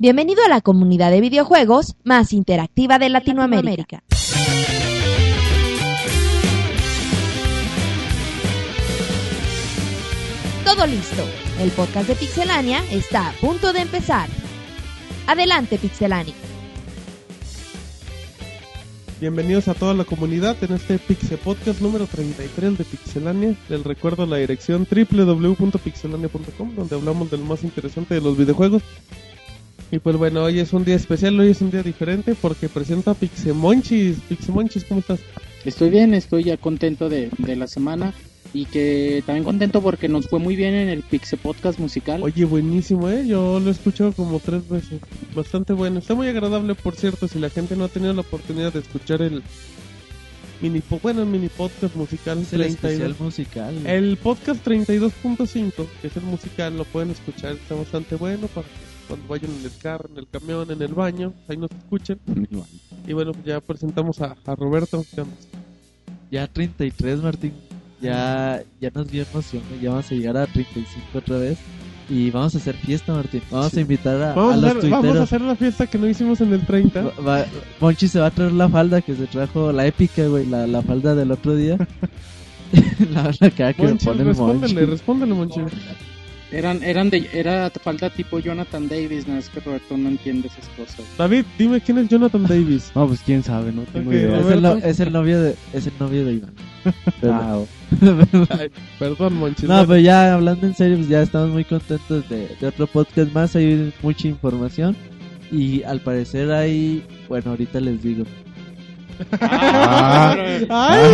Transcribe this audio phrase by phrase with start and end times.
[0.00, 4.02] Bienvenido a la comunidad de videojuegos más interactiva de Latinoamérica.
[10.64, 11.22] Todo listo.
[11.58, 14.30] El podcast de Pixelania está a punto de empezar.
[15.26, 16.32] Adelante, Pixelania.
[19.20, 23.54] Bienvenidos a toda la comunidad en este Pixel Podcast número 33 de Pixelania.
[23.68, 28.82] Les recuerdo la dirección www.pixelania.com donde hablamos de lo más interesante de los videojuegos.
[29.92, 33.14] Y pues bueno, hoy es un día especial, hoy es un día diferente porque presenta
[33.14, 34.18] Pixemonchis.
[34.28, 35.20] Pixemonchis, ¿cómo estás?
[35.64, 38.14] Estoy bien, estoy ya contento de, de la semana
[38.54, 42.22] y que también contento porque nos fue muy bien en el Pixel Podcast musical.
[42.22, 43.26] Oye, buenísimo, ¿eh?
[43.26, 45.00] Yo lo he escuchado como tres veces.
[45.34, 45.98] Bastante bueno.
[45.98, 49.22] Está muy agradable, por cierto, si la gente no ha tenido la oportunidad de escuchar
[49.22, 49.42] el
[50.60, 52.38] mini, po- bueno, el mini podcast musical.
[52.38, 52.74] Es el 32.
[52.92, 53.86] especial musical.
[53.86, 58.72] El podcast 32.5, que es el musical, lo pueden escuchar, está bastante bueno para que
[59.10, 62.18] cuando vayan en el carro, en el camión, en el baño, ahí nos escuchen.
[63.06, 65.04] Y bueno, pues ya presentamos a, a Roberto.
[66.30, 67.52] Ya 33, Martín.
[68.00, 69.62] Ya, ya nos dio emoción.
[69.82, 71.58] Ya vamos a llegar a 35 otra vez.
[72.08, 73.42] Y vamos a hacer fiesta, Martín.
[73.50, 75.98] Vamos a invitar a, Vamos, a a los hacer, vamos a hacer la fiesta que
[75.98, 77.02] no hicimos en el 30.
[77.02, 77.46] Va- va-
[77.80, 80.46] Monchi se va a traer la falda que se trajo, la épica, güey.
[80.46, 81.76] La, la falda del otro día.
[83.12, 84.90] la, la cara que me Monchi, pone el respóndele, Monchi.
[84.90, 85.60] respóndele, Monchi.
[86.52, 90.68] Eran, eran de, era falta tipo Jonathan Davis, no es que Roberto no entiende esas
[90.70, 91.04] cosas.
[91.16, 92.90] David, dime quién es Jonathan Davis.
[92.94, 94.38] No, pues quién sabe, no tengo idea.
[94.40, 94.88] Es el, no- Roberto.
[94.88, 96.52] es el novio de, es el novio de Iván.
[97.22, 97.60] Ah.
[98.58, 99.66] Ay, perdón, Monchi.
[99.66, 103.32] No, pero ya hablando en serio, pues ya estamos muy contentos de, de otro podcast
[103.32, 103.54] más.
[103.54, 104.96] Hay mucha información.
[105.52, 107.04] Y al parecer hay.
[107.28, 108.24] Bueno, ahorita les digo.
[109.40, 110.34] Ah.
[110.70, 111.04] ¡Ay!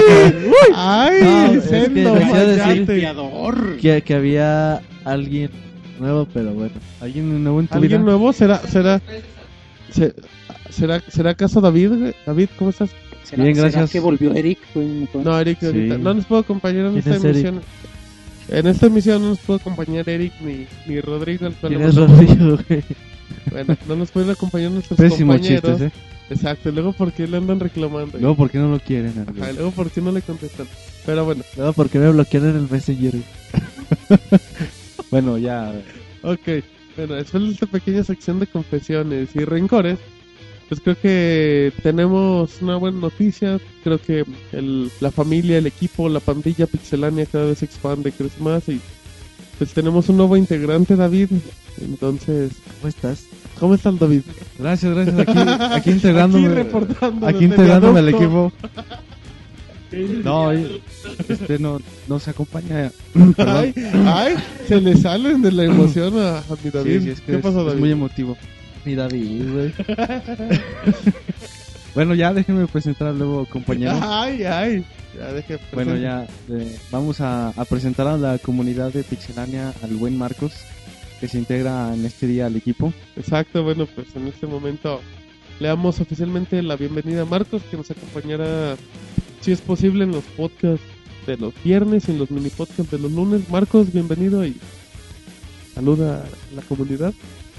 [0.74, 1.22] ¡Ay!
[1.22, 2.86] No, es que decir.
[3.80, 4.80] Que, que había
[5.12, 5.50] alguien
[5.98, 6.72] nuevo, pero bueno.
[7.00, 8.10] ¿Alguien nuevo en tu ¿Alguien vida?
[8.12, 8.32] nuevo?
[8.32, 9.00] ¿Será, será,
[9.90, 10.14] se-
[10.70, 11.88] será, será acaso David?
[11.90, 12.14] güey?
[12.26, 12.90] David, ¿cómo estás?
[13.24, 13.90] ¿Será, Bien, será gracias.
[13.90, 14.58] que volvió Eric?
[15.14, 15.66] No, Eric, Sí.
[15.66, 17.46] ahorita no nos puedo acompañar en ¿Quién esta es Eric?
[17.46, 17.60] emisión.
[18.48, 21.46] En esta emisión no nos puede acompañar Eric ni, ni Rodrigo.
[21.46, 22.84] al cual ¿Quién es Rodrigo, güey?
[23.50, 25.70] Bueno, no nos pueden acompañar nuestros Pésimos compañeros.
[25.80, 26.00] chistes, ¿eh?
[26.30, 28.18] Exacto, luego por qué le andan reclamando.
[28.18, 29.12] Luego, ¿por qué no lo quieren?
[29.38, 30.66] Ajá, luego por qué no le contestan.
[31.04, 33.14] Pero bueno, No, ¿por qué me bloquearon en el Messenger?
[35.10, 35.72] Bueno, ya.
[36.22, 36.62] ok.
[36.96, 39.98] Bueno, después de esta pequeña sección de confesiones y rencores,
[40.68, 43.60] pues creo que tenemos una buena noticia.
[43.84, 48.42] Creo que el, la familia, el equipo, la pandilla pixelánea cada vez se expande, crece
[48.42, 48.80] más y
[49.58, 51.28] pues tenemos un nuevo integrante, David.
[51.80, 53.26] Entonces, ¿Cómo estás?
[53.58, 54.22] ¿cómo estás, David?
[54.58, 55.18] Gracias, gracias.
[55.18, 55.38] Aquí,
[55.72, 56.46] aquí integrándome.
[56.46, 58.52] Aquí reportando aquí integrándome al equipo.
[60.24, 60.52] No,
[61.28, 62.90] este no, no se acompaña.
[63.38, 63.72] Ay,
[64.06, 64.34] ay,
[64.66, 66.98] se le salen de la emoción a, a mi David.
[66.98, 68.36] Sí, sí, es que ¿Qué es, muy emotivo.
[68.84, 69.72] Mi David, güey.
[71.96, 73.98] Bueno, ya déjenme presentar al nuevo compañero.
[74.02, 74.84] Ay, ay.
[75.16, 79.96] Ya deje Bueno, ya eh, vamos a, a presentar a la comunidad de Pixelania al
[79.96, 80.52] buen Marcos,
[81.20, 82.92] que se integra en este día al equipo.
[83.16, 85.00] Exacto, bueno, pues en este momento
[85.58, 88.76] le damos oficialmente la bienvenida a Marcos, que nos acompañará,
[89.40, 90.84] si es posible, en los podcasts
[91.26, 93.48] de los viernes y en los mini podcasts de los lunes.
[93.48, 94.56] Marcos, bienvenido y
[95.74, 97.14] saluda a la comunidad.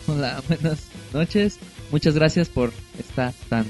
[0.08, 1.60] Hola, buenas noches.
[1.92, 3.66] Muchas gracias por esta tan,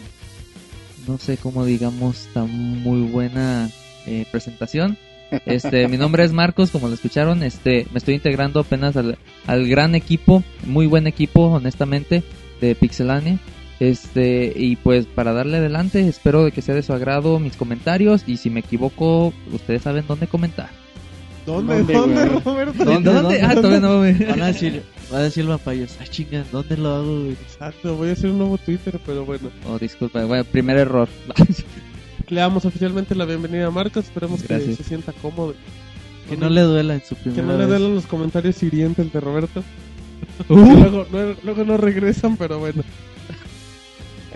[1.08, 3.70] no sé cómo digamos, tan muy buena
[4.06, 4.98] eh, presentación.
[5.46, 7.44] Este, mi nombre es Marcos, como lo escucharon.
[7.44, 12.24] Este, me estoy integrando apenas al, al gran equipo, muy buen equipo, honestamente,
[12.62, 13.40] de Pixelania.
[13.80, 18.24] Este, y pues para darle adelante, espero de que sea de su agrado mis comentarios.
[18.28, 20.70] Y si me equivoco, ustedes saben dónde comentar.
[21.46, 21.78] ¿Dónde?
[21.78, 22.40] ¿Dónde, ¿Dónde, güey?
[22.44, 22.86] Roberto?
[22.86, 23.14] ¿Dónde?
[23.14, 23.42] ¿Dónde?
[23.42, 24.14] Ah, todavía no me...
[24.14, 25.48] Van a decir, van a decir.
[25.50, 27.32] Ah, chinga, ¿dónde lo hago, güey?
[27.32, 29.50] Exacto, voy a hacer un nuevo Twitter, pero bueno.
[29.66, 31.08] Oh, disculpa, bueno, primer error.
[32.30, 35.54] Le damos oficialmente la bienvenida a Marcos, esperemos que se sienta cómodo.
[36.28, 37.80] Que no le duela en su Que primera no le vez.
[37.80, 39.64] den los comentarios hirientes de Roberto.
[40.50, 40.56] Uh.
[40.56, 42.84] Que luego, no, luego no regresan, pero bueno.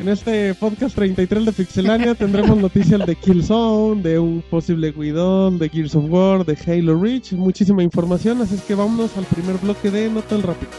[0.01, 5.69] En este podcast 33 de Pixelania tendremos noticias de Killzone, de un posible Guidón, de
[5.69, 9.91] Gears of War, de Halo Reach, muchísima información, así es que vámonos al primer bloque
[9.91, 10.71] de No tan rápido.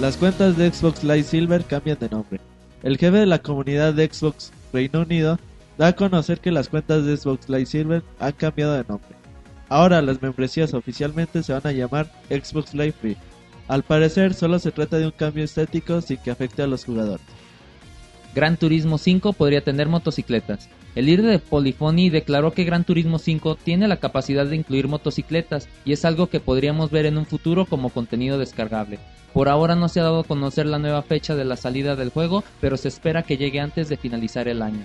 [0.00, 2.40] Las cuentas de Xbox Live Silver cambian de nombre.
[2.84, 5.40] El jefe de la comunidad de Xbox Reino Unido
[5.76, 9.10] da a conocer que las cuentas de Xbox Live Silver han cambiado de nombre.
[9.68, 13.16] Ahora las membresías oficialmente se van a llamar Xbox Live Free.
[13.68, 17.26] Al parecer solo se trata de un cambio estético sin que afecte a los jugadores.
[18.34, 20.68] Gran Turismo 5 podría tener motocicletas.
[20.94, 25.68] El líder de Polyphony declaró que Gran Turismo 5 tiene la capacidad de incluir motocicletas
[25.84, 28.98] y es algo que podríamos ver en un futuro como contenido descargable.
[29.32, 32.10] Por ahora no se ha dado a conocer la nueva fecha de la salida del
[32.10, 34.84] juego, pero se espera que llegue antes de finalizar el año.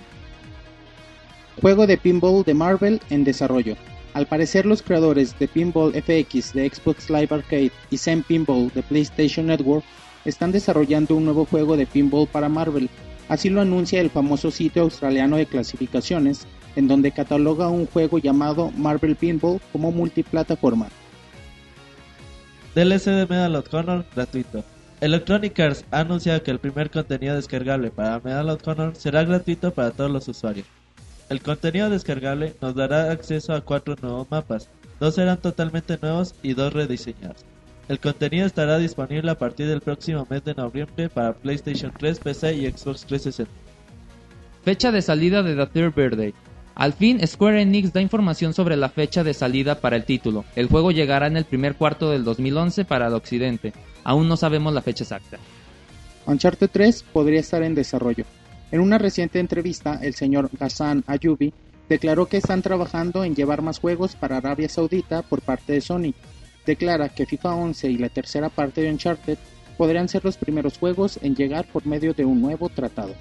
[1.60, 3.76] Juego de pinball de Marvel en desarrollo.
[4.14, 8.82] Al parecer los creadores de Pinball FX de Xbox Live Arcade y Zen Pinball de
[8.82, 9.84] PlayStation Network
[10.26, 12.90] están desarrollando un nuevo juego de pinball para Marvel.
[13.28, 18.70] Así lo anuncia el famoso sitio australiano de clasificaciones, en donde cataloga un juego llamado
[18.72, 20.88] Marvel Pinball como multiplataforma.
[22.74, 24.62] DLC de Medal of Honor gratuito.
[25.00, 29.72] Electronic Arts ha anunciado que el primer contenido descargable para Medal of Honor será gratuito
[29.72, 30.66] para todos los usuarios.
[31.32, 34.68] El contenido descargable nos dará acceso a cuatro nuevos mapas,
[35.00, 37.46] dos serán totalmente nuevos y dos rediseñados.
[37.88, 42.54] El contenido estará disponible a partir del próximo mes de noviembre para PlayStation 3, PC
[42.56, 43.50] y Xbox 360.
[44.62, 46.34] Fecha de salida de The Third Birthday.
[46.74, 50.44] Al fin, Square Enix da información sobre la fecha de salida para el título.
[50.54, 53.72] El juego llegará en el primer cuarto del 2011 para el occidente.
[54.04, 55.38] Aún no sabemos la fecha exacta.
[56.26, 58.26] Uncharted 3 podría estar en desarrollo.
[58.72, 61.52] En una reciente entrevista, el señor Ghassan Ayubi
[61.90, 66.14] declaró que están trabajando en llevar más juegos para Arabia Saudita por parte de Sony.
[66.64, 69.36] Declara que FIFA 11 y la tercera parte de Uncharted
[69.76, 73.14] podrían ser los primeros juegos en llegar por medio de un nuevo tratado.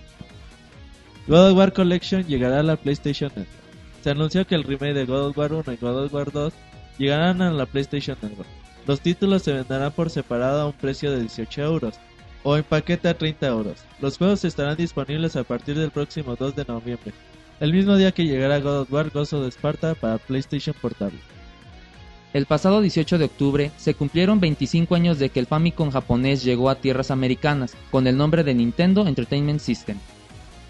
[1.28, 3.60] God of War Collection llegará a la PlayStation Network.
[4.04, 6.54] Se anunció que el remake de God of War 1 y God of War 2
[6.98, 8.50] llegarán a la PlayStation Network.
[8.88, 12.00] Los títulos se venderán por separado a un precio de 18 euros
[12.44, 13.80] o en paquete a 30 euros.
[14.00, 17.14] Los juegos estarán disponibles a partir del próximo 2 de noviembre,
[17.60, 21.20] el mismo día que llegará God of War Gozo de Esparta para PlayStation Portable.
[22.34, 26.70] El pasado 18 de octubre se cumplieron 25 años de que el Famicom japonés llegó
[26.70, 29.98] a tierras americanas con el nombre de Nintendo Entertainment System.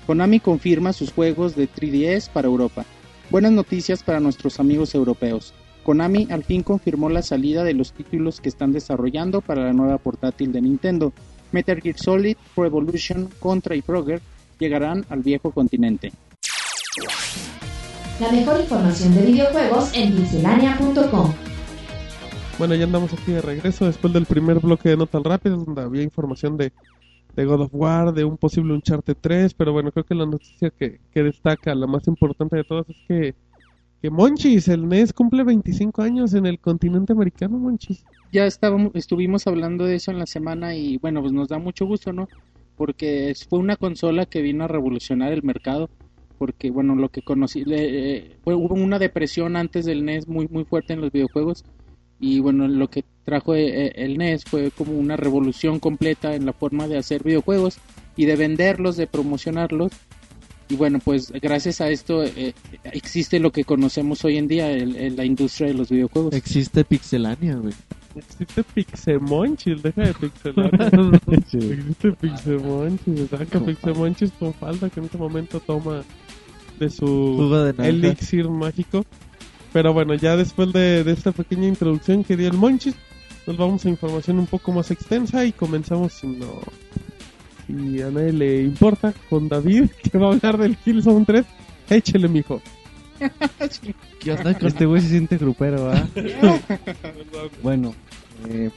[0.07, 2.83] Konami confirma sus juegos de 3DS para Europa.
[3.29, 5.53] Buenas noticias para nuestros amigos europeos.
[5.83, 9.99] Konami al fin confirmó la salida de los títulos que están desarrollando para la nueva
[9.99, 11.13] portátil de Nintendo.
[11.51, 14.21] Metal Gear Solid, Pro Evolution, Contra y Frogger
[14.59, 16.11] llegarán al viejo continente.
[18.19, 21.33] La mejor información de videojuegos en pixelania.com.
[22.59, 26.03] Bueno, ya andamos aquí de regreso después del primer bloque de Notas Rápidas, donde había
[26.03, 26.71] información de,
[27.35, 30.69] de God of War, de un posible Uncharted 3, pero bueno, creo que la noticia
[30.69, 33.35] que, que destaca, la más importante de todas, es que,
[34.01, 38.03] que Monchis, el NES, cumple 25 años en el continente americano, Monchis.
[38.31, 41.85] Ya estábamos, estuvimos hablando de eso en la semana y bueno, pues nos da mucho
[41.85, 42.27] gusto, ¿no?
[42.77, 45.89] Porque fue una consola que vino a revolucionar el mercado
[46.41, 50.93] porque bueno lo que conocí eh, hubo una depresión antes del NES muy muy fuerte
[50.93, 51.63] en los videojuegos
[52.19, 56.53] y bueno lo que trajo eh, el NES fue como una revolución completa en la
[56.53, 57.77] forma de hacer videojuegos
[58.15, 59.91] y de venderlos de promocionarlos
[60.71, 62.53] y bueno pues gracias a esto eh,
[62.83, 66.33] existe lo que conocemos hoy en día el, la industria de los videojuegos.
[66.33, 67.73] Existe Pixelania güey.
[68.15, 71.19] Existe Pixemonchis, deja de Pixelania.
[71.31, 76.03] Existe Pixemonchis, saca Pixemonchis con falda que en este momento toma
[76.79, 79.05] de su elixir mágico.
[79.73, 82.95] Pero bueno, ya después de, de, esta pequeña introducción que dio el Monchis,
[83.47, 86.61] nos vamos a información un poco más extensa y comenzamos si no...
[87.67, 91.45] Si a nadie le importa, con David, que va a hablar del Killzone 3.
[91.89, 92.61] Échele, mijo.
[94.19, 94.51] ¿Qué onda?
[94.51, 96.07] Este güey se siente grupero, ¿ah?
[97.63, 97.93] bueno,
[98.49, 98.69] eh,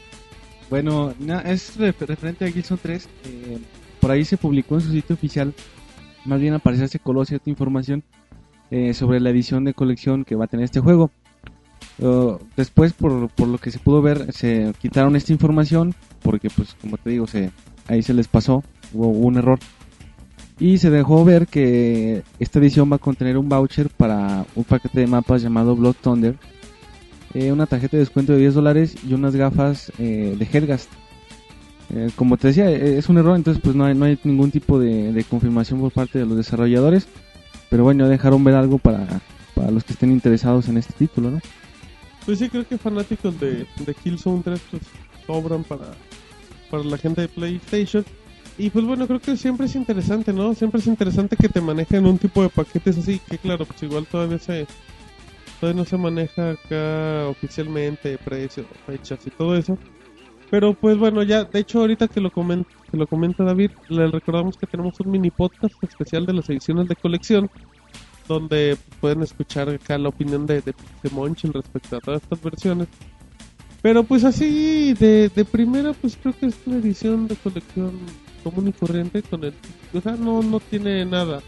[0.69, 1.15] bueno,
[1.45, 3.09] es referente a Killzone 3.
[3.25, 3.59] Eh,
[4.01, 5.55] por ahí se publicó en su sitio oficial
[6.25, 8.03] más bien apareció se coló cierta información
[8.71, 11.11] eh, sobre la edición de colección que va a tener este juego.
[11.99, 16.75] Uh, después, por, por, lo que se pudo ver, se quitaron esta información porque, pues,
[16.81, 17.51] como te digo, se,
[17.87, 18.65] ahí se les pasó,
[18.95, 19.59] hubo, un error.
[20.59, 25.01] Y se dejó ver que esta edición va a contener un voucher para un paquete
[25.01, 26.37] de mapas llamado Blood Thunder,
[27.35, 30.89] eh, una tarjeta de descuento de 10 dólares y unas gafas eh, de Hellgast
[31.93, 34.51] eh, como te decía, eh, es un error, entonces pues no hay, no hay ningún
[34.51, 37.07] tipo de, confirmación por parte de los desarrolladores.
[37.71, 39.21] Pero bueno, dejaron ver algo para,
[39.55, 41.41] para los que estén interesados en este título, ¿no?
[42.25, 44.83] Pues sí, creo que fanáticos de, de Killzone 3 pues
[45.27, 45.87] sobran para,
[46.71, 48.05] para la gente de PlayStation.
[48.57, 50.55] Y pues bueno, creo que siempre es interesante, ¿no?
[50.55, 54.07] Siempre es interesante que te manejen un tipo de paquetes así, que claro, pues igual
[54.07, 54.67] todavía se
[55.61, 59.77] todavía no se maneja acá oficialmente precio, fechas y todo eso.
[60.51, 64.07] Pero pues bueno, ya, de hecho ahorita que lo comenta, que lo comenta David, le
[64.09, 67.51] recordamos que tenemos un mini podcast especial de las ediciones de colección,
[68.29, 72.87] donde pueden escuchar acá la opinión de, de, de respecto a todas estas versiones.
[73.83, 77.93] Pero pues así, de, de primera, pues creo que es una edición de colección
[78.45, 79.55] común y corriente con el...
[79.93, 81.43] O sea, no, no tiene nada,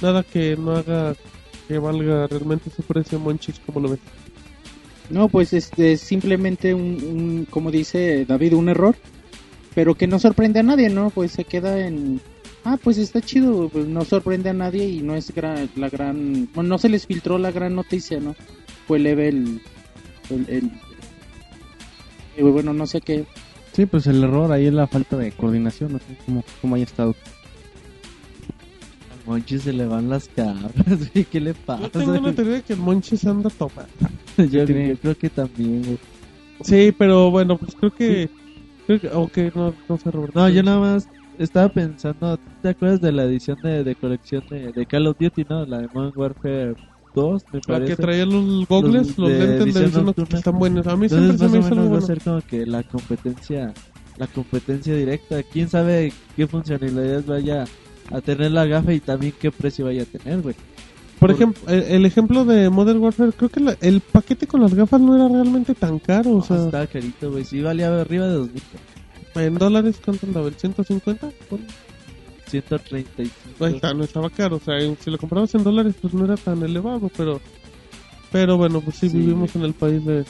[0.00, 1.16] nada que no haga
[1.66, 4.00] que valga realmente su precio Monchis, como lo ves?
[5.10, 8.94] No, pues este es simplemente un, un, como dice David, un error,
[9.74, 11.10] pero que no sorprende a nadie, ¿no?
[11.10, 12.20] Pues se queda en,
[12.64, 16.48] ah, pues está chido, pues no sorprende a nadie y no es gran, la gran,
[16.54, 18.34] bueno, no se les filtró la gran noticia, ¿no?
[18.86, 19.60] Fue leve el,
[20.30, 20.70] el, el-
[22.36, 23.24] eh, bueno, no sé qué,
[23.74, 26.84] Sí, pues el error ahí es la falta de coordinación, no sé cómo, cómo haya
[26.84, 27.12] estado.
[29.10, 30.72] Al Monchi se le van las cabras,
[31.12, 31.24] güey.
[31.24, 31.82] ¿Qué le pasa?
[31.82, 33.90] Yo tengo una teoría de que el Monchis anda tomando.
[34.36, 35.98] yo, creo que también, güey.
[36.62, 38.30] Sí, pero bueno, pues creo que...
[38.86, 40.38] Creo que ok, no, no sé, Roberto.
[40.38, 44.70] No, yo nada más estaba pensando, ¿te acuerdas de la edición de, de colección de,
[44.70, 45.66] de Call of Duty, no?
[45.66, 46.76] La de Modern Warfare
[47.14, 47.96] 2, me La parece.
[47.96, 50.38] que traía los gogles, Los los, de lentes de edición nocturna.
[50.38, 50.86] están buenos.
[50.86, 52.06] A mí Entonces siempre se me hizo algo va a bueno.
[52.06, 53.74] ser como que la competencia,
[54.16, 55.42] la competencia directa.
[55.44, 57.64] ¿Quién sabe qué funcionalidades vaya
[58.10, 60.54] a tener la gafa y también qué precio vaya a tener, güey?
[61.18, 64.74] Por ejemplo, el, el ejemplo de Modern Warfare, creo que la- el paquete con las
[64.74, 66.32] gafas no era realmente tan caro.
[66.36, 67.44] O sea, estaba carito, güey.
[67.44, 68.62] Sí valía arriba de 2000,
[69.36, 70.48] en dólares, ¿cuánto andaba?
[70.48, 71.30] ¿El 150?
[71.50, 71.64] Bueno,
[72.46, 73.64] 135.
[73.64, 74.56] Ahí está, no estaba caro.
[74.56, 77.10] O sea, si lo comprabas en dólares, pues no era tan elevado.
[77.16, 77.40] Pero,
[78.32, 80.24] pero bueno, pues sí, Sí, vivimos en el país de.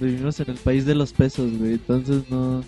[0.00, 1.72] Vivimos en el país de los pesos, güey.
[1.72, 2.62] Entonces no,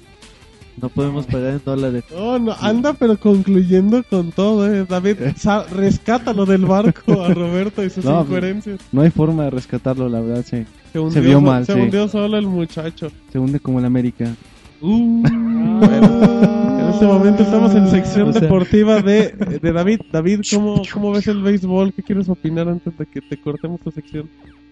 [0.80, 2.04] no podemos pagar en dólares.
[2.10, 4.84] No, no, anda, pero concluyendo con todo, eh.
[4.88, 5.16] David,
[5.72, 8.80] rescátalo del barco a Roberto y sus No, incoherencias.
[8.90, 11.80] No hay forma de rescatarlo, la verdad, se, Se, hundió, vio so- mal, Se sí.
[11.80, 13.12] hundió solo el muchacho.
[13.30, 14.34] se hunde como el América.
[14.80, 15.22] Uh,
[15.80, 16.59] bueno, en
[17.00, 19.28] este momento estamos en sección O sea- deportiva de,
[19.62, 20.00] de David.
[20.12, 21.92] David, ¿cómo, ¿cómo ves el béisbol?
[21.94, 24.28] ¿Qué quieres opinar antes de que te cortemos tu sección?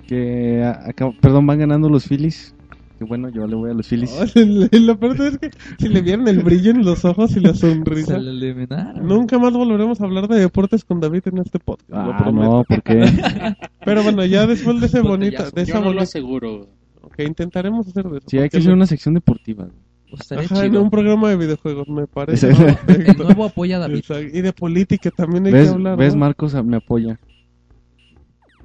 [0.07, 2.55] Que, a- acá- perdón, van ganando los Phillies.
[2.99, 4.11] Que bueno, yo le voy a los Phillies.
[4.73, 8.15] Lo peor es que si le vieron el brillo en los ojos y la sonrisa,
[8.21, 9.07] Se eliminaron.
[9.07, 11.89] nunca más volveremos a hablar de deportes con David en este podcast.
[11.91, 12.45] lo Ah, prometo.
[12.47, 13.07] no, porque
[13.85, 15.55] Pero bueno, ya después de ese bonita, Botellazo.
[15.55, 16.69] de yo esa no lo bonita, aseguro.
[17.03, 18.27] ok, intentaremos hacer de eso.
[18.29, 19.69] sí hay que hacer lo- una sección deportiva.
[20.11, 20.83] Pues estaría Ajá, en chido.
[20.83, 22.49] un programa de videojuegos, me parece.
[22.51, 23.25] El perfecto.
[23.25, 23.97] nuevo apoya a David.
[23.99, 24.37] Exacto.
[24.37, 25.97] Y de política también hay que ¿Ves, hablar.
[25.99, 26.21] ¿ves ¿no?
[26.21, 27.19] Marcos me apoya?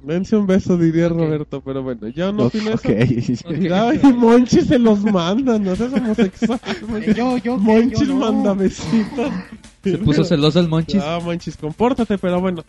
[0.02, 1.12] Dense un beso, diría Ok.
[1.18, 2.88] Roberto, pero bueno, yo no opino eso.
[2.88, 3.70] Ok.
[3.72, 6.60] Ay, Monchi se los manda, no seas homosexual.
[7.16, 8.16] Yo, yo, Monchis yo no.
[8.16, 9.32] manda besitos.
[9.82, 11.00] Se puso celoso el Monchis.
[11.02, 12.62] Ah, Monchis, compórtate, pero bueno,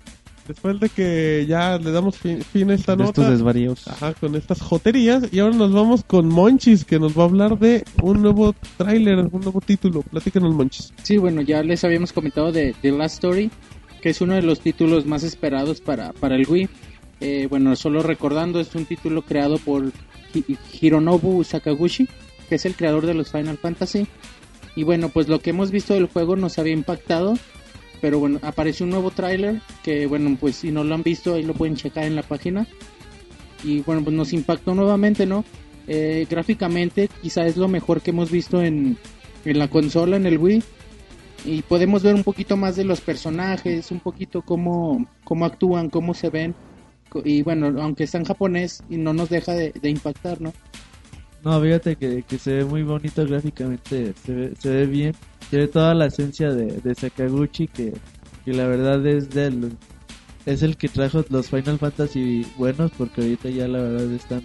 [0.47, 3.87] después de que ya le damos fin, fin a esta De estos nota, desvaríos.
[3.87, 7.57] ajá, con estas joterías, y ahora nos vamos con Monchis, que nos va a hablar
[7.59, 10.01] de un nuevo tráiler, un nuevo título.
[10.03, 10.93] Platícanos, Monchis.
[11.03, 13.49] Sí, bueno, ya les habíamos comentado de The Last Story,
[14.01, 16.69] que es uno de los títulos más esperados para, para el Wii.
[17.21, 19.91] Eh, bueno, solo recordando, es un título creado por
[20.33, 22.07] Hi- Hironobu Sakaguchi,
[22.49, 24.05] que es el creador de los Final Fantasy.
[24.75, 27.35] Y bueno, pues lo que hemos visto del juego nos había impactado,
[28.01, 31.43] pero bueno, apareció un nuevo tráiler que bueno, pues si no lo han visto ahí
[31.43, 32.67] lo pueden checar en la página.
[33.63, 35.43] Y bueno, pues nos impactó nuevamente, ¿no?
[35.87, 38.97] Eh, gráficamente quizá es lo mejor que hemos visto en,
[39.43, 40.63] en la consola, en el Wii.
[41.45, 46.13] Y podemos ver un poquito más de los personajes, un poquito cómo, cómo actúan, cómo
[46.13, 46.55] se ven.
[47.23, 50.53] Y bueno, aunque está en japonés y no nos deja de, de impactar, ¿no?
[51.45, 55.15] No, fíjate que, que se ve muy bonito gráficamente, se ve, se ve bien,
[55.51, 57.93] ve toda la esencia de, de Sakaguchi que,
[58.43, 59.73] que la verdad es del
[60.47, 64.41] es el que trajo los Final Fantasy buenos porque ahorita ya la verdad están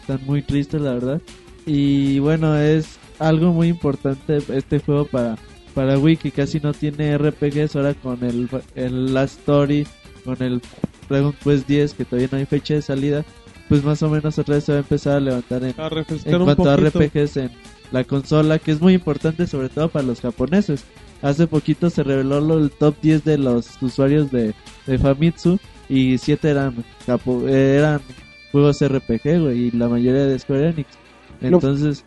[0.00, 1.20] están muy tristes la verdad.
[1.66, 5.36] Y bueno es algo muy importante este juego para
[5.74, 9.86] para Wii que casi no tiene RPGs ahora con el el Last Story
[10.24, 10.62] con el
[11.08, 13.24] Dragon Quest 10 que todavía no hay fecha de salida
[13.70, 15.88] pues más o menos otra vez se va a empezar a levantar en, A
[16.44, 16.76] cuanto a.
[16.76, 17.50] RPGs en
[17.92, 20.84] la consola, que es muy importante sobre todo para los japoneses.
[21.22, 24.54] Hace poquito se reveló lo- el top 10 de los usuarios de,
[24.86, 25.58] de Famitsu
[25.88, 26.74] y 7 eran,
[27.06, 28.00] japo- eh, eran
[28.52, 30.88] juegos RPG, güey, y la mayoría de Square Enix.
[31.40, 32.04] Entonces,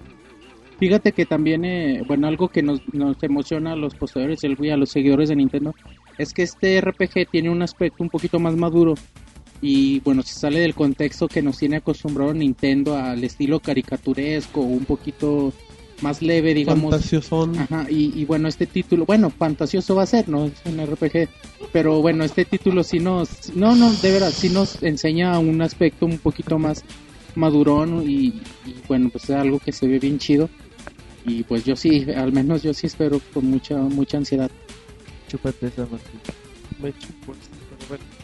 [0.80, 4.72] Fíjate que también, eh, bueno, algo que nos, nos emociona a los poseedores del Wii,
[4.72, 5.74] a los seguidores de Nintendo,
[6.18, 8.96] es que este RPG tiene un aspecto un poquito más maduro
[9.64, 14.84] y bueno, se sale del contexto que nos tiene acostumbrado Nintendo al estilo caricaturesco, un
[14.84, 15.54] poquito
[16.02, 16.92] más leve, digamos.
[16.92, 17.58] Fantasiosón.
[17.58, 20.48] Ajá, y, y bueno, este título, bueno, fantasioso va a ser, ¿no?
[20.48, 21.30] Es un RPG,
[21.72, 26.06] pero bueno, este título sí nos, no, no, de verdad, sí nos enseña un aspecto
[26.06, 26.84] un poquito más
[27.36, 28.26] madurón y,
[28.66, 30.50] y bueno, pues es algo que se ve bien chido.
[31.26, 34.52] Y pues yo sí, al menos yo sí espero con mucha, mucha ansiedad.
[35.30, 36.20] chúpate esa Martín.
[36.82, 38.23] Me chupo esto, pero bueno.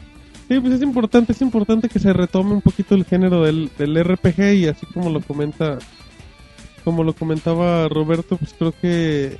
[0.49, 4.03] Sí, pues es importante, es importante que se retome un poquito el género del, del
[4.03, 5.77] RPG y así como lo comenta,
[6.83, 9.37] como lo comentaba Roberto, pues creo que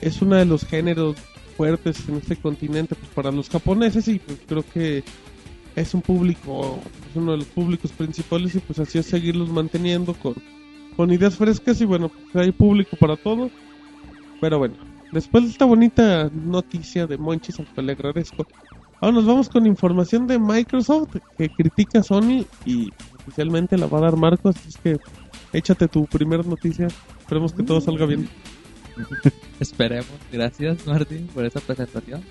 [0.00, 1.16] es uno de los géneros
[1.58, 5.04] fuertes en este continente pues para los japoneses y pues creo que
[5.76, 6.80] es un público,
[7.10, 10.34] es uno de los públicos principales y pues así es seguirlos manteniendo con,
[10.96, 13.50] con ideas frescas y bueno, pues hay público para todo.
[14.40, 14.76] Pero bueno,
[15.12, 18.46] después de esta bonita noticia de Monchis, al le agradezco,
[19.00, 23.98] ahora nos vamos con información de Microsoft que critica a Sony y oficialmente la va
[23.98, 25.00] a dar Marcos, así es que
[25.52, 26.88] échate tu primera noticia,
[27.18, 28.28] esperemos que todo salga bien.
[29.60, 30.06] Esperemos.
[30.32, 32.22] Gracias, Martín, por esa presentación.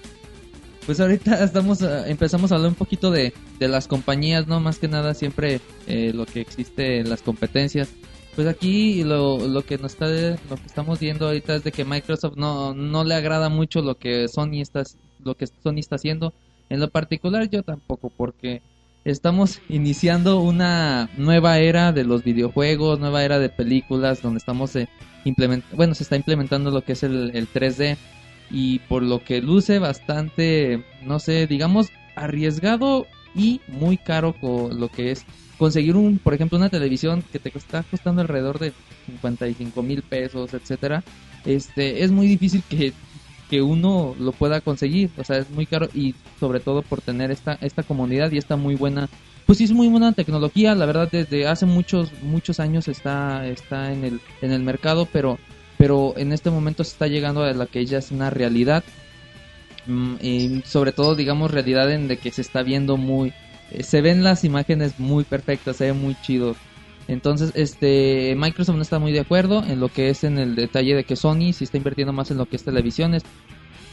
[0.85, 4.59] Pues ahorita estamos eh, empezamos a hablar un poquito de, de las compañías, ¿no?
[4.59, 7.89] Más que nada siempre eh, lo que existe en las competencias.
[8.35, 11.85] Pues aquí lo, lo que nos está lo que estamos viendo ahorita es de que
[11.85, 14.83] Microsoft no, no le agrada mucho lo que Sony está
[15.23, 16.33] lo que Sony está haciendo.
[16.69, 18.61] En lo particular yo tampoco porque
[19.05, 24.87] estamos iniciando una nueva era de los videojuegos, nueva era de películas donde estamos eh,
[25.73, 27.97] bueno, se está implementando lo que es el, el 3D
[28.51, 34.89] y por lo que luce bastante, no sé, digamos, arriesgado y muy caro con lo
[34.89, 35.25] que es
[35.57, 38.73] conseguir un, por ejemplo, una televisión que te está costando alrededor de
[39.07, 41.03] 55 mil pesos, etcétera,
[41.45, 42.93] este, es muy difícil que,
[43.49, 47.31] que uno lo pueda conseguir, o sea, es muy caro y sobre todo por tener
[47.31, 49.09] esta, esta comunidad y esta muy buena,
[49.45, 53.91] pues sí es muy buena tecnología, la verdad desde hace muchos, muchos años está, está
[53.91, 55.39] en el, en el mercado, pero
[55.79, 58.83] pero en este momento se está llegando a la que ya es una realidad
[59.87, 63.33] mm, y sobre todo digamos realidad en de que se está viendo muy
[63.71, 66.57] eh, se ven las imágenes muy perfectas se ve muy chido
[67.09, 70.95] entonces este Microsoft no está muy de acuerdo en lo que es en el detalle
[70.95, 73.23] de que Sony sí está invirtiendo más en lo que es televisiones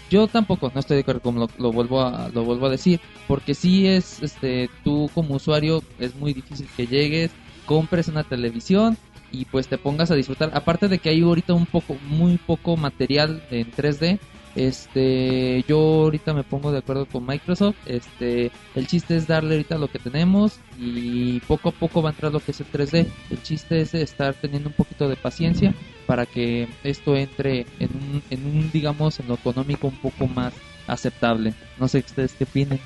[0.08, 3.00] yo tampoco no estoy de acuerdo como lo, lo vuelvo a lo vuelvo a decir
[3.26, 7.32] porque sí es este tú como usuario es muy difícil que llegues
[7.66, 8.96] compres una televisión
[9.32, 10.50] y pues te pongas a disfrutar.
[10.54, 14.18] Aparte de que hay ahorita un poco, muy poco material en 3D.
[14.56, 17.76] Este, yo ahorita me pongo de acuerdo con Microsoft.
[17.84, 22.12] Este, el chiste es darle ahorita lo que tenemos y poco a poco va a
[22.12, 23.06] entrar lo que es el 3D.
[23.30, 25.75] El chiste es estar teniendo un poquito de paciencia
[26.06, 30.54] para que esto entre en un, en un digamos, en lo económico un poco más
[30.86, 31.52] aceptable.
[31.78, 32.80] No sé ustedes qué opinen.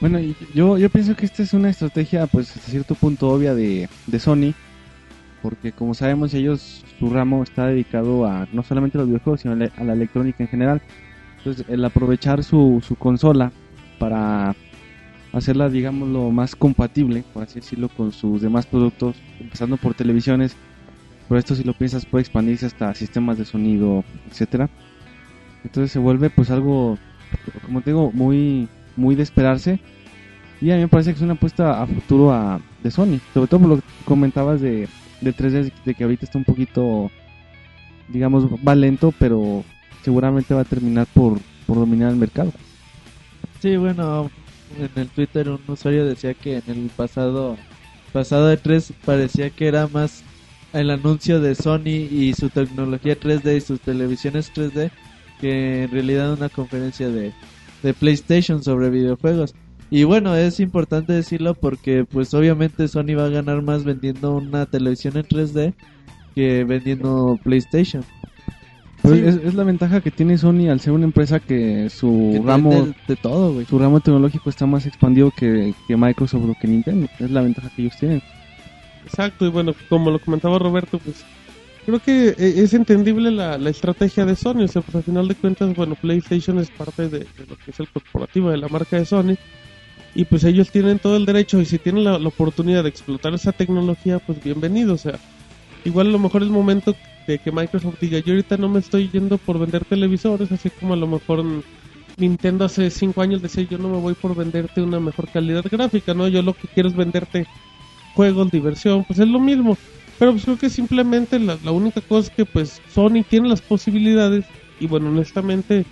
[0.00, 0.18] Bueno,
[0.54, 4.20] yo, yo pienso que esta es una estrategia, pues, hasta cierto punto obvia de, de
[4.20, 4.54] Sony
[5.42, 9.54] porque como sabemos ellos su ramo está dedicado a no solamente a los videojuegos sino
[9.54, 10.82] a la electrónica en general.
[11.38, 13.52] Entonces el aprovechar su, su consola
[13.98, 14.54] para
[15.32, 20.56] hacerla digamos lo más compatible por así decirlo con sus demás productos empezando por televisiones
[21.28, 24.68] por esto si lo piensas puede expandirse hasta sistemas de sonido etcétera.
[25.64, 26.98] Entonces se vuelve pues algo
[27.66, 29.80] como te digo muy muy de esperarse.
[30.60, 33.20] Y a mí me parece que es una apuesta a futuro a, de Sony.
[33.32, 34.88] Sobre todo por lo que comentabas de
[35.20, 37.10] de 3D de que ahorita está un poquito,
[38.08, 39.64] digamos, va lento, pero
[40.02, 42.52] seguramente va a terminar por, por dominar el mercado.
[43.60, 44.30] Sí, bueno,
[44.78, 47.56] en el Twitter un usuario decía que en el pasado
[48.12, 50.22] pasado de 3 parecía que era más
[50.72, 54.90] el anuncio de Sony y su tecnología 3D y sus televisiones 3D
[55.40, 57.32] que en realidad una conferencia de,
[57.82, 59.54] de PlayStation sobre videojuegos.
[59.90, 64.66] Y bueno, es importante decirlo porque pues obviamente Sony va a ganar más vendiendo una
[64.66, 65.74] televisión en 3D
[66.34, 68.04] que vendiendo PlayStation.
[69.04, 73.54] es, la ventaja que tiene Sony al ser una empresa que su ramo de, todo,
[73.54, 73.64] güey.
[73.64, 77.08] Su ramo tecnológico está más expandido que, que Microsoft o que Nintendo.
[77.18, 78.22] Es la ventaja que ellos tienen.
[79.06, 81.24] Exacto, y bueno, como lo comentaba Roberto, pues
[81.86, 84.64] creo que e, es entendible la, la estrategia de Sony.
[84.64, 87.70] O sea, pues al final de cuentas, bueno, PlayStation es parte de, de lo que
[87.70, 89.38] es el corporativo de la marca de Sony
[90.18, 93.52] y pues ellos tienen todo el derecho y si tienen la, oportunidad de explotar esa
[93.52, 94.94] tecnología, pues bienvenido.
[94.94, 95.16] O sea,
[95.84, 96.96] igual a lo mejor es momento
[97.28, 100.94] de que Microsoft diga, yo ahorita no me estoy yendo por vender televisores, así como
[100.94, 101.44] a lo mejor
[102.16, 106.14] Nintendo hace cinco años decía, yo no me voy por venderte una mejor calidad gráfica,
[106.14, 106.26] ¿no?
[106.26, 107.46] Yo lo que quiero es venderte
[108.16, 109.78] juegos, diversión, pues es lo mismo.
[110.18, 113.62] Pero pues creo que simplemente la, la única cosa es que pues Sony tiene las
[113.62, 114.44] posibilidades
[114.80, 115.86] y bueno, honestamente,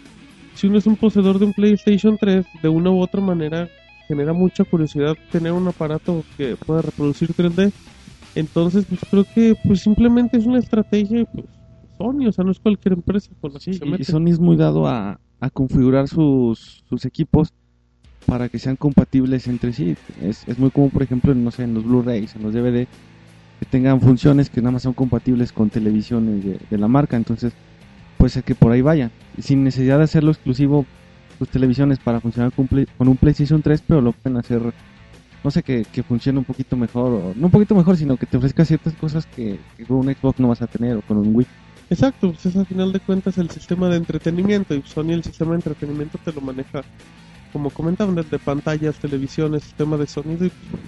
[0.57, 3.69] si uno es un poseedor de un PlayStation 3, de una u otra manera
[4.09, 7.73] genera mucha curiosidad tener un aparato que pueda reproducir 3D.
[8.35, 11.47] Entonces, pues creo que pues simplemente es una estrategia pues
[11.97, 13.61] Sony, o sea, no es cualquier empresa con la
[13.99, 17.53] Y Sony es muy dado a, a configurar sus, sus equipos
[18.27, 19.97] para que sean compatibles entre sí.
[20.21, 22.87] Es, es muy común, por ejemplo, en, no sé, en los Blu-rays, en los DVD,
[23.61, 27.17] que tengan funciones que nada más son compatibles con televisiones de, de la marca.
[27.17, 27.55] Entonces,
[28.19, 29.11] puede ser que por ahí vayan.
[29.39, 30.85] Sin necesidad de hacerlo exclusivo
[31.39, 34.61] sus televisiones para funcionar con, con, un PlayStation 3, pero lo pueden hacer,
[35.45, 38.27] no sé, que, que funcione un poquito mejor, o no un poquito mejor, sino que
[38.27, 41.35] te ofrezca ciertas cosas que, con un Xbox no vas a tener o con un
[41.35, 41.47] Wii.
[41.89, 45.53] Exacto, pues es al final de cuentas el sistema de entretenimiento y Sony el sistema
[45.53, 46.83] de entretenimiento te lo maneja
[47.53, 50.83] como comentaban, desde pantallas, televisiones, sistema de sonido y pues,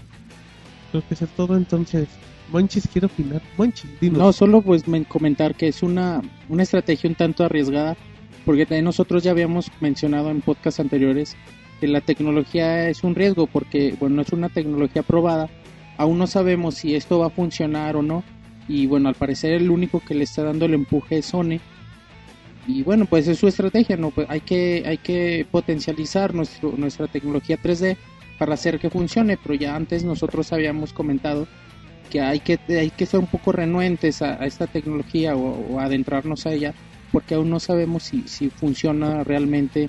[0.90, 1.56] creo que eso es todo.
[1.56, 2.08] Entonces,
[2.50, 3.40] Monchis, quiero opinar.
[3.56, 4.18] Monchis, dinos.
[4.18, 7.96] No, solo pues men- comentar que es una, una estrategia un tanto arriesgada,
[8.44, 11.36] porque también nosotros ya habíamos mencionado en podcasts anteriores
[11.80, 15.48] que la tecnología es un riesgo, porque bueno, no es una tecnología probada,
[15.96, 18.24] aún no sabemos si esto va a funcionar o no,
[18.66, 21.60] y bueno, al parecer el único que le está dando el empuje es Sony,
[22.66, 24.10] y bueno, pues es su estrategia, ¿no?
[24.10, 27.96] Pues hay que, hay que potencializar nuestro, nuestra tecnología 3D
[28.38, 31.46] para hacer que funcione, pero ya antes nosotros habíamos comentado
[32.10, 36.54] que hay que hay que ser un poco renuentes a, esta tecnología o adentrarnos a
[36.54, 36.74] ella
[37.12, 39.88] porque aún no sabemos si, si funciona realmente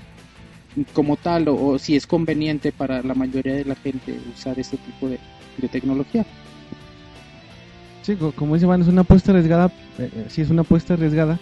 [0.94, 4.78] como tal o, o si es conveniente para la mayoría de la gente usar este
[4.78, 5.20] tipo de,
[5.58, 6.26] de tecnología.
[8.04, 9.68] Sí, co- como dice Van, es una apuesta arriesgada.
[9.98, 11.38] eh, eh, sí, es una apuesta arriesgada.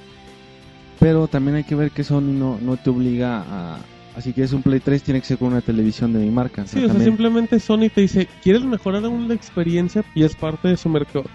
[1.00, 3.80] Pero también hay que ver que Sony no, no te obliga a.
[4.16, 6.66] Así que es un Play 3, tiene que ser con una televisión de mi marca.
[6.66, 10.04] Sí, o sea, también- simplemente Sony te dice, ¿quieres mejorar aún la experiencia?
[10.16, 11.26] Y es parte de su mercado.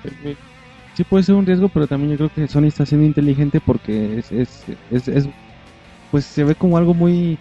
[0.95, 4.19] Sí puede ser un riesgo, pero también yo creo que Sony está siendo inteligente porque
[4.19, 5.29] es, es, es, es-
[6.11, 7.39] pues se ve como algo muy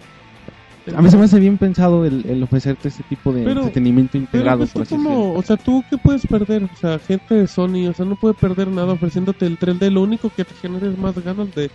[0.96, 4.16] a mí se me hace bien pensado el, el ofrecerte este tipo de Pero- entretenimiento
[4.18, 6.64] integrado pues, por así como, o sea, ¿tú qué puedes perder?
[6.64, 9.90] O sea, gente de Sony, o sea, no puede perder nada ofreciéndote el 3D.
[9.90, 11.70] Lo único que te genera es más ganas de,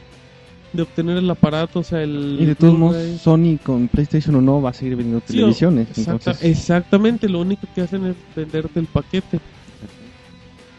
[0.73, 2.37] de obtener el aparato, o sea, el...
[2.37, 5.87] y de todos modos Sony con PlayStation o no va a seguir vendiendo Sí, televisiones
[5.89, 9.39] exacta- entonces exactamente, lo único que hacen es venderte el paquete.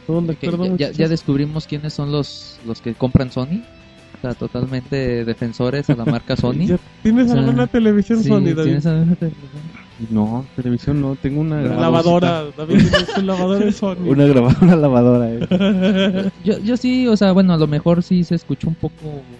[0.09, 3.63] ¿Todos de Ok, acuerdo, ya- ya, ya descubrimos quiénes son los, los que compran Sony.
[4.17, 6.67] O sea, totalmente defensores a la marca Sony.
[6.67, 8.65] ¿Ya ¿Tienes O sea, alguna televisión Sí, Sony, David?
[8.65, 9.63] ¿tienes alguna televisión?
[10.11, 13.97] no televisión no tengo una Una grabadora lavadora, David, tu lavadora de Sony.
[14.09, 16.31] una grabadora lavadora eh.
[16.45, 18.95] Yo, yo sí, o sea, bueno, a lo mejor sí se escuchó un poco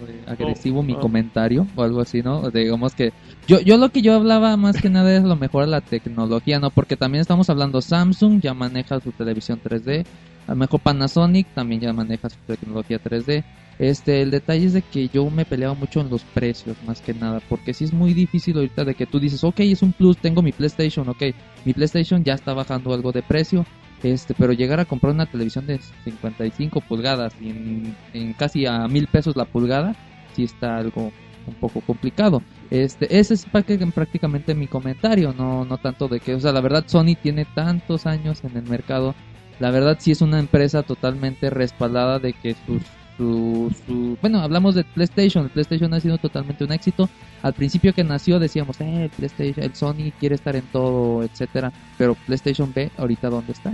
[0.07, 0.99] eh, agresivo Oh, mi ah.
[0.99, 2.51] comentario o algo así, ¿no?
[2.51, 3.11] Digamos que
[3.47, 6.59] yo, yo lo que yo hablaba más que nada es a lo mejor la tecnología,
[6.59, 6.69] ¿no?
[6.71, 10.05] Porque también estamos hablando Samsung ya maneja su televisión 3D,
[10.49, 13.43] a lo mejor Panasonic también ya maneja su tecnología 3D.
[13.77, 17.13] Este, el detalle es de que yo me peleaba mucho en los precios, más que
[17.13, 20.17] nada, porque sí es muy difícil ahorita de que tú dices, ok, es un plus,
[20.17, 21.21] tengo mi PlayStation, ok,
[21.65, 23.63] mi PlayStation ya está bajando algo de precio,
[24.01, 29.05] este, pero llegar a comprar una televisión de 55 pulgadas y en, casi a mil
[29.05, 29.95] pesos la pulgada,
[30.35, 31.11] sí está algo
[31.45, 32.41] un poco complicado.
[32.71, 36.61] Este, ese es prácti- prácticamente mi comentario, no, no tanto de que, o sea, la
[36.61, 39.13] verdad Sony tiene tantos años en el mercado,
[39.59, 42.81] la verdad sí es una empresa totalmente respaldada de que sus
[43.17, 47.09] su, su- bueno, hablamos de PlayStation, el PlayStation ha sido totalmente un éxito.
[47.41, 52.15] Al principio que nació decíamos, eh, PlayStation, el Sony quiere estar en todo, etcétera, pero
[52.25, 53.73] PlayStation ve ahorita dónde está.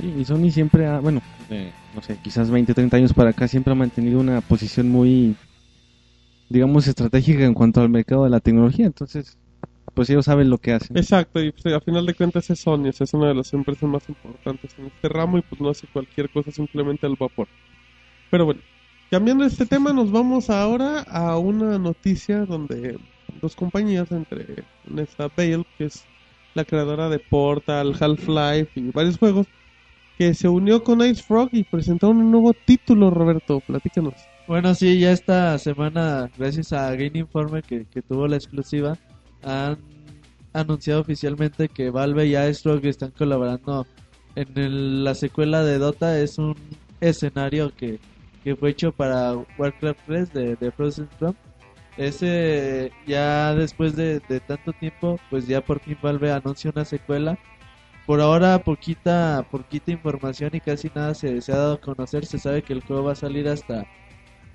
[0.00, 3.48] Sí, y Sony siempre ha, bueno, eh, no sé, quizás 20, 30 años para acá,
[3.48, 5.34] siempre ha mantenido una posición muy,
[6.48, 8.86] digamos, estratégica en cuanto al mercado de la tecnología.
[8.86, 9.36] Entonces,
[9.92, 10.96] pues ellos saben lo que hacen.
[10.96, 13.52] Exacto, y pues, a final de cuentas es Sony, o sea, es una de las
[13.52, 17.48] empresas más importantes en este ramo y pues no hace cualquier cosa simplemente al vapor.
[18.30, 18.60] Pero bueno,
[19.10, 22.98] cambiando este tema, nos vamos ahora a una noticia donde
[23.40, 24.64] dos compañías, entre
[24.96, 26.04] esta Bale, que es
[26.54, 29.46] la creadora de Portal, Half-Life y varios juegos,
[30.16, 34.14] que se unió con Ice Frog y presentó un nuevo título, Roberto, platícanos.
[34.46, 38.96] Bueno, sí, ya esta semana, gracias a Game Informer que, que tuvo la exclusiva,
[39.44, 39.78] han
[40.52, 43.86] anunciado oficialmente que Valve y Icerock están colaborando
[44.36, 46.18] en el- la secuela de Dota.
[46.18, 46.54] Es un
[47.00, 47.98] escenario que,
[48.42, 51.36] que fue hecho para Warcraft 3 de, de Frozen Throne.
[51.96, 57.38] Ese, ya después de, de tanto tiempo, pues ya por fin Valve anuncia una secuela.
[58.06, 62.26] Por ahora, poquita, poquita información y casi nada se, se ha dado a conocer.
[62.26, 63.86] Se sabe que el juego va a salir hasta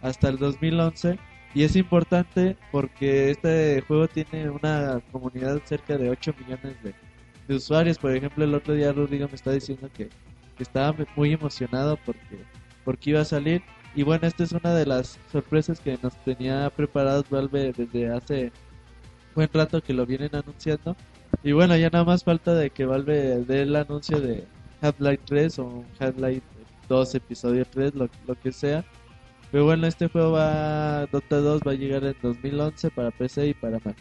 [0.02, 1.18] hasta el 2011
[1.54, 7.98] y es importante porque este juego tiene una comunidad cerca de 8 millones de, usuarios.
[7.98, 10.10] Por ejemplo, el otro día Rodrigo me está diciendo que,
[10.56, 12.44] que estaba muy emocionado porque,
[12.86, 13.64] porque iba a salir.
[13.96, 18.52] Y bueno, esta es una de las sorpresas que nos tenía preparados Valve desde hace
[19.34, 20.96] buen rato que lo vienen anunciando.
[21.44, 24.46] Y bueno, ya nada más falta de que Valve dé el anuncio de
[24.82, 26.44] Half-Life 3 o Half-Life
[26.88, 28.86] 2, episodio 3, lo, lo que sea.
[29.52, 33.54] Pero bueno, este juego va, Dota 2 va a llegar en 2011 para PC y
[33.54, 33.96] para Mac.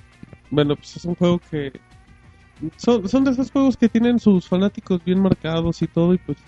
[0.50, 1.72] Bueno, pues es un juego que
[2.76, 6.38] son, son de esos juegos que tienen sus fanáticos bien marcados y todo y pues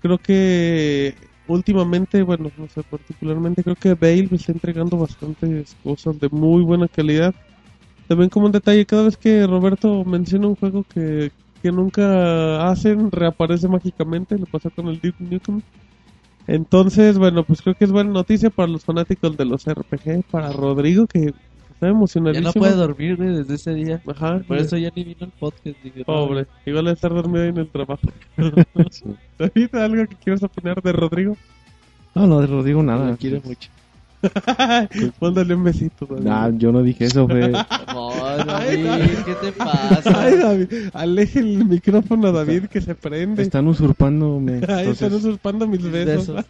[0.00, 1.14] creo que
[1.48, 6.62] últimamente, bueno, no sé, particularmente creo que Bale me está entregando bastantes cosas de muy
[6.62, 7.34] buena calidad.
[8.08, 11.32] También como un detalle, cada vez que Roberto menciona un juego que,
[11.62, 15.62] que nunca hacen, reaparece mágicamente, le pasa con el Duke Nukem.
[16.46, 20.52] Entonces, bueno, pues creo que es buena noticia para los fanáticos de los RPG, para
[20.52, 21.34] Rodrigo, que está
[21.80, 22.48] Ya emocionadísimo.
[22.48, 24.02] no puede dormir, güey, desde ese día.
[24.06, 24.40] Ajá.
[24.46, 25.76] Por eso ya ni vino el podcast.
[26.04, 26.46] Pobre.
[26.66, 28.02] Igual a estar dormido ahí en el trabajo.
[29.38, 31.36] David, ¿algo que quieras opinar de Rodrigo?
[32.14, 33.10] No, no, no digo nada.
[33.10, 33.70] Lo quiere mucho.
[35.20, 36.24] Mándale un besito, David.
[36.24, 37.52] Nah, yo no dije eso, fue.
[37.54, 40.22] Ay, David, ¿qué te pasa?
[40.22, 43.42] Ay, David, aleje el micrófono a David que se prende.
[43.42, 44.54] Están usurpándome.
[44.54, 46.44] Ahí están Entonces, usurpando mis besos.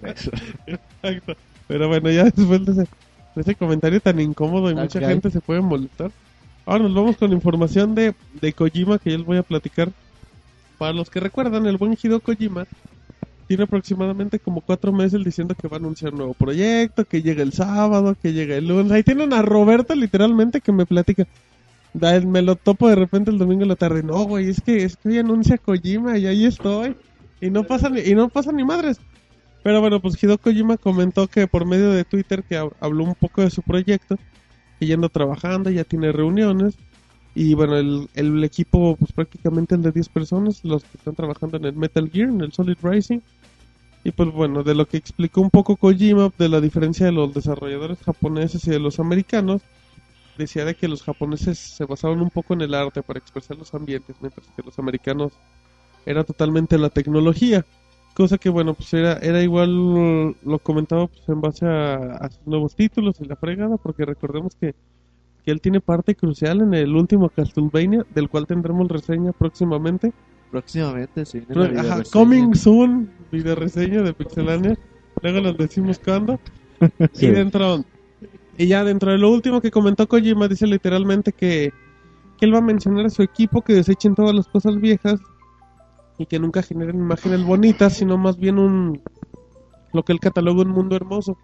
[0.00, 0.32] besos.
[0.66, 1.32] Exacto.
[1.66, 5.08] Pero bueno, ya después de ese, de ese comentario tan incómodo y mucha gay.
[5.10, 6.10] gente se puede molestar.
[6.66, 9.90] Ahora nos vamos con información de, de Kojima que ya les voy a platicar.
[10.78, 12.66] Para los que recuerdan, el buen Hideo Kojima
[13.46, 17.42] tiene aproximadamente como cuatro meses diciendo que va a anunciar un nuevo proyecto, que llega
[17.42, 18.90] el sábado, que llega el lunes.
[18.92, 21.26] Ahí tienen a Roberto literalmente que me platica.
[21.92, 24.02] Da, me lo topo de repente el domingo en la tarde.
[24.02, 26.96] No, güey, es que, es que hoy anuncia Kojima y ahí estoy.
[27.40, 28.98] Y no pasa ni, y no pasa ni madres.
[29.62, 33.14] Pero bueno, pues Hideo Kojima comentó que por medio de Twitter que hab- habló un
[33.14, 34.18] poco de su proyecto,
[34.80, 36.74] que ya anda trabajando, ya tiene reuniones.
[37.34, 41.56] Y bueno, el, el equipo, pues prácticamente el de 10 personas, los que están trabajando
[41.56, 43.20] en el Metal Gear, en el Solid Rising.
[44.04, 47.32] Y pues bueno, de lo que explicó un poco Kojima, de la diferencia de los
[47.34, 49.62] desarrolladores japoneses y de los americanos,
[50.36, 53.74] decía de que los japoneses se basaban un poco en el arte para expresar los
[53.74, 55.32] ambientes, mientras que los americanos
[56.06, 57.64] era totalmente la tecnología.
[58.14, 62.46] Cosa que bueno, pues era, era igual, lo comentaba pues en base a, a sus
[62.46, 64.74] nuevos títulos y la fregada, porque recordemos que,
[65.44, 70.12] que él tiene parte crucial en el último Castlevania, del cual tendremos reseña próximamente.
[70.50, 71.42] Próximamente, sí.
[71.76, 74.78] Ajá, coming soon, video reseña de Pixelania.
[75.22, 76.40] Luego les decimos cuándo.
[77.12, 77.26] Sí.
[77.26, 77.84] Y dentro,
[78.56, 81.72] y ya dentro de lo último que comentó Kojima, dice literalmente que,
[82.38, 85.20] que él va a mencionar a su equipo que desechen todas las cosas viejas
[86.18, 89.00] y que nunca generen imágenes bonitas, sino más bien un
[89.92, 91.38] lo que él cataloga un mundo hermoso.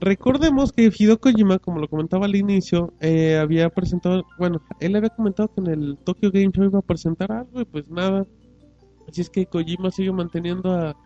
[0.00, 5.10] Recordemos que Hideo Kojima, como lo comentaba al inicio, eh, había presentado, bueno, él había
[5.10, 8.24] comentado que en el Tokyo Game Show iba a presentar algo y pues nada.
[9.08, 10.96] Así es que Kojima sigue manteniendo a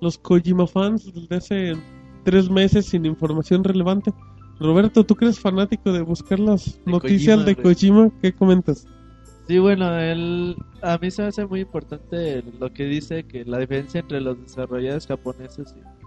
[0.00, 1.72] los Kojima fans desde hace
[2.24, 4.12] tres meses sin información relevante.
[4.60, 7.62] Roberto, ¿tú eres fanático de buscar las De noticias Kojima, de.
[7.62, 8.10] Kojima?
[8.20, 8.86] ¿Qué comentas?
[9.46, 13.58] Sí, bueno, él, a mí se me hace muy importante lo que dice que la
[13.58, 16.03] diferencia entre los desarrolladores japoneses y,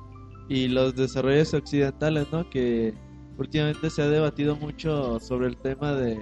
[0.50, 2.50] y los desarrolladores occidentales, ¿no?
[2.50, 2.94] Que
[3.38, 6.18] últimamente se ha debatido mucho sobre el tema de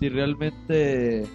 [0.00, 1.26] si realmente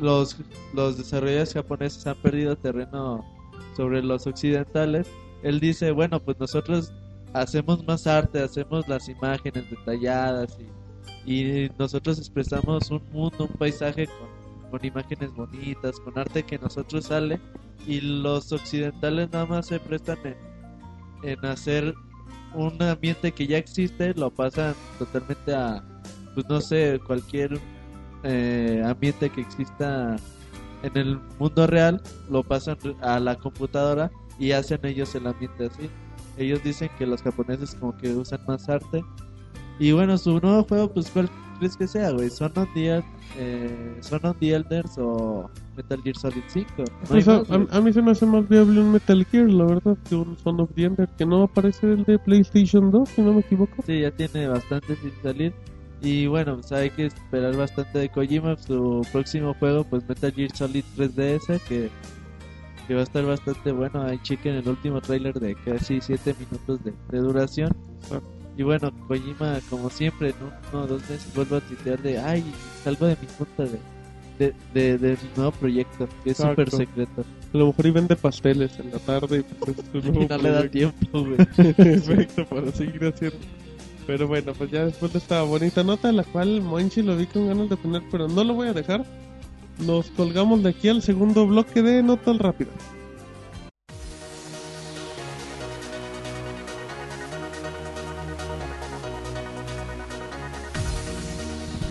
[0.00, 0.36] los,
[0.74, 3.24] los desarrolladores japoneses han perdido terreno
[3.76, 5.08] sobre los occidentales.
[5.42, 6.92] Él dice, bueno, pues nosotros
[7.32, 10.66] hacemos más arte, hacemos las imágenes detalladas y
[11.24, 17.06] y nosotros expresamos un mundo, un paisaje con, con imágenes bonitas, con arte que nosotros
[17.06, 17.40] sale
[17.86, 20.36] y los occidentales nada más se prestan en,
[21.22, 21.94] en hacer
[22.54, 25.82] un ambiente que ya existe, lo pasan totalmente a,
[26.34, 27.58] pues no sé, cualquier
[28.24, 30.16] eh, ambiente que exista
[30.82, 35.88] en el mundo real, lo pasan a la computadora y hacen ellos el ambiente así.
[36.36, 39.04] Ellos dicen que los japoneses como que usan más arte
[39.78, 42.28] y bueno, su nuevo juego, pues, ¿cuál crees que sea, güey?
[42.30, 43.02] ¿Son on the,
[43.38, 46.68] eh, ¿Son on the Elders o Metal Gear Solid 5?
[46.78, 49.24] No hay Pues a, más, a- a mí se me hace más viable un Metal
[49.26, 52.90] Gear, la verdad, que un Son of the Ender, que no aparece el de PlayStation
[52.90, 53.82] 2, si no me equivoco.
[53.86, 55.52] Sí, ya tiene bastante sin salir.
[56.04, 58.56] Y bueno, pues hay que esperar bastante de Kojima.
[58.56, 61.90] Su próximo juego, pues Metal Gear Solid 3DS, que,
[62.88, 64.02] que va a estar bastante bueno.
[64.02, 67.70] Ahí chequen el último tráiler de casi 7 minutos de, de duración.
[68.56, 70.34] Y bueno, Kojima, como siempre, en
[70.72, 72.44] uno o dos meses vuelve a tuitear de, ay,
[72.84, 73.80] salgo de mi junta de,
[74.38, 77.24] de, de, de mi nuevo proyecto, que es súper secreto.
[77.54, 80.38] A lo mejor y vende pasteles en la tarde y pues es Y nuevo no
[80.38, 81.36] le da tiempo, güey.
[81.36, 83.38] Perfecto, para seguir haciendo.
[84.06, 87.46] Pero bueno, pues ya después de esta bonita nota, la cual Monchi lo vi con
[87.46, 89.04] ganas de poner, pero no lo voy a dejar.
[89.78, 92.74] Nos colgamos de aquí al segundo bloque de notas rápidas.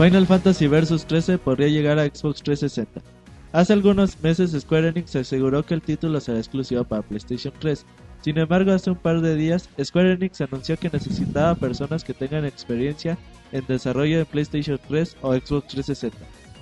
[0.01, 3.03] Final Fantasy Versus 13 podría llegar a Xbox 360.
[3.51, 7.85] Hace algunos meses Square Enix aseguró que el título será exclusivo para PlayStation 3.
[8.23, 12.45] Sin embargo, hace un par de días, Square Enix anunció que necesitaba personas que tengan
[12.45, 13.15] experiencia
[13.51, 16.17] en desarrollo de PlayStation 3 o Xbox 360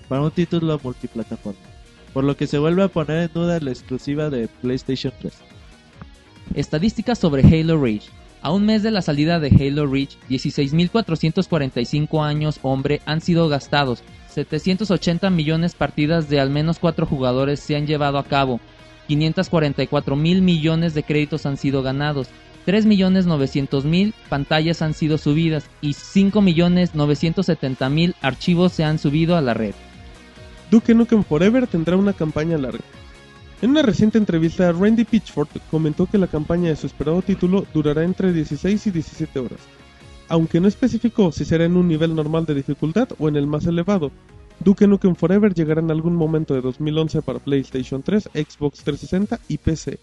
[0.10, 1.62] para un título multiplataforma,
[2.13, 5.34] por lo que se vuelve a poner en duda la exclusiva de PlayStation 3.
[6.56, 8.10] Estadísticas sobre Halo Reach.
[8.41, 14.02] A un mes de la salida de Halo Reach, 16.445 años hombre han sido gastados.
[14.30, 18.62] 780 millones partidas de al menos 4 jugadores se han llevado a cabo.
[19.08, 22.30] 544 mil millones de créditos han sido ganados.
[22.65, 29.73] 3.900.000 pantallas han sido subidas y 5.970.000 archivos se han subido a la red.
[30.69, 32.86] Duke Nukem Forever tendrá una campaña larga.
[33.62, 38.06] En una reciente entrevista, Randy Pitchford comentó que la campaña de su esperado título durará
[38.06, 39.60] entre 16 y 17 horas,
[40.30, 43.65] aunque no especificó si será en un nivel normal de dificultad o en el más
[43.65, 44.12] elevado.
[44.63, 49.58] Duke Nukem Forever llegará en algún momento de 2011 para PlayStation 3, Xbox 360 y
[49.58, 50.00] PC.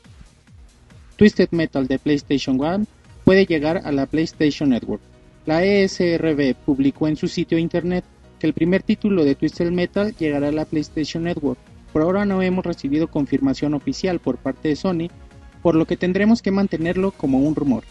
[1.17, 2.87] Twisted Metal de PlayStation 1
[3.25, 5.01] puede llegar a la PlayStation Network.
[5.47, 8.05] La ESRB publicó en su sitio internet
[8.39, 11.59] que el primer título de Twisted Metal llegará a la PlayStation Network.
[11.97, 15.09] Por ahora no hemos recibido confirmación oficial por parte de Sony,
[15.63, 17.85] por lo que tendremos que mantenerlo como un rumor.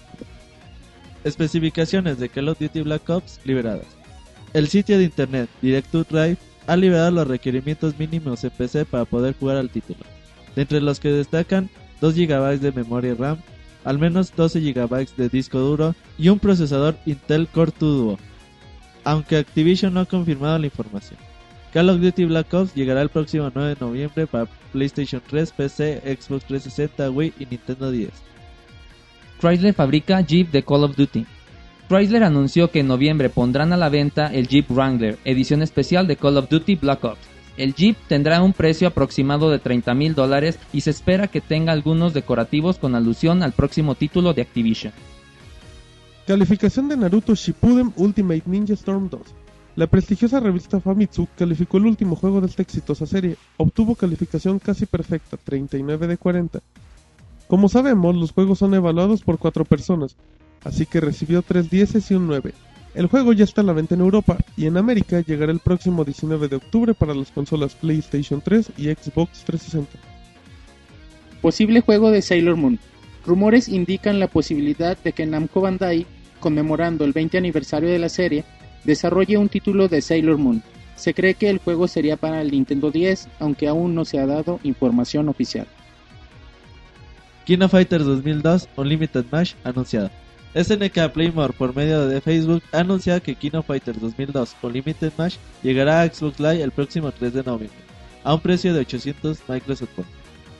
[1.23, 3.87] Especificaciones de Call of Duty Black Ops liberadas.
[4.53, 6.37] El sitio de internet Direct2Drive
[6.67, 10.01] ha liberado los requerimientos mínimos en PC para poder jugar al título,
[10.55, 13.39] de entre los que destacan 2 GB de memoria RAM,
[13.85, 18.19] al menos 12 GB de disco duro y un procesador Intel Core 2 Duo,
[19.03, 21.17] aunque Activision no ha confirmado la información.
[21.75, 26.01] Call of Duty Black Ops llegará el próximo 9 de noviembre para PlayStation 3, PC,
[26.05, 28.11] Xbox 360, Wii y Nintendo 10.
[29.41, 31.25] Chrysler fabrica Jeep de Call of Duty.
[31.89, 36.15] Chrysler anunció que en noviembre pondrán a la venta el Jeep Wrangler, edición especial de
[36.15, 37.19] Call of Duty Black Ops.
[37.57, 41.73] El Jeep tendrá un precio aproximado de 30 mil dólares y se espera que tenga
[41.73, 44.93] algunos decorativos con alusión al próximo título de Activision.
[46.25, 49.44] Calificación de Naruto Shippuden Ultimate Ninja Storm 2.
[49.75, 53.35] La prestigiosa revista Famitsu calificó el último juego de esta exitosa serie.
[53.57, 56.61] Obtuvo calificación casi perfecta, 39 de 40.
[57.47, 60.15] Como sabemos, los juegos son evaluados por cuatro personas,
[60.63, 62.53] así que recibió 3 10 y un 9.
[62.95, 66.05] El juego ya está a la venta en Europa y en América llegará el próximo
[66.05, 69.91] 19 de octubre para las consolas PlayStation 3 y Xbox 360.
[71.41, 72.79] Posible juego de Sailor Moon.
[73.25, 76.05] Rumores indican la posibilidad de que Namco Bandai,
[76.39, 78.45] conmemorando el 20 aniversario de la serie,
[78.85, 80.63] desarrolle un título de Sailor Moon.
[80.95, 84.25] Se cree que el juego sería para el Nintendo 10, aunque aún no se ha
[84.25, 85.67] dado información oficial.
[87.45, 90.09] Kino Fighters 2002 Unlimited Match anunciado.
[90.55, 96.01] SNK Playmore por medio de Facebook ha anunciado que Kino Fighters 2002 Unlimited Match llegará
[96.01, 97.77] a Xbox Live el próximo 3 de noviembre,
[98.23, 99.89] a un precio de 800 Microsoft.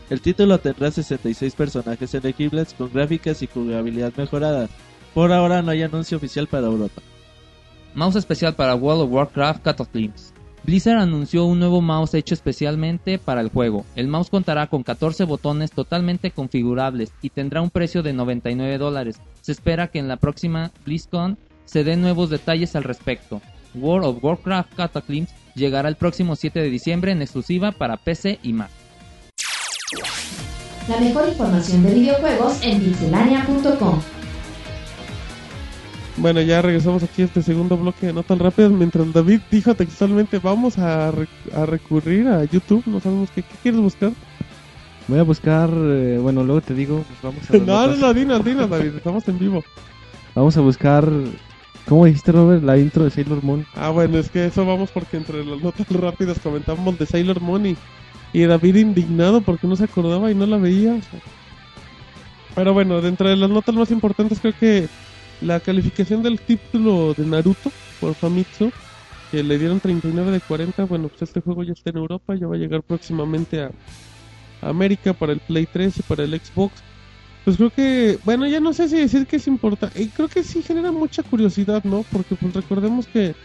[0.10, 4.70] El título tendrá 66 personajes elegibles con gráficas y jugabilidad mejoradas.
[5.14, 7.02] Por ahora no hay anuncio oficial para Europa.
[7.96, 10.34] Mouse especial para World of Warcraft Cataclysms.
[10.64, 13.86] Blizzard anunció un nuevo mouse hecho especialmente para el juego.
[13.96, 19.22] El mouse contará con 14 botones totalmente configurables y tendrá un precio de 99 dólares.
[19.40, 23.42] Se espera que en la próxima BlizzCon se den nuevos detalles al respecto.
[23.76, 28.52] World of Warcraft Cataclysms llegará el próximo 7 de diciembre en exclusiva para PC y
[28.52, 28.72] Mac.
[30.90, 32.94] La mejor información de videojuegos en.
[36.18, 38.70] Bueno, ya regresamos aquí a este segundo bloque de no tan rápido.
[38.70, 42.84] Mientras David dijo textualmente, vamos a, re- a recurrir a YouTube.
[42.86, 44.12] No sabemos qué, qué quieres buscar.
[45.08, 47.54] Voy a buscar, eh, bueno, luego te digo, pues vamos a...
[47.66, 48.96] No, no, no, dinos, dinos, David.
[48.96, 49.64] Estamos en vivo.
[50.34, 51.08] Vamos a buscar,
[51.86, 52.64] ¿cómo dijiste, Robert?
[52.64, 53.66] La intro de Sailor Moon.
[53.76, 57.66] Ah, bueno, es que eso vamos porque entre las notas rápidas comentamos de Sailor Moon
[57.68, 57.78] y,
[58.34, 60.98] y David indignado porque no se acordaba y no la veía.
[62.56, 64.88] Pero bueno, dentro de las notas más importantes creo que
[65.42, 68.72] la calificación del título de Naruto por Famitsu,
[69.32, 72.48] que le dieron 39 de 40, bueno, pues este juego ya está en Europa, ya
[72.48, 73.72] va a llegar próximamente a,
[74.62, 76.74] América para el Play 3 y para el Xbox.
[77.44, 80.64] Pues creo que, bueno, ya no sé si decir que es importante, creo que sí
[80.64, 82.04] genera mucha curiosidad, ¿no?
[82.12, 83.36] Porque pues recordemos que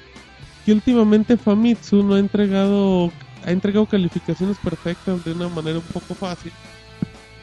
[0.64, 3.11] que últimamente Famitsu no ha entregado
[3.44, 6.53] ha entregado calificaciones perfectas de una manera un poco fácil.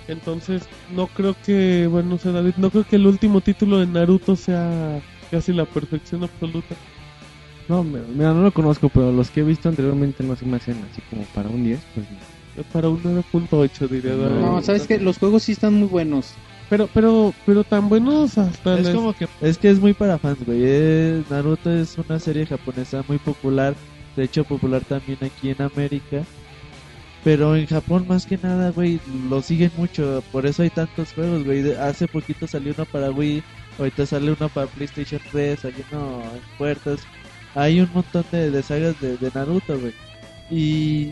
[0.07, 3.87] Entonces, no creo que, bueno, no sé, David, no creo que el último título de
[3.87, 6.75] Naruto sea casi la perfección absoluta.
[7.67, 10.77] No, mira, no lo conozco, pero los que he visto anteriormente no se me hacen
[10.89, 12.63] así como para un 10, pues no.
[12.71, 14.41] Para un 9.8 diría No, David.
[14.41, 16.33] No, sabes que los juegos sí están muy buenos.
[16.69, 20.17] Pero, pero, pero tan buenos hasta Es les- como que es que es muy para
[20.17, 20.63] fans, güey.
[20.63, 23.75] Es- Naruto es una serie japonesa muy popular,
[24.15, 26.23] de hecho popular también aquí en América.
[27.27, 31.43] Pero en Japón más que nada, güey, lo siguen mucho, por eso hay tantos juegos,
[31.43, 31.73] güey.
[31.73, 33.43] Hace poquito salió uno para Wii,
[33.77, 37.01] ahorita sale uno para PlayStation 3, hay uno en puertas.
[37.53, 39.93] Hay un montón de, de sagas de, de Naruto, güey.
[40.49, 41.11] Y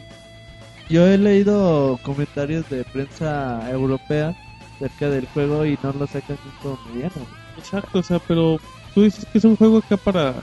[0.88, 4.34] yo he leído comentarios de prensa europea
[4.78, 7.28] acerca del juego y no lo sacan como mediano.
[7.57, 8.57] Exacto, o sea, pero
[8.93, 10.36] tú dices que es un juego acá para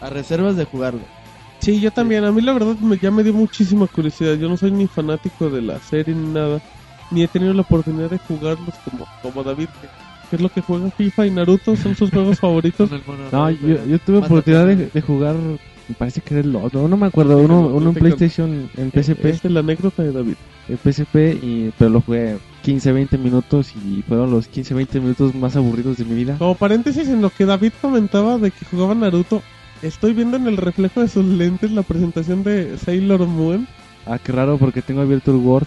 [0.00, 1.02] A reservas de jugarlo.
[1.60, 2.24] Sí, yo también.
[2.24, 4.34] A mí la verdad me, ya me dio muchísima curiosidad.
[4.34, 6.60] Yo no soy ni fanático de la serie ni nada.
[7.10, 9.68] Ni he tenido la oportunidad de jugarlos como, como David.
[9.80, 9.88] que
[10.30, 11.74] ¿Qué es lo que juega FIFA y Naruto?
[11.76, 12.90] ¿Son sus juegos favoritos?
[13.32, 17.06] No, yo, yo tuve oportunidad de, jugar, me parece que era el otro, no me
[17.06, 20.34] acuerdo, uno, uno en PlayStation, en PSP, Es de la anécdota de David.
[20.68, 25.34] en PSP, y, pero lo jugué 15, 20 minutos y fueron los 15, 20 minutos
[25.34, 26.36] más aburridos de mi vida.
[26.36, 29.42] Como paréntesis en lo que David comentaba de que jugaba Naruto,
[29.82, 33.66] estoy viendo en el reflejo de sus lentes la presentación de Sailor Moon.
[34.06, 35.66] Ah, qué raro porque tengo abierto el Word.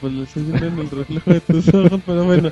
[0.00, 2.50] Pues lo estoy viendo en el reflejo de tus ojos, pero bueno.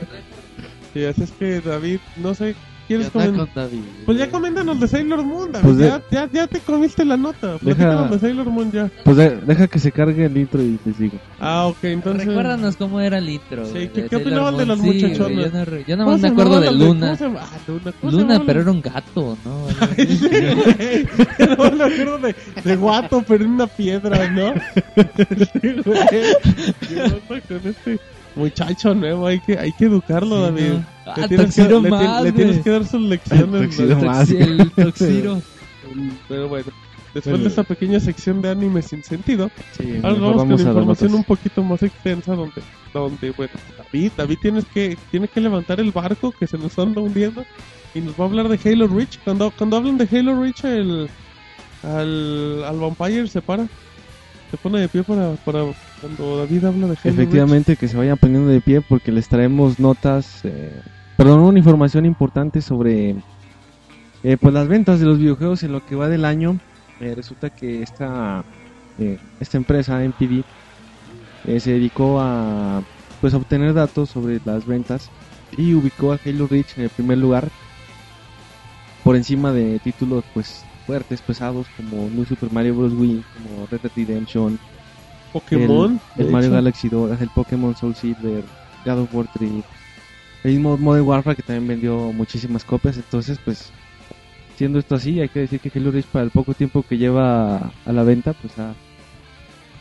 [0.93, 2.55] Sí, así es que David, no sé,
[2.87, 3.69] ¿quieres ¿Qué onda comentar?
[4.07, 5.65] Pues ya coméntanos de Sailor Moon, David.
[5.65, 7.57] Pues de- ya, ya, ya te comiste la nota.
[7.61, 8.91] Deja- de Sailor Moon ya.
[9.05, 11.19] Pues de- deja que se cargue el intro y les digo.
[11.41, 12.27] Ah, ok, entonces.
[12.27, 13.65] Recuérdanos cómo era el intro.
[13.67, 15.53] Sí, ¿qué- de qué opinaban de las Sí, güey, muchachonas?
[15.53, 17.07] yo no, yo ¿Cómo nomás me acuerdo de Luna.
[17.07, 17.41] ¿Cómo se llama?
[17.43, 17.93] Ah, Luna.
[18.01, 19.67] ¿Cómo se Luna, pero era un gato, ¿no?
[19.81, 21.49] Ay, sí, güey.
[21.49, 24.55] No me acuerdo de, de guato, pero en una piedra, ¿no?
[24.95, 25.99] Sí, güey.
[26.89, 27.99] ¿Qué onda con este
[28.37, 29.27] muchacho nuevo?
[29.27, 30.73] Hay que, hay que educarlo, David.
[31.07, 32.63] Ah, Le tienes, que, Toxiro le, ti- más, le tienes güey.
[32.65, 33.63] que dar sus lecciones.
[33.63, 34.05] Toxiro ¿no?
[34.05, 34.31] más.
[34.31, 35.43] El Toxiro.
[36.29, 36.67] Pero bueno,
[37.13, 40.65] después de esta pequeña sección de anime sin sentido, Sí, ahora vamos con vamos a
[40.65, 42.63] las información un poquito más extensa donde,
[42.93, 43.53] donde bueno,
[43.93, 47.45] David, David tienes que, tiene que levantar el barco que se nos anda hundiendo
[47.95, 49.19] y nos va a hablar de Halo Reach.
[49.23, 51.09] Cuando, cuando hablan de Halo Reach, el,
[51.83, 53.69] al, al Vampire se para,
[54.55, 55.65] se pone de pie para, para
[56.01, 57.15] cuando David habla de Halo.
[57.15, 60.81] Efectivamente, que se vayan poniendo de pie porque les traemos notas, eh,
[61.17, 63.17] perdón, una información importante sobre
[64.23, 66.61] eh, pues las ventas de los videojuegos en lo que va del año.
[67.01, 68.45] Eh, resulta que esta,
[69.41, 70.45] esta empresa, MPD,
[71.59, 72.81] se dedicó a
[73.21, 75.11] pues obtener datos sobre las ventas
[75.59, 77.49] y ubicó a Halo Reach en el primer lugar
[79.03, 82.93] por encima de títulos pues fuertes, pesados como New Super Mario Bros.
[82.95, 84.59] Wii, como Red Dead Redemption,
[85.33, 86.55] Pokémon, el Mario hecho.
[86.57, 88.45] Galaxy 2, el Pokémon Soul Silver,
[88.85, 89.51] God of War 3,
[90.45, 93.71] el mismo Modern Warfare que también vendió muchísimas copias, entonces pues
[94.57, 97.73] siendo esto así, hay que decir que Halo Reach para el poco tiempo que lleva
[97.85, 98.73] a la venta, pues ha,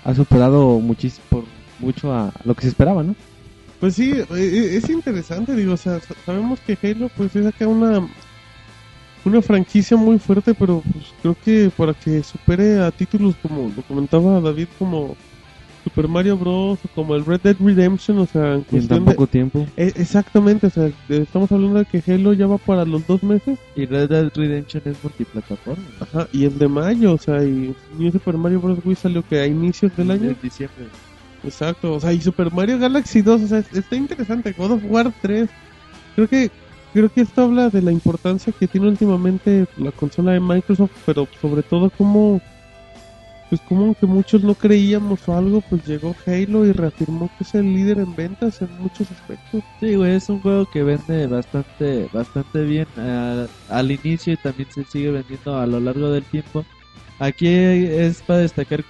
[0.03, 1.43] ha superado muchísimo por
[1.79, 3.15] mucho a lo que se esperaba, ¿no?
[3.79, 7.67] Pues sí, eh, es interesante, digo, o sea, sa- sabemos que Halo pues es acá
[7.67, 8.07] una
[9.25, 13.81] una franquicia muy fuerte, pero pues creo que para que supere a títulos como lo
[13.83, 15.15] comentaba David como
[15.83, 18.87] Super Mario Bros o como el Red Dead Redemption, o sea, en Y en cuestión
[18.99, 19.67] tan de poco tiempo.
[19.75, 23.59] Eh, exactamente, o sea, estamos hablando de que Halo ya va para los dos meses,
[23.75, 25.83] Y Red Dead Redemption es multiplataforma.
[25.99, 28.79] ajá, y el de mayo, o sea, y New Super Mario Bros.
[28.85, 30.29] Wii salió que a inicios del año.
[30.29, 30.85] En diciembre.
[31.43, 34.53] Exacto, o sea, y Super Mario Galaxy 2, o sea, es- está interesante.
[34.57, 35.49] God of War 3,
[36.15, 36.49] creo que
[36.93, 41.27] creo que esto habla de la importancia que tiene últimamente la consola de Microsoft, pero
[41.41, 42.39] sobre todo como
[43.49, 47.53] pues como que muchos no creíamos o algo, pues llegó Halo y reafirmó que es
[47.53, 49.63] el líder en ventas en muchos aspectos.
[49.79, 54.69] Sí, güey, es un juego que vende bastante bastante bien eh, al inicio y también
[54.71, 56.65] se sigue vendiendo a lo largo del tiempo.
[57.19, 58.83] Aquí es para destacar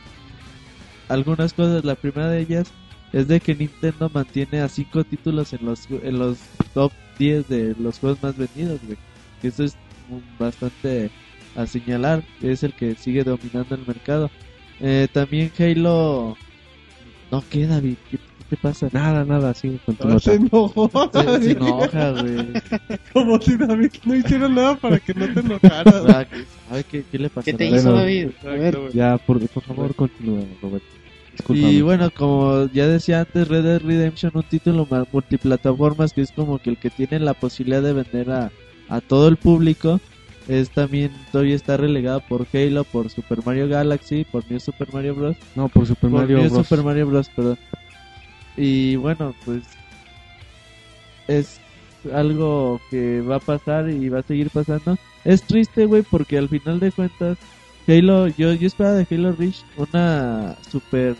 [1.09, 1.83] algunas cosas.
[1.83, 2.71] La primera de ellas
[3.13, 6.37] es de que Nintendo mantiene a cinco títulos en los en los
[6.73, 8.97] top 10 de los juegos más vendidos, güey.
[9.41, 9.75] Que eso es
[10.09, 11.09] un- bastante
[11.55, 12.23] a señalar.
[12.41, 14.29] Es el que sigue dominando el mercado.
[14.81, 16.35] Eh, también Halo...
[17.31, 17.95] No, ¿qué, David?
[18.11, 18.89] ¿Qué, qué te pasa?
[18.91, 22.47] Nada, nada, sigue con tu Ah, se enojó, Se, se enoja, güey.
[23.13, 26.27] Como si David no hiciera nada para que no te enojaras.
[26.69, 27.45] ¿Sabe qué, qué le pasó?
[27.45, 28.29] ¿Qué te hizo David?
[28.43, 28.77] A ver.
[28.93, 30.85] Ya, por, por favor, continúa, Roberto.
[31.33, 31.71] Discúlpame.
[31.71, 36.31] Y bueno, como ya decía antes, Red Dead Redemption, un título ma- multiplataformas que es
[36.31, 38.51] como que el que tiene la posibilidad de vender a,
[38.89, 39.99] a todo el público,
[40.47, 45.15] es también todavía está relegado por Halo, por Super Mario Galaxy, por New Super Mario
[45.15, 45.37] Bros.
[45.55, 46.67] No, por Super por Mario New Bros.
[46.67, 47.29] Super Mario Bros.
[47.29, 47.57] Perdón.
[48.55, 49.63] Y bueno, pues
[51.27, 51.59] es
[52.13, 54.97] algo que va a pasar y va a seguir pasando.
[55.23, 57.37] Es triste, güey, porque al final de cuentas,
[57.87, 61.15] Halo, yo, yo esperaba de Halo Reach una super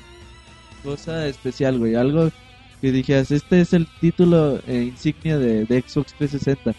[0.83, 1.95] cosa especial, güey.
[1.95, 2.29] Algo
[2.81, 6.73] que dijeras, este es el título eh, insignia de, de Xbox 360.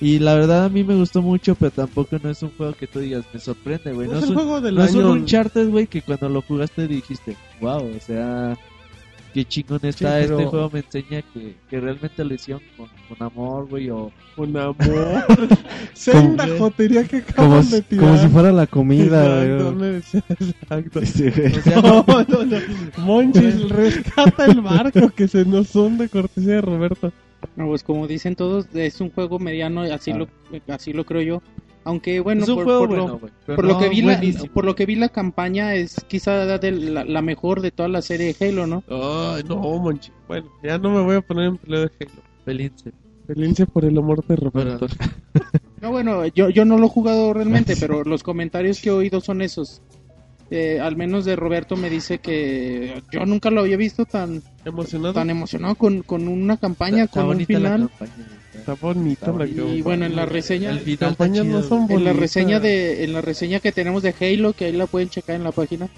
[0.00, 2.86] Y la verdad a mí me gustó mucho, pero tampoco no es un juego que
[2.86, 4.08] tú digas, me sorprende, güey.
[4.08, 5.12] No No es un, juego del no es un año.
[5.12, 8.56] Uncharted, güey, que cuando lo jugaste dijiste, wow, o sea,
[9.34, 13.26] qué chingón está pero- este juego, me enseña que, que realmente lo hicieron con, con
[13.26, 14.10] amor, güey, o...
[14.36, 14.76] Con amor.
[15.92, 18.04] Senda Como- jotería que Como, acaban si- de tirar.
[18.06, 19.96] como si fuera la comida, Exacto, güey.
[19.96, 21.00] exacto.
[21.00, 21.58] Este, güey.
[21.58, 22.56] O sea, No, no, no.
[23.04, 27.12] Monchis, rescata el barco que se nos hunde, cortesía de Roberto.
[27.56, 30.16] No, pues como dicen todos, es un juego mediano, así Ah.
[30.18, 30.28] lo
[30.68, 31.42] así lo creo yo.
[31.84, 34.20] Aunque bueno, por, juego por bueno, lo, que vi la,
[34.52, 38.00] por lo que vi la campaña es quizá de la, la mejor de toda la
[38.00, 38.82] serie de Halo, ¿no?
[38.88, 40.10] Ay, no, Monchi.
[40.26, 42.22] Bueno, ya no me voy a poner en pelea de Halo.
[42.44, 42.92] Pelince.
[43.26, 44.86] Felice por el amor de Roberto.
[45.80, 49.20] No, bueno, yo, yo no lo he jugado realmente, pero los comentarios que he oído
[49.20, 49.82] son esos.
[50.50, 55.14] Eh, al menos de Roberto me dice que yo nunca lo había visto tan, ¿Emocionado?
[55.14, 57.88] tan emocionado con, con una campaña, Está con un la final.
[57.88, 58.28] campaña.
[58.54, 62.60] Está bonita la Y bueno, en la reseña, El campañas no son en la reseña
[62.60, 65.52] de, en la reseña que tenemos de Halo, que ahí la pueden checar en la
[65.52, 65.88] página,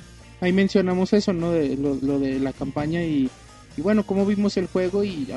[0.40, 1.52] ahí mencionamos eso, ¿no?
[1.52, 3.28] De lo, lo de la campaña y,
[3.76, 5.28] y bueno, cómo vimos el juego y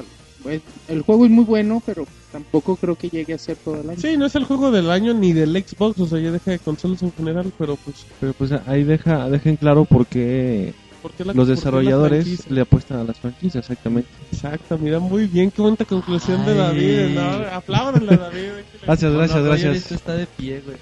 [0.44, 3.90] pues, el juego es muy bueno, pero tampoco creo que llegue a ser todo el
[3.90, 4.00] año.
[4.00, 6.60] Sí, no es el juego del año ni del Xbox, o sea, ya deja de
[6.60, 11.26] consolas en general, pero pues, Pero pues ahí deja, dejen claro por qué ¿por qué
[11.26, 14.10] la los desarrolladores le apuestan a las franquicias, exactamente.
[14.32, 16.54] Exacto, mira muy bien, qué bonita conclusión de.
[16.54, 17.30] David, ¿no?
[17.54, 18.50] Apláudanle a David.
[18.84, 19.76] Gracias, gracias, Roger gracias.
[19.78, 20.78] este está de pie, güey.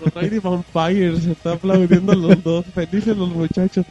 [0.00, 3.86] Los Vampires, se está aplaudiendo los dos, felices los muchachos.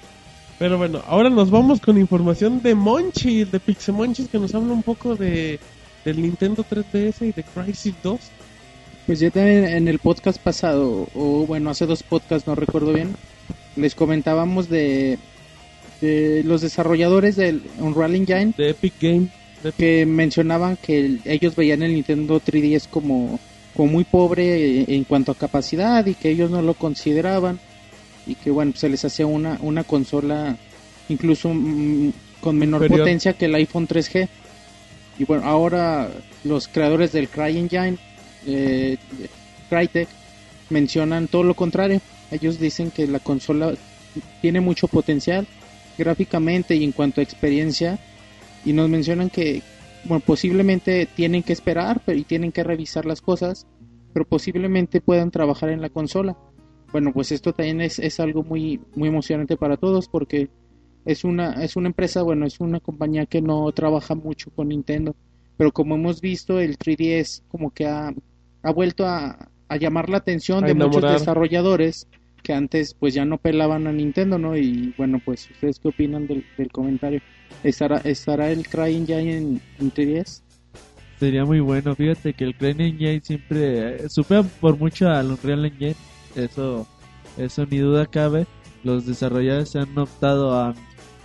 [0.59, 4.83] Pero bueno, ahora nos vamos con información de Monchi, de Pixemonchis, que nos habla un
[4.83, 5.59] poco de
[6.05, 8.19] del Nintendo 3DS y de Crisis 2.
[9.05, 13.15] Pues ya también en el podcast pasado, o bueno, hace dos podcasts, no recuerdo bien,
[13.75, 15.17] les comentábamos de,
[16.01, 19.27] de los desarrolladores del Unreal Engine de Epic Game.
[19.63, 23.39] De que mencionaban que el- ellos veían el Nintendo 3DS como,
[23.75, 27.59] como muy pobre eh, en cuanto a capacidad y que ellos no lo consideraban
[28.25, 30.57] y que bueno, se les hacía una, una consola
[31.09, 32.11] incluso mm,
[32.41, 33.05] con menor Inferior.
[33.05, 34.27] potencia que el iPhone 3G.
[35.19, 36.09] Y bueno, ahora
[36.43, 37.97] los creadores del CryEngine,
[38.47, 38.97] eh,
[39.69, 40.07] Crytek,
[40.71, 42.01] mencionan todo lo contrario.
[42.31, 43.73] Ellos dicen que la consola
[44.41, 45.47] tiene mucho potencial
[45.97, 47.99] gráficamente y en cuanto a experiencia
[48.65, 49.61] y nos mencionan que
[50.05, 53.67] bueno, posiblemente tienen que esperar pero y tienen que revisar las cosas,
[54.13, 56.37] pero posiblemente puedan trabajar en la consola.
[56.91, 60.49] Bueno, pues esto también es, es algo muy muy emocionante para todos porque
[61.05, 65.15] es una es una empresa, bueno, es una compañía que no trabaja mucho con Nintendo,
[65.57, 68.13] pero como hemos visto el 3DS como que ha,
[68.63, 72.07] ha vuelto a, a llamar la atención A de muchos desarrolladores
[72.41, 74.57] que antes pues ya no pelaban a Nintendo, ¿no?
[74.57, 77.21] Y bueno, pues ustedes qué opinan del, del comentario.
[77.63, 80.41] ¿Estará, ¿Estará el CryEngine en, en 3DS?
[81.19, 81.95] Sería muy bueno.
[81.95, 85.95] Fíjate que el Crane Engine siempre eh, supera por mucho al Unreal Engine.
[86.35, 86.87] Eso,
[87.37, 88.47] eso ni duda cabe.
[88.83, 90.73] Los desarrolladores se han optado a,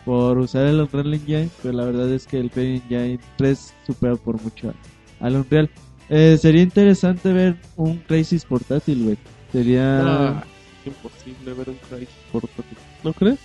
[0.05, 4.17] por usar el Unreal Engine, pero la verdad es que el Crane Engine 3 supera
[4.17, 4.75] por mucho
[5.21, 5.71] al Unreal.
[6.11, 9.19] Eh, sería interesante ver un Crisis portátil, güey.
[9.51, 10.01] Sería...
[10.03, 10.45] Ah,
[10.91, 12.79] imposible ver un Crisis portátil.
[13.05, 13.39] ¿No crees?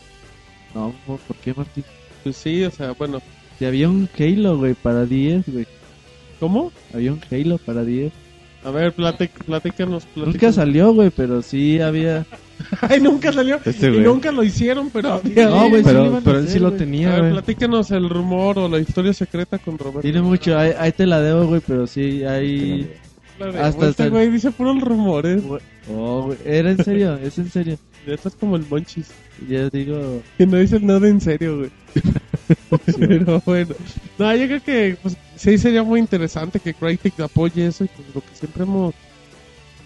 [0.74, 1.84] No, ¿por qué, Martín?
[2.24, 3.22] Pues sí, o sea, bueno,
[3.60, 5.66] Si había un Halo, güey, para 10, güey.
[6.40, 6.72] ¿cómo?
[6.94, 8.12] Había un Halo para 10.
[8.64, 12.26] A ver, platic, platícanos, Nunca salió, güey, pero sí había...
[12.82, 13.60] Ay, nunca salió.
[13.66, 15.50] Este y nunca lo hicieron, pero había.
[15.50, 16.76] No, güey, sí lo pero, iban a pero él hacer, sí lo güey.
[16.76, 20.02] A tenía, ver, platícanos el rumor o la historia secreta con Roberto.
[20.02, 22.24] Tiene mucho, ahí, ahí te la debo, güey, pero sí,
[23.54, 25.42] de- hasta este el- güey dice puros rumores.
[25.90, 27.78] Oh, era en serio, es en serio.
[28.06, 29.10] Esto es como el Monchis.
[29.48, 31.72] Yo digo, Que no dice nada en serio, güey.
[32.98, 33.76] Pero bueno.
[34.18, 38.08] No, yo creo que pues, sí sería muy interesante que Crytek apoye eso y pues
[38.14, 38.94] lo que siempre hemos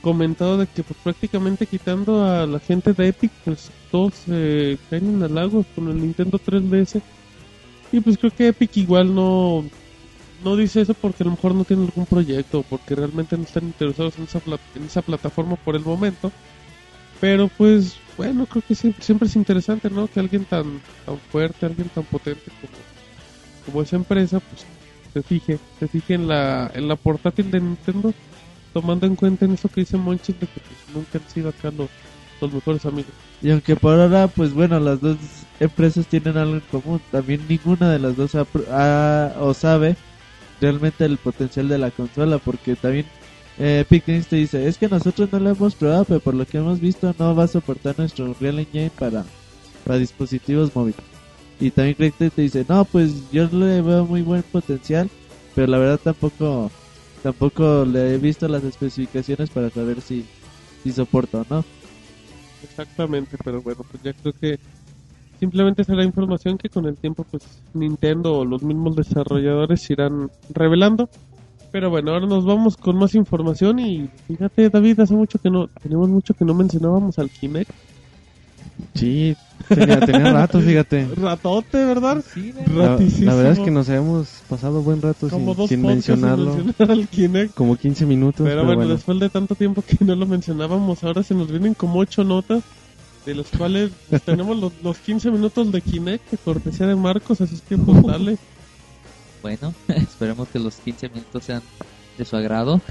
[0.02, 5.16] comentado de que pues prácticamente quitando a la gente de Epic, pues todos eh, caen
[5.16, 7.02] en halagos con el Nintendo 3DS.
[7.92, 9.66] Y pues creo que Epic igual no
[10.46, 13.66] no dice eso porque a lo mejor no tiene algún proyecto, porque realmente no están
[13.66, 14.42] interesados en esa,
[14.76, 16.32] en esa plataforma por el momento.
[17.20, 20.08] Pero pues bueno, creo que siempre, siempre es interesante, ¿no?
[20.08, 22.74] Que alguien tan, tan fuerte, alguien tan potente como,
[23.66, 24.66] como esa empresa, pues
[25.14, 28.14] se fije, se fije en la, en la portátil de Nintendo,
[28.72, 31.72] tomando en cuenta en eso que dice Monchis de que pues, nunca han sido acá
[31.72, 31.90] los,
[32.54, 33.12] mejores amigos.
[33.42, 35.18] y aunque por ahora, pues bueno, las dos
[35.60, 37.02] empresas tienen algo en común.
[37.12, 39.96] También ninguna de las dos ha, ha- o sabe
[40.62, 43.06] realmente el potencial de la consola, porque también
[43.58, 46.80] eh, te dice, es que nosotros no lo hemos probado, pero por lo que hemos
[46.80, 49.26] visto no va a soportar nuestro Unreal Engine para,
[49.86, 51.00] para dispositivos móviles.
[51.60, 55.10] Y también Crytek te dice, no, pues yo le veo muy buen potencial,
[55.54, 56.70] pero la verdad tampoco
[57.24, 60.26] tampoco le he visto las especificaciones para saber si,
[60.84, 61.66] si soporta o no.
[62.62, 64.60] Exactamente, pero bueno, pues ya creo que
[65.40, 71.10] simplemente será información que con el tiempo pues Nintendo o los mismos desarrolladores irán revelando.
[71.72, 75.68] Pero bueno, ahora nos vamos con más información y fíjate David, hace mucho que no,
[75.68, 77.72] tenemos mucho que no mencionábamos al Kinect.
[78.94, 79.36] Sí,
[79.68, 81.08] tenía, tenía rato, fíjate.
[81.16, 82.24] Ratote, ¿verdad?
[82.74, 83.26] La, Ratísimo.
[83.26, 86.54] la verdad es que nos habíamos pasado buen rato Como sin, dos sin mencionarlo.
[86.56, 87.54] sin mencionar al Kinect.
[87.56, 88.94] Como 15 minutos, Pero, pero, bueno, bueno.
[88.94, 92.64] después de tanto tiempo que no lo mencionábamos, ahora se nos vienen como ocho notas,
[93.26, 93.92] de las cuales
[94.26, 98.38] tenemos los, los 15 minutos de Kinect, cortesía de Marcos, así es que pues dale.
[99.42, 101.62] bueno, esperemos que los 15 minutos sean
[102.18, 102.82] de su agrado.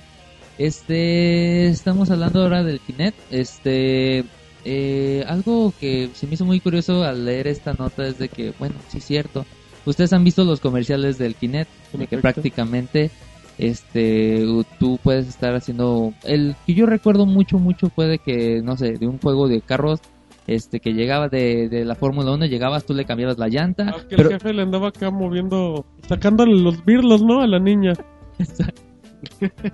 [0.58, 3.18] este, estamos hablando ahora del Kinect.
[3.30, 4.24] Este,
[4.64, 8.52] eh, algo que se me hizo muy curioso al leer esta nota es de que,
[8.58, 9.46] bueno, sí es cierto.
[9.86, 13.10] Ustedes han visto los comerciales del Kinect, de que prácticamente
[13.58, 14.44] este
[14.80, 18.92] tú puedes estar haciendo el que yo recuerdo mucho mucho fue de que no sé
[18.94, 20.00] de un juego de carros
[20.46, 24.00] este que llegaba de, de la Fórmula 1 llegabas tú le cambiabas la llanta Ah,
[24.08, 27.40] que pero el jefe le andaba acá moviendo, sacándole los birlos, ¿no?
[27.40, 27.94] A la niña.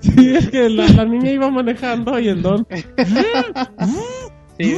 [0.01, 2.67] Sí, es que la, la niña iba manejando y el don
[4.59, 4.77] Sí.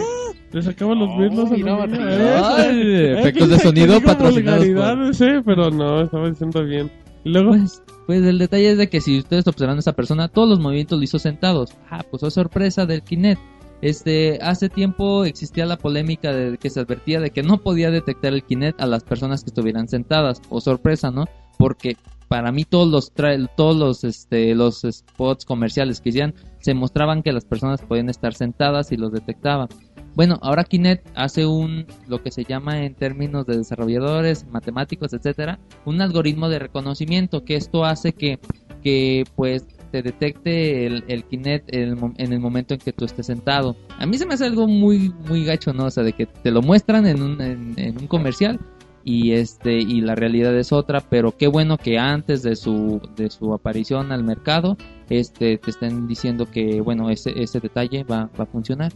[0.53, 2.57] le sacaba los Oh, birlos a mira, la niña.
[2.57, 6.91] Ay, Es efectos de sonido patrocinados por- sí, pero no, estaba diciendo bien.
[7.25, 10.29] Y luego, Pues, pues el detalle es de que si ustedes observan a esa persona,
[10.29, 11.71] todos los movimientos lo hizo sentados.
[11.91, 13.41] Ah, pues oh sorpresa del Kinect.
[13.81, 18.33] Este, hace tiempo existía la polémica de que se advertía de que no podía detectar
[18.33, 20.41] el Kinect a las personas que estuvieran sentadas.
[20.51, 21.27] O sorpresa, ¿no?
[21.59, 21.97] Porque
[22.29, 23.13] para mí todos los
[23.57, 28.33] todos los este los spots comerciales que hacían se mostraban que las personas podían estar
[28.35, 29.69] sentadas y los detectaba.
[30.15, 35.59] Bueno, ahora Kinect hace un lo que se llama en términos de desarrolladores, matemáticos, etcétera,
[35.87, 38.39] un algoritmo de reconocimiento que esto hace que,
[38.83, 43.07] que pues te detecte el, el Kinect en el, en el momento en que tú
[43.07, 43.77] estés sentado.
[43.99, 45.87] A mí se me hace algo muy muy gacho, ¿no?
[45.87, 48.61] O sea, de que te lo muestran en un, en, en un comercial
[49.05, 53.31] y este y la realidad es otra, pero qué bueno que antes de su de
[53.31, 54.77] su aparición al mercado
[55.09, 58.93] este te estén diciendo que bueno, ese ese detalle va, va a funcionar.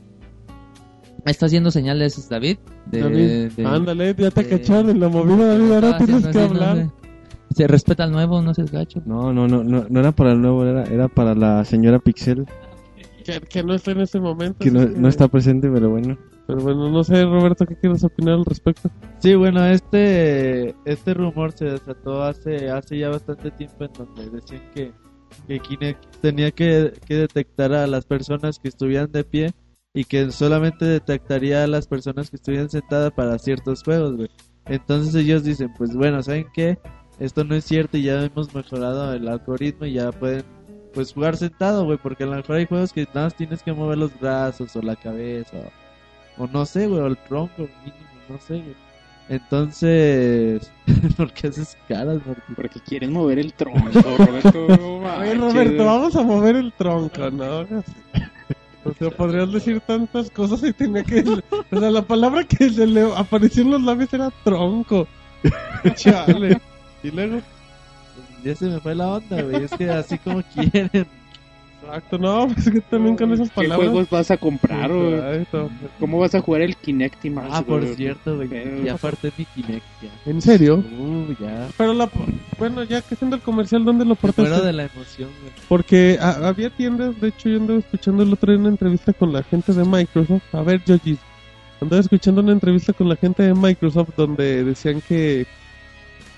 [1.26, 2.56] Está haciendo señales David
[2.86, 6.38] de, David, de- ándale, ya te cacharon en la movida, David, ahora tienes haciendo que
[6.60, 6.76] no hablar.
[6.86, 6.90] sé.
[7.54, 9.02] Se respeta al nuevo, no seas gacho.
[9.06, 12.46] No, no, no, no, no era para el nuevo, era, era para la señora Pixel,
[13.24, 14.58] Que, que no está en este momento.
[14.60, 16.16] que no, así no está presente, pero bueno.
[16.46, 18.88] Pero bueno, no sé, Roberto, ¿qué quieres opinar al respecto?
[19.18, 24.62] Sí, bueno, este este rumor se desató hace hace ya bastante tiempo en donde decían
[24.72, 24.92] que,
[25.48, 29.54] que Kinect tenía que, que detectar a las personas que estuvieran de pie
[29.96, 34.28] y que solamente detectaría a las personas que estuvieran sentadas para ciertos juegos, güey.
[34.66, 36.78] Entonces ellos dicen, pues bueno, ¿saben qué?
[37.18, 40.44] Esto no es cierto y ya hemos mejorado el algoritmo y ya pueden
[40.92, 43.72] pues jugar sentado, güey, porque a lo mejor hay juegos que nada más tienes que
[43.72, 45.56] mover los brazos o la cabeza
[46.36, 48.76] o, o no sé, güey, o el tronco mínimo, no sé, güey.
[49.30, 50.70] Entonces,
[51.16, 52.54] ¿por qué haces caras, Martín?
[52.54, 54.68] Porque quieren mover el tronco, Roberto.
[54.68, 57.66] Roberto, vamos a mover el tronco, ¿no?
[58.86, 61.24] O sea, podrías decir tantas cosas y tenía que...
[61.70, 65.06] O sea, la palabra que se le apareció en los labios era tronco.
[65.96, 66.60] Chale.
[67.02, 67.40] Y luego...
[68.44, 71.06] Ya se me fue la onda, güey, es que así como quieren.
[71.82, 73.88] Exacto, no, pues es que también con esas ¿Qué palabras...
[73.90, 75.14] juegos vas a comprar, güey?
[75.14, 75.70] Exacto.
[76.00, 77.46] ¿Cómo vas a jugar el Kinect y más?
[77.50, 77.94] Ah, por güey?
[77.94, 80.30] cierto, güey, Pero- ya aparte mi Kinect, ya.
[80.30, 80.76] ¿En serio?
[80.98, 81.68] Uh, ya.
[81.76, 82.10] Pero la...
[82.58, 84.50] Bueno, ya que haciendo el comercial, ¿dónde lo portaste?
[84.50, 85.52] muero de la emoción, güey.
[85.68, 89.32] Porque a- había tiendas, de hecho yo andaba escuchando el otro día una entrevista con
[89.32, 90.42] la gente de Microsoft.
[90.54, 91.18] A ver, Yogi,
[91.80, 95.46] andaba escuchando una entrevista con la gente de Microsoft donde decían que,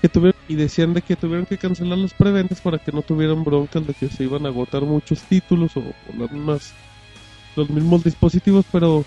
[0.01, 3.43] que tuvieron, y decían de que tuvieron que cancelar los preventas para que no tuvieran
[3.43, 6.73] broncas de que se iban a agotar muchos títulos o, o las mismas,
[7.55, 9.05] los mismos dispositivos, pero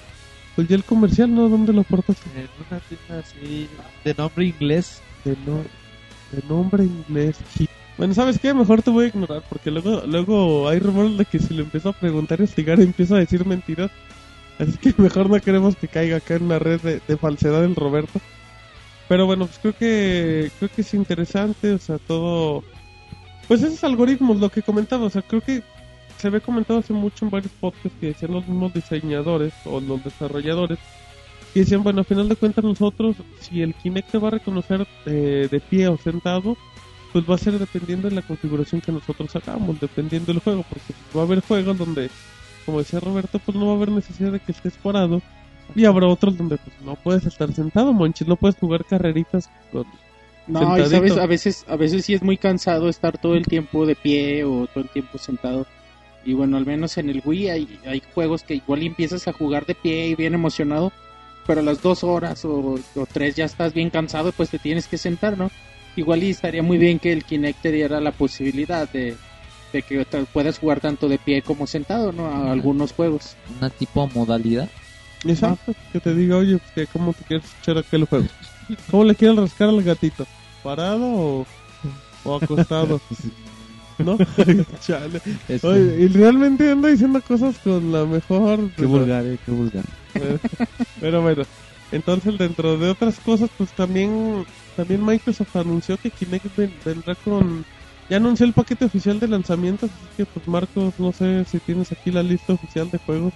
[0.55, 1.49] pues ya el comercial, ¿no?
[1.49, 2.28] ¿Dónde lo portaste?
[2.36, 3.68] En una tienda así,
[4.05, 5.01] de nombre inglés.
[5.24, 5.59] De, no,
[6.32, 7.38] de nombre inglés.
[7.97, 8.53] Bueno, ¿sabes qué?
[8.53, 11.90] Mejor te voy a ignorar porque luego luego hay rumores de que si le empiezo
[11.90, 13.90] a preguntar y hostigar empieza a decir mentiras.
[14.59, 17.74] Así que mejor no queremos que caiga acá en la red de, de falsedad el
[17.74, 18.20] Roberto.
[19.12, 22.64] Pero bueno, pues creo que creo que es interesante, o sea, todo
[23.46, 25.62] pues esos algoritmos, lo que comentaba, o sea, creo que
[26.16, 30.02] se ve comentado hace mucho en varios podcasts que decían los mismos diseñadores o los
[30.02, 30.78] desarrolladores
[31.52, 34.86] que decían, bueno, a final de cuentas nosotros, si el Kinect te va a reconocer
[35.04, 36.56] eh, de pie o sentado,
[37.12, 40.94] pues va a ser dependiendo de la configuración que nosotros hagamos, dependiendo del juego, porque
[41.14, 42.08] va a haber juegos donde,
[42.64, 45.20] como decía Roberto, pues no va a haber necesidad de que estés parado,
[45.75, 49.87] y habrá otros donde pues no puedes estar sentado, monchis, no puedes jugar carreritas con...
[50.47, 53.87] No, y sabes, a veces, a veces sí es muy cansado estar todo el tiempo
[53.87, 55.66] de pie o todo el tiempo sentado.
[56.25, 59.66] Y bueno, al menos en el Wii hay, hay juegos que igual empiezas a jugar
[59.66, 60.93] de pie y bien emocionado,
[61.47, 64.59] pero a las dos horas o, o tres ya estás bien cansado y pues te
[64.59, 65.51] tienes que sentar, ¿no?
[65.95, 69.16] Igual y estaría muy bien que el Kinect te diera la posibilidad de,
[69.73, 72.27] de que puedas jugar tanto de pie como sentado, ¿no?
[72.27, 73.37] A algunos juegos.
[73.59, 74.68] Una tipo modalidad.
[75.25, 78.27] Exacto, que te diga, oye, pues, que ¿cómo te quieres echar aquel juego?
[78.91, 80.27] ¿Cómo le quieres rascar al gatito?
[80.62, 81.47] ¿Parado o,
[82.25, 83.01] o acostado?
[83.99, 84.16] ¿No?
[84.81, 85.20] Chale.
[85.62, 88.70] Oye, y realmente anda diciendo cosas con la mejor...
[88.77, 89.85] Qué vulgar, eh, qué vulgar.
[91.01, 91.45] Pero bueno,
[91.93, 94.45] entonces dentro de otras cosas, pues también
[94.77, 97.64] también Microsoft anunció que Kinect ven- vendrá con...
[98.09, 101.93] Ya anunció el paquete oficial de lanzamientos, así que pues Marcos, no sé si tienes
[101.93, 103.33] aquí la lista oficial de juegos.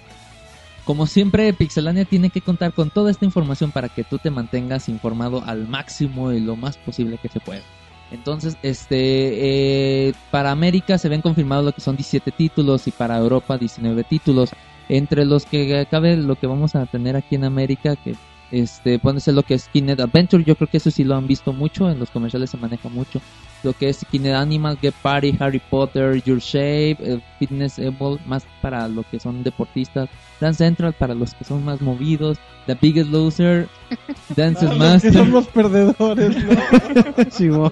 [0.87, 4.87] Como siempre, Pixelania tiene que contar con toda esta información para que tú te mantengas
[4.87, 7.61] informado al máximo y lo más posible que se pueda.
[8.09, 13.17] Entonces, este, eh, para América se ven confirmados lo que son 17 títulos y para
[13.17, 14.51] Europa 19 títulos.
[14.87, 18.15] Entre los que cabe lo que vamos a tener aquí en América, que
[18.51, 21.27] este puede ser lo que es Kinect Adventure, yo creo que eso sí lo han
[21.27, 23.19] visto mucho, en los comerciales se maneja mucho.
[23.63, 28.45] Lo que es Kinect Animal, Get Party, Harry Potter, Your Shape, eh, Fitness Evolve, más
[28.61, 30.09] para lo que son deportistas.
[30.39, 32.37] Dance Central para los que son más movidos.
[32.67, 33.67] The Biggest Loser,
[34.35, 35.13] Dance Ah, los que Master.
[35.13, 37.71] son los perdedores, ¿no?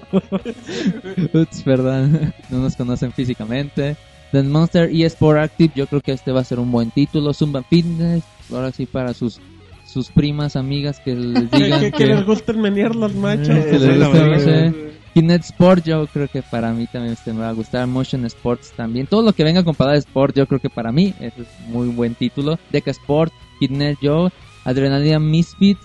[1.40, 2.08] Ups, verdad,
[2.50, 3.96] no nos conocen físicamente.
[4.32, 7.32] The Monster eSport Active, yo creo que este va a ser un buen título.
[7.32, 9.40] Zumba Fitness, ahora sí para sus
[9.86, 13.48] sus primas, amigas que les digan que- que les gusten menear los machos.
[13.48, 14.74] Eh, que les gusta, no sé.
[15.16, 17.86] Kinect Sport, yo creo que para mí también este me va a gustar.
[17.86, 19.06] Motion Sports también.
[19.06, 21.88] Todo lo que venga con palabra Sport, yo creo que para mí ese es muy
[21.88, 22.58] buen título.
[22.70, 24.30] Deca Sport, Kinect Joe,
[24.64, 25.78] Adrenaline Misfit,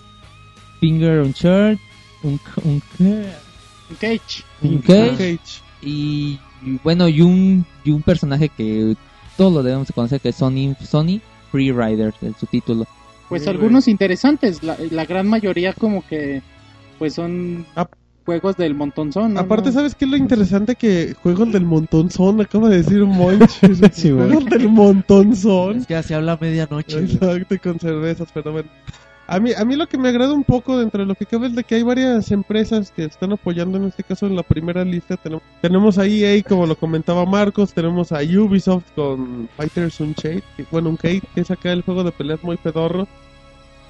[0.80, 1.78] Finger on Shirt,
[2.22, 4.44] un, un, Un Cage.
[4.60, 5.10] un Cage.
[5.16, 8.94] Cage, y, y bueno, y un, y un personaje que
[9.38, 12.86] todos lo debemos de conocer, que es Sony, Sony Free Rider, es su título.
[13.30, 16.42] Pues algunos interesantes, la, la gran mayoría como que
[16.98, 17.88] pues son Ah.
[18.24, 19.34] Juegos del montonzón.
[19.34, 19.40] ¿no?
[19.40, 19.72] Aparte.
[19.72, 20.74] ¿sabes qué es lo interesante?
[20.76, 23.60] Que juegos del montonzón, acaba de decir Monch.
[23.92, 25.78] Sí, juegos del montonzón.
[25.78, 27.00] Es que así habla medianoche.
[27.00, 27.12] güey.
[27.14, 28.68] Exacto, con cervezas, pero bueno.
[29.28, 31.46] A mí, a mí lo que me agrada un poco dentro de lo que cabe
[31.46, 34.84] es de que hay varias empresas que están apoyando, en este caso en la primera
[34.84, 40.42] lista tenemos, tenemos a EA, como lo comentaba Marcos, tenemos a Ubisoft con Fighters Unchained,
[40.56, 43.06] que, bueno, un Kate, que es acá el juego de peleas muy pedorro.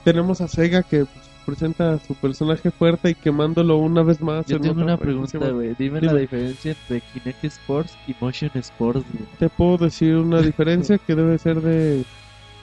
[0.05, 4.47] Tenemos a Sega que pues, presenta a su personaje fuerte y quemándolo una vez más.
[4.47, 5.75] Yo en tengo una pregunta, güey.
[5.79, 6.13] Dime, Dime.
[6.13, 9.25] la diferencia entre Kinect Sports y Motion Sports, güey.
[9.39, 12.05] Te puedo decir una diferencia que debe ser de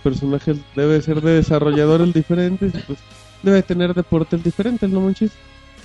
[0.04, 3.00] personajes, debe ser de desarrolladores diferentes, pues
[3.44, 5.32] debe tener deportes diferentes, ¿no, Monchis?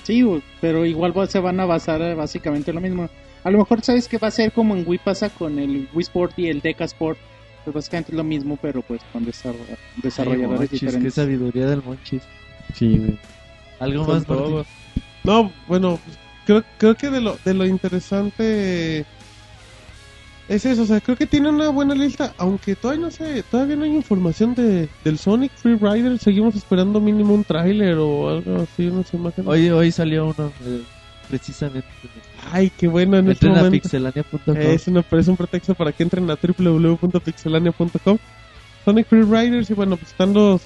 [0.04, 0.24] Sí,
[0.60, 3.08] pero igual va- se van a basar eh, básicamente en lo mismo.
[3.42, 6.02] A lo mejor sabes que va a ser como en Wii pasa con el Wii
[6.02, 7.18] Sport y el Deca Sport.
[7.64, 9.56] Pues básicamente es lo mismo, pero pues con desarro-
[10.02, 11.14] desarrolladores Ay, Monchis, qué diferentes.
[11.14, 12.22] sabiduría del Monchis.
[12.74, 13.18] Sí, güey.
[13.80, 14.66] Algo Con más, todo.
[15.24, 15.98] No, bueno,
[16.44, 19.06] creo, creo que de lo, de lo interesante
[20.46, 23.76] es eso, o sea, creo que tiene una buena lista, aunque todavía no sé, todavía
[23.76, 28.62] no hay información de, del Sonic Free Rider, seguimos esperando mínimo un tráiler o algo
[28.62, 29.48] así, unas imágenes.
[29.48, 30.82] Hoy, hoy salió uno, eh,
[31.30, 31.88] precisamente.
[32.52, 33.82] Ay, qué bueno en este Entren a momento.
[33.82, 34.56] pixelania.com.
[34.58, 38.18] Es, una, es un pretexto para que entren a www.pixelania.com.
[38.84, 40.60] Sonic Free Riders, y bueno, pues están los.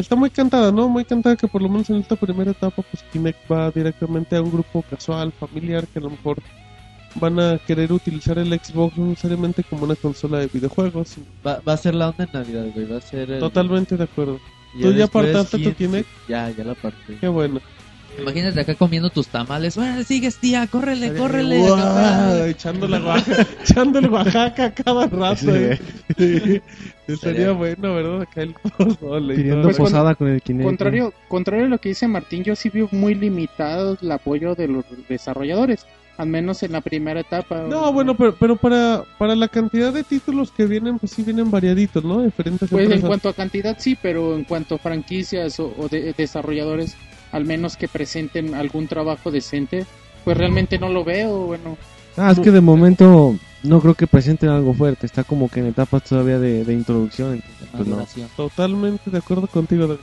[0.00, 0.88] Está muy cantada, ¿no?
[0.88, 4.42] Muy cantada que por lo menos en esta primera etapa, pues Kinect va directamente a
[4.42, 6.38] un grupo casual, familiar, que a lo mejor
[7.16, 11.16] van a querer utilizar el Xbox no necesariamente como una consola de videojuegos.
[11.46, 12.86] Va, va a ser la onda en Navidad, güey.
[12.86, 13.30] Va a ser.
[13.30, 14.40] el- Totalmente de acuerdo.
[14.80, 16.08] ¿Tú ya apartaste tu 15, Kinect?
[16.28, 17.16] Ya, ya la aparté.
[17.20, 17.60] Qué bueno.
[18.20, 19.76] Imagínate acá comiendo tus tamales.
[19.76, 21.66] Bueno, sigues, tía, córrele, córrele.
[21.66, 22.46] Acá.
[22.48, 25.54] echando la Oaxaca, echando el Oaxaca cada rato.
[25.54, 25.78] eh.
[26.16, 26.60] Sí.
[27.06, 28.22] Estaría bueno, ¿verdad?
[28.22, 29.68] Acá el pozole Pidiendo todo.
[29.68, 30.64] Pues, posada con el Kinect.
[30.64, 34.68] Contrario, contrario a lo que dice Martín, yo sí veo muy limitado el apoyo de
[34.68, 35.86] los desarrolladores,
[36.18, 37.62] al menos en la primera etapa.
[37.68, 41.50] No, bueno, pero, pero para, para la cantidad de títulos que vienen, pues sí vienen
[41.50, 42.22] variaditos, ¿no?
[42.22, 46.12] Diferentes Pues en cuanto a cantidad sí, pero en cuanto a franquicias o, o de,
[46.16, 46.94] desarrolladores,
[47.32, 49.86] al menos que presenten algún trabajo decente,
[50.24, 51.76] pues realmente no lo veo, bueno.
[52.16, 55.06] Ah, es que de momento no creo que presenten algo fuerte.
[55.06, 57.34] Está como que en etapas todavía de, de introducción.
[57.34, 58.26] entonces, pues no.
[58.36, 59.96] Totalmente de acuerdo contigo.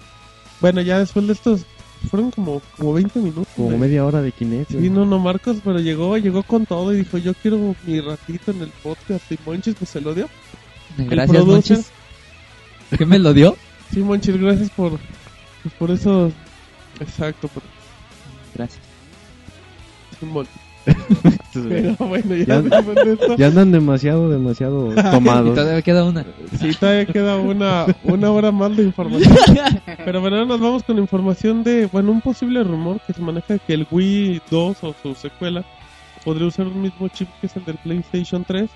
[0.61, 1.65] Bueno, ya después de estos,
[2.09, 3.47] fueron como, como 20 minutos.
[3.55, 4.71] Como de- media hora de Kinect.
[4.71, 8.51] Sí, no, no, Marcos, pero llegó, llegó con todo y dijo, yo quiero mi ratito
[8.51, 9.31] en el podcast.
[9.31, 10.29] Y Monchis, pues se lo dio.
[10.97, 11.45] Gracias.
[11.45, 11.91] Monchis.
[12.97, 13.55] ¿Qué me lo dio?
[13.93, 14.97] Sí, Monchis, gracias por,
[15.61, 16.31] pues, por eso.
[16.99, 17.49] Exacto,
[18.55, 18.81] Gracias.
[20.19, 20.47] Simón.
[21.53, 22.79] Pero bueno, ya, Ya-
[23.11, 23.35] esto.
[23.37, 25.53] Ya andan demasiado, demasiado Y tomados.
[25.55, 26.25] todavía queda una.
[26.59, 29.35] Sí, todavía queda una, una hora más de información.
[30.05, 33.57] Pero bueno, ahora nos vamos con información de, bueno, un posible rumor que se maneja
[33.59, 35.63] que el Wii 2 o su secuela
[36.23, 38.69] podría usar un mismo chip que es el del PlayStation 3.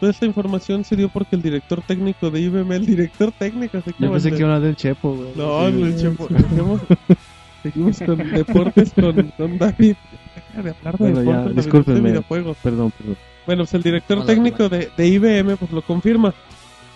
[0.00, 3.92] Toda esta información se dio porque el director técnico de IBM, el director técnico, así
[3.98, 5.28] Yo pensé el que de- iba a hablar del Chepo, güey.
[5.36, 6.28] No, Sí, el Chepo.
[7.64, 9.96] Seguimos, con deportes con, David.
[10.34, 12.10] Deja de hablar de Bueno, deportes, discúlpenme.
[12.10, 12.56] videojuegos.
[12.62, 13.16] Perdón, perdón.
[13.46, 16.34] Bueno, pues el director Hola, técnico de, de IBM pues lo confirma.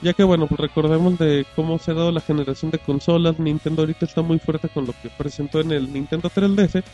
[0.03, 3.39] Ya que bueno, pues recordemos de cómo se ha dado la generación de consolas.
[3.39, 6.85] Nintendo ahorita está muy fuerte con lo que presentó en el Nintendo 3DS.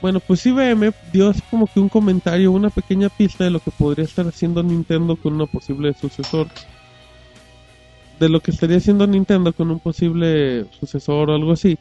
[0.00, 3.70] Bueno, pues IBM dio así como que un comentario, una pequeña pista de lo que
[3.70, 6.46] podría estar haciendo Nintendo con una posible sucesor.
[8.18, 11.78] De lo que estaría haciendo Nintendo con un posible sucesor o algo así.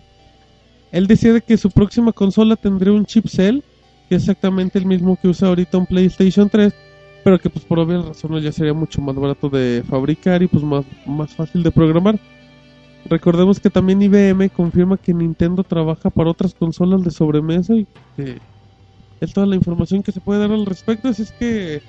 [0.92, 5.18] Él decía de que su próxima consola tendría un chip que es exactamente el mismo
[5.22, 6.74] que usa ahorita un PlayStation 3,
[7.24, 10.64] pero que pues por obvias razones ya sería mucho más barato de fabricar y pues
[10.64, 12.20] más, más fácil de programar.
[13.06, 18.40] Recordemos que también IBM confirma que Nintendo trabaja para otras consolas de sobremesa y que
[19.22, 21.08] es toda la información que se puede dar al respecto.
[21.08, 21.82] Así es que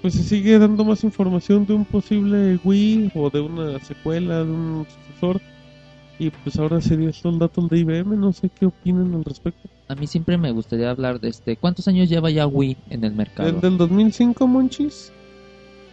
[0.00, 4.50] pues se sigue dando más información de un posible Wii o de una secuela, de
[4.50, 5.40] un sucesor.
[6.18, 9.68] Y pues ahora sería esto el dato de IBM, no sé qué opinan al respecto.
[9.86, 11.56] A mí siempre me gustaría hablar de este.
[11.56, 13.48] ¿Cuántos años lleva ya Wii en el mercado?
[13.48, 15.12] ¿El del 2005, Monchis?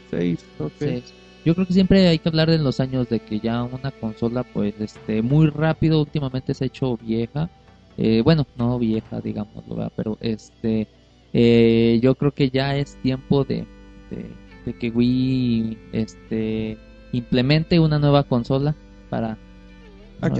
[0.10, 0.72] Seis, ok.
[0.80, 1.04] Sí.
[1.46, 4.44] Yo creo que siempre hay que hablar de los años de que ya una consola,
[4.44, 7.50] pues, este, muy rápido últimamente se ha hecho vieja.
[7.98, 9.92] Eh, bueno, no vieja, ¿verdad?
[9.96, 10.88] pero este,
[11.34, 13.66] eh, yo creo que ya es tiempo de,
[14.10, 14.26] de,
[14.66, 16.80] de que Wii, este,
[17.12, 18.76] implemente una nueva consola
[19.10, 19.38] para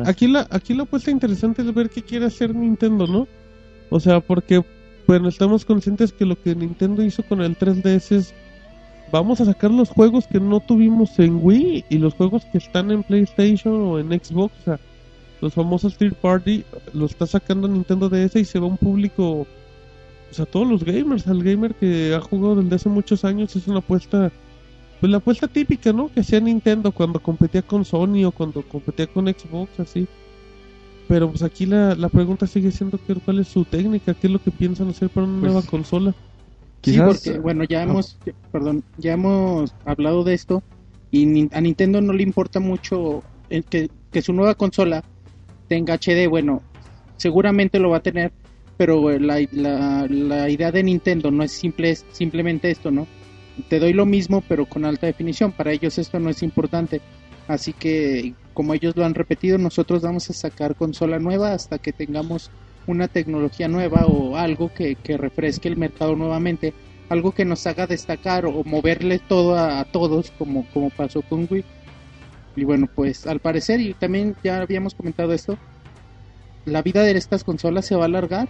[0.06, 3.28] Aquí, la, aquí la apuesta interesante es ver qué quiere hacer Nintendo, ¿no?
[3.90, 4.64] O sea, porque,
[5.08, 8.34] bueno, estamos conscientes que lo que Nintendo hizo con el 3DS es,
[9.12, 12.92] vamos a sacar los juegos que no tuvimos en Wii y los juegos que están
[12.92, 14.80] en PlayStation o en Xbox, o sea,
[15.42, 16.64] los famosos third party,
[16.94, 20.84] lo está sacando Nintendo DS y se va a un público, o sea, todos los
[20.84, 24.32] gamers, al gamer que ha jugado desde hace muchos años es una apuesta
[25.00, 26.12] pues la apuesta típica, ¿no?
[26.12, 30.08] Que hacía Nintendo cuando competía con Sony o cuando competía con Xbox, así.
[31.08, 34.34] Pero pues aquí la, la pregunta sigue siendo que, cuál es su técnica, qué es
[34.34, 36.16] lo que piensan hacer para una Pues, nueva consola.
[36.84, 37.84] Sí, porque, bueno, ya Ah.
[37.84, 38.18] hemos,
[38.52, 40.64] perdón, ya hemos hablado de esto
[41.12, 45.04] y a Nintendo no le importa mucho el que, que su nueva consola
[45.68, 46.62] tenga HD, bueno,
[47.18, 48.32] seguramente lo va a tener,
[48.78, 53.08] pero eh, la, la, la idea de Nintendo no es simple, es simplemente esto, ¿no?
[53.70, 57.02] Te doy lo mismo, pero con alta definición, para ellos esto no es importante,
[57.48, 61.94] así que como ellos lo han repetido, nosotros vamos a sacar consola nueva hasta que
[61.94, 62.52] tengamos
[62.88, 66.74] una tecnología nueva o algo que, que refresque el mercado nuevamente,
[67.10, 71.48] algo que nos haga destacar o moverle todo a, a todos como, como pasó con
[71.50, 71.64] Wii.
[72.56, 75.58] Y bueno, pues al parecer, y también ya habíamos comentado esto,
[76.66, 78.48] la vida de estas consolas se va a alargar.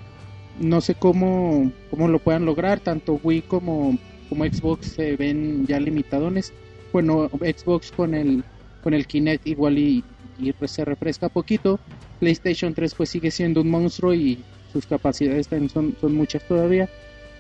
[0.60, 3.98] No sé cómo, cómo lo puedan lograr, tanto Wii como,
[4.30, 6.54] como Xbox se ven ya limitadones.
[6.94, 8.44] Bueno, Xbox con el,
[8.84, 10.04] con el Kinect igual y,
[10.40, 11.80] y se refresca poquito.
[12.20, 14.40] PlayStation 3 pues sigue siendo un monstruo y
[14.72, 16.90] sus capacidades son, son muchas todavía.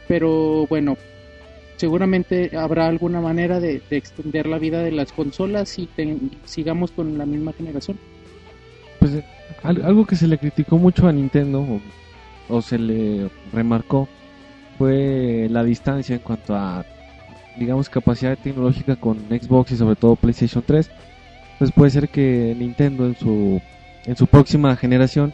[0.08, 0.98] Pero bueno,
[1.78, 6.92] seguramente habrá alguna manera de, de extender la vida de las consolas y ten- sigamos
[6.92, 7.98] con la misma generación.
[9.00, 9.12] Pues
[9.64, 11.66] al- algo que se le criticó mucho a Nintendo
[12.50, 14.08] o se le remarcó
[14.78, 16.86] fue la distancia en cuanto a
[17.58, 20.90] digamos capacidad tecnológica con Xbox y sobre todo PlayStation 3.
[21.58, 23.62] Pues puede ser que Nintendo en su
[24.06, 25.34] en su próxima generación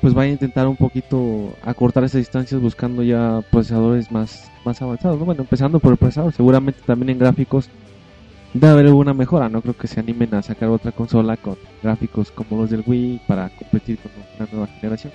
[0.00, 5.18] pues vaya a intentar un poquito acortar esas distancias buscando ya procesadores más más avanzados,
[5.18, 5.24] ¿no?
[5.24, 7.68] Bueno, empezando por el procesador, seguramente también en gráficos
[8.54, 12.30] debe haber alguna mejora, no creo que se animen a sacar otra consola con gráficos
[12.30, 15.12] como los del Wii para competir con una nueva generación.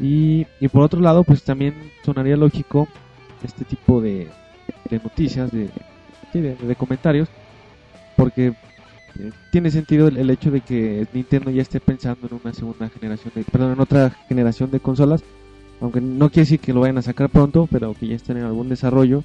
[0.00, 1.74] Y, y por otro lado, pues también
[2.04, 2.88] sonaría lógico
[3.44, 4.28] este tipo de,
[4.88, 5.68] de noticias, de,
[6.32, 7.28] de, comentarios,
[8.16, 8.48] porque
[9.18, 13.32] eh, tiene sentido el, hecho de que Nintendo ya esté pensando en una segunda generación,
[13.34, 15.22] de, perdón, en otra generación de consolas,
[15.80, 18.44] aunque no quiere decir que lo vayan a sacar pronto, pero que ya estén en
[18.44, 19.22] algún desarrollo,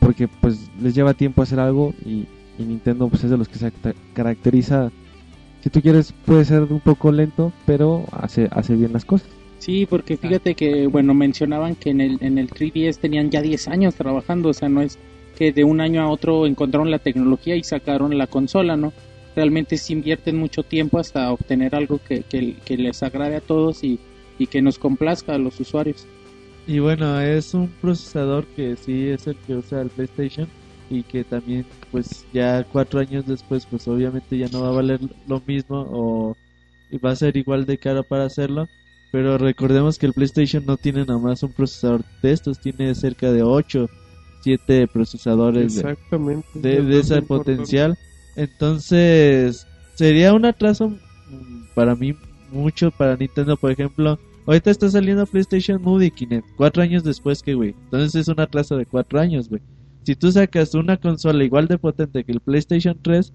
[0.00, 2.26] porque pues les lleva tiempo hacer algo y,
[2.58, 4.90] y Nintendo pues es de los que se ca- caracteriza,
[5.62, 9.28] si tú quieres puede ser un poco lento, pero hace, hace bien las cosas.
[9.60, 13.68] Sí, porque fíjate que, bueno, mencionaban que en el, en el 3DS tenían ya 10
[13.68, 14.98] años trabajando, o sea, no es
[15.36, 18.94] que de un año a otro encontraron la tecnología y sacaron la consola, ¿no?
[19.36, 23.84] Realmente se invierten mucho tiempo hasta obtener algo que, que, que les agrade a todos
[23.84, 23.98] y,
[24.38, 26.06] y que nos complazca a los usuarios.
[26.66, 30.48] Y bueno, es un procesador que sí es el que usa el PlayStation
[30.88, 35.00] y que también pues ya cuatro años después pues obviamente ya no va a valer
[35.28, 36.36] lo mismo o
[37.04, 38.68] va a ser igual de caro para hacerlo.
[39.12, 43.32] Pero recordemos que el PlayStation no tiene nada más un procesador de estos, tiene cerca
[43.32, 43.88] de 8,
[44.42, 46.48] 7 procesadores de, Exactamente.
[46.54, 47.98] de, Es de ese potencial.
[48.36, 52.14] Entonces, sería un atraso mm, para mí
[52.52, 54.18] mucho para Nintendo, por ejemplo.
[54.46, 57.74] Ahorita está saliendo PlayStation Move y Kinect, cuatro años después que, güey.
[57.84, 59.60] Entonces es un atraso de cuatro años, güey.
[60.02, 63.32] Si tú sacas una consola igual de potente que el PlayStation 3,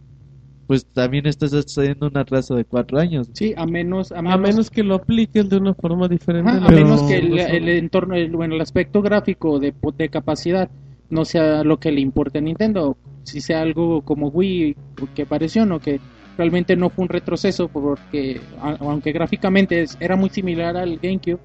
[0.67, 3.29] pues también estás sucediendo un atraso de cuatro años.
[3.33, 4.11] Sí, a menos...
[4.11, 6.49] A A menos, que lo apliques de una forma diferente.
[6.49, 9.73] Ajá, a menos no- que el, no el entorno, el, bueno, el aspecto gráfico de,
[9.97, 10.69] de capacidad
[11.09, 14.75] no sea lo que le importe a Nintendo, si sea algo como Wii
[15.13, 15.79] que pareció, ¿no?
[15.79, 15.99] Que
[16.37, 21.39] realmente no fue un retroceso porque a- aunque gráficamente es- era muy similar al GameCube,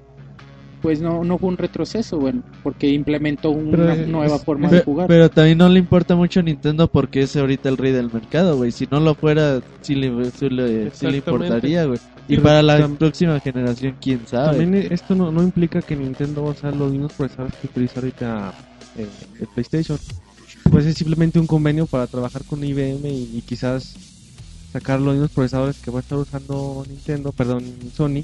[0.81, 5.07] pues no, no fue un retroceso, bueno, porque implementó una nueva es- forma de jugar.
[5.07, 8.57] Pero también no le importa mucho a Nintendo porque es ahorita el rey del mercado,
[8.57, 8.71] güey.
[8.71, 11.17] Si no lo fuera, sí le, sí le, sí le Exactamente.
[11.17, 11.99] importaría, güey.
[12.27, 14.57] Y Pero para la tam- próxima generación, quién sabe.
[14.57, 17.99] También esto no, no implica que Nintendo va a usar los mismos procesadores que utiliza
[17.99, 18.53] ahorita
[18.97, 19.07] eh,
[19.39, 19.97] el PlayStation.
[20.71, 23.93] Pues es simplemente un convenio para trabajar con IBM y, y quizás
[24.71, 27.63] sacar los mismos procesadores que va a estar usando Nintendo, perdón,
[27.93, 28.21] Sony,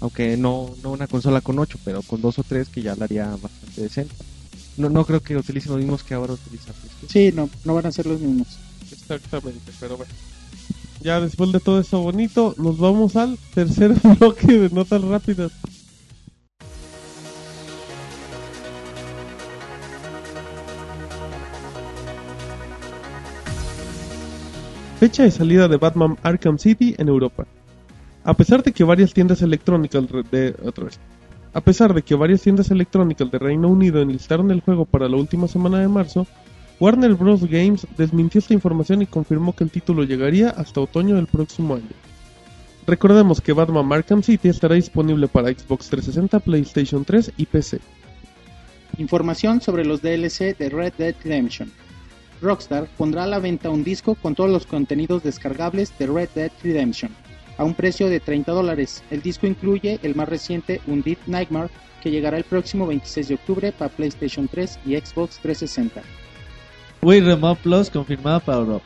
[0.00, 3.04] aunque no, no una consola con 8, pero con 2 o 3 que ya la
[3.04, 4.14] haría bastante decente.
[4.76, 7.08] No, no creo que utilicen los mismos que ahora utiliza PlayStation.
[7.08, 8.48] Sí, no, no van a ser los mismos.
[8.92, 10.12] Exactamente, pero bueno.
[11.00, 15.52] Ya después de todo eso bonito, nos vamos al tercer bloque de notas rápidas.
[24.98, 27.46] Fecha de salida de Batman Arkham City en Europa.
[28.26, 30.56] A pesar de que varias tiendas electrónicas de.
[31.54, 35.46] A pesar de que varias tiendas electrónicas Reino Unido enlistaron el juego para la última
[35.46, 36.26] semana de marzo,
[36.80, 37.44] Warner Bros.
[37.48, 41.94] Games desmintió esta información y confirmó que el título llegaría hasta otoño del próximo año.
[42.84, 47.78] Recordemos que Batman Arkham City estará disponible para Xbox 360, PlayStation 3 y PC.
[48.98, 51.70] Información sobre los DLC de Red Dead Redemption.
[52.42, 56.50] Rockstar pondrá a la venta un disco con todos los contenidos descargables de Red Dead
[56.64, 57.12] Redemption
[57.58, 59.02] a un precio de 30 dólares.
[59.10, 61.70] El disco incluye el más reciente Undead Nightmare
[62.02, 66.02] que llegará el próximo 26 de octubre para PlayStation 3 y Xbox 360.
[67.02, 68.84] Wii Remote Plus confirmada para Europa.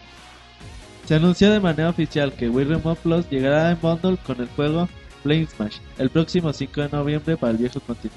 [1.07, 4.89] Se anunció de manera oficial que Wii Remote Plus llegará en bundle con el juego
[5.23, 8.16] Flame Smash el próximo 5 de noviembre para el viejo continente.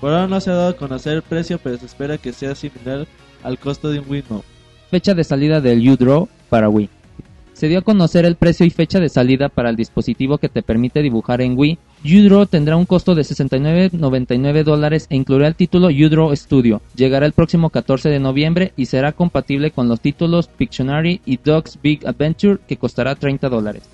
[0.00, 2.54] Por ahora no se ha dado a conocer el precio, pero se espera que sea
[2.54, 3.06] similar
[3.42, 4.44] al costo de un Wii Mode.
[4.90, 6.88] Fecha de salida del U-Draw para Wii.
[7.62, 10.64] Se dio a conocer el precio y fecha de salida para el dispositivo que te
[10.64, 11.78] permite dibujar en Wii.
[12.04, 16.82] U-Draw tendrá un costo de 69.99 dólares e incluirá el título U-Draw Studio.
[16.96, 21.78] Llegará el próximo 14 de noviembre y será compatible con los títulos Pictionary y Dog's
[21.80, 23.84] Big Adventure que costará 30 dólares.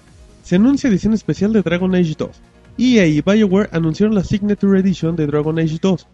[0.43, 2.31] Se anuncia edición especial de Dragon Age 2.
[2.79, 6.07] EA y BioWare anunciaron la Signature Edition de Dragon Age 2.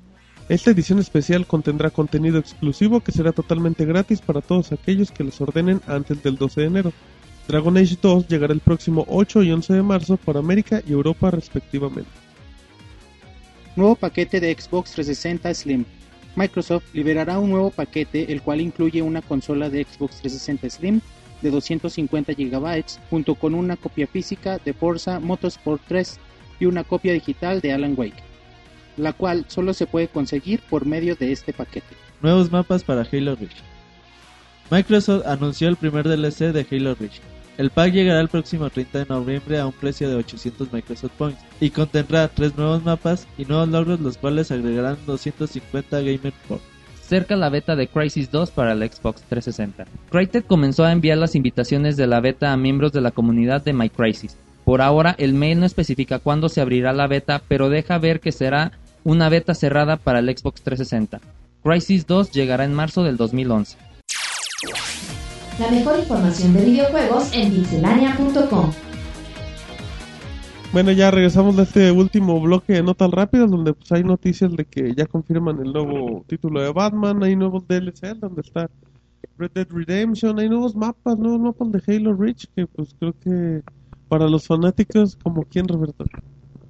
[0.49, 5.41] Esta edición especial contendrá contenido exclusivo que será totalmente gratis para todos aquellos que los
[5.41, 6.93] ordenen antes del 12 de enero.
[7.47, 11.31] Dragon Age 2 llegará el próximo 8 y 11 de marzo para América y Europa
[11.31, 12.11] respectivamente.
[13.77, 15.85] Nuevo paquete de Xbox 360 Slim.
[16.37, 21.01] Microsoft liberará un nuevo paquete el cual incluye una consola de Xbox 360 Slim
[21.43, 26.19] de 250 GB junto con una copia física de Forza Motorsport 3
[26.61, 28.23] y una copia digital de Alan Wake,
[28.97, 31.95] la cual solo se puede conseguir por medio de este paquete.
[32.23, 33.57] Nuevos mapas para Halo Reach.
[34.71, 37.21] Microsoft anunció el primer DLC de Halo Reach.
[37.57, 41.41] El pack llegará el próximo 30 de noviembre a un precio de 800 Microsoft Points
[41.61, 46.65] y contendrá tres nuevos mapas y nuevos logros los cuales agregarán 250 Gamer Points.
[47.01, 49.85] Cerca la beta de Crisis 2 para el Xbox 360.
[50.11, 53.73] Crytek comenzó a enviar las invitaciones de la beta a miembros de la comunidad de
[53.73, 54.37] MyCrisis.
[54.65, 58.33] Por ahora, el mail no especifica cuándo se abrirá la beta, pero deja ver que
[58.33, 58.73] será
[59.05, 61.21] una beta cerrada para el Xbox 360.
[61.63, 63.77] Crisis 2 llegará en marzo del 2011.
[65.59, 68.73] La mejor información de videojuegos en pixelania.com.
[70.73, 74.65] Bueno, ya regresamos de este último bloque de notas rápidas donde pues hay noticias de
[74.65, 78.69] que ya confirman el nuevo título de Batman, hay nuevos DLC donde está
[79.39, 83.63] Red Dead Redemption, hay nuevos mapas, nuevos mapas de Halo Reach que pues creo que
[84.09, 86.05] para los fanáticos como quién Roberto.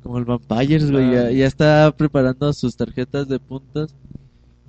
[0.02, 3.94] Como el Vampires, güey, ya, ya está preparando sus tarjetas de puntos.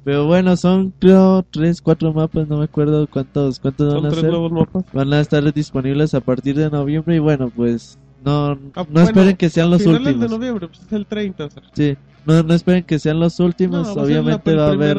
[0.06, 4.10] Pero bueno, son creo tres, cuatro mapas, no me acuerdo cuántos, cuántos Son van a
[4.12, 4.30] tres ser.
[4.30, 4.86] nuevos mapas.
[4.94, 9.02] Van a estar disponibles a partir de noviembre y bueno, pues no, no Ah, bueno,
[9.10, 10.20] esperen que sean los últimos.
[10.20, 11.46] de noviembre, pues es el 30.
[11.46, 11.64] O sea.
[11.74, 14.98] Sí, no, no esperen que sean los últimos, No, la- obviamente va a haber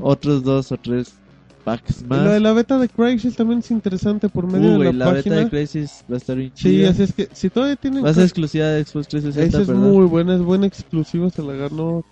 [0.00, 1.14] otros dos o tres
[1.62, 2.24] packs Y más.
[2.24, 5.04] lo de la beta de Crysis también es interesante por medio Uh, de la, la,
[5.12, 5.36] página.
[5.36, 6.90] beta de Crisis va a estar bien Sí, chida.
[6.90, 9.68] así es que si todavía tienen Va a ser exclusiva de Xbox 360, Esa es
[9.68, 9.82] ¿verdad?
[9.82, 12.02] muy buena, es buena exclusiva, se la ganó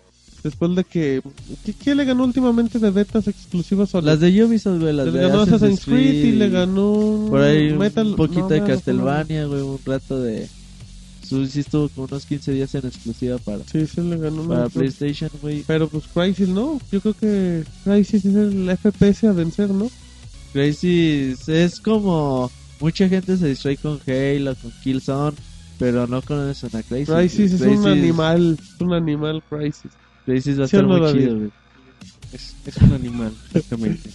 [0.43, 1.23] después de que...
[1.65, 3.95] ¿Qué, qué le ganó últimamente de betas exclusivas?
[3.95, 7.27] a Las de Ubisoft, güey, las Le de ganó Assassin's Creed y le ganó...
[7.29, 8.07] Por ahí Metal...
[8.09, 10.49] un poquito no, de Castlevania, güey, un rato de...
[11.23, 14.47] Sí estuvo como unos 15 días en exclusiva para, Sí, se le ganó.
[14.47, 15.65] para PlayStation, güey.
[15.67, 19.91] Pero pues Crysis no, yo creo que Crysis es el FPS a vencer, ¿no?
[20.53, 25.37] Crisis es como mucha gente se distrae con Halo, con Killzone,
[25.79, 27.09] pero no conocen a Crisis.
[27.09, 29.93] Crisis es un animal, es un animal Crisis.
[30.25, 31.51] Crisis va a ¿Sí o estar no, muy chido, güey.
[32.33, 34.11] Es, es un animal, exactamente.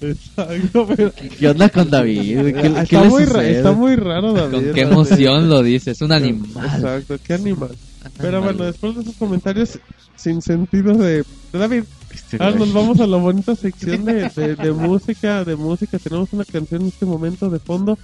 [0.00, 2.36] Exacto, pero ¿Qué onda con David?
[2.42, 4.52] ¿Qué, qué está, le muy ra- está muy raro David.
[4.52, 6.64] Con qué emoción lo dices, un animal.
[6.74, 7.70] Exacto, qué animal.
[8.18, 8.42] Pero Animal.
[8.54, 9.78] bueno, después de esos comentarios
[10.16, 11.18] sin sentido de,
[11.52, 15.56] de David, Este ahora nos vamos a la bonita sección de, de, de música, de
[15.56, 15.98] música.
[15.98, 17.98] Tenemos una canción en este momento de fondo.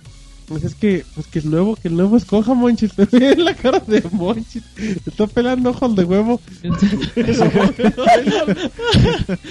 [0.51, 2.93] Pues es que, pues que el nuevo, que el nuevo escoja, Monchis.
[2.97, 4.65] Te ve la cara de Monchis.
[5.07, 6.41] Está pelando ojos de huevo.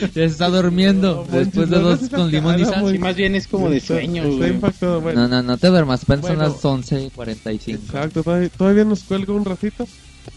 [0.01, 2.93] Ya se está durmiendo No, después de no dos con limón y sal.
[2.93, 4.49] Y más bien es como de sueño, Está güey.
[4.51, 5.21] impactado, bueno.
[5.21, 6.49] No, no, no te duermas, apenas son Bueno.
[6.49, 7.69] las 11.45.
[7.75, 9.87] Exacto, todavía, todavía nos cuelga un ratito.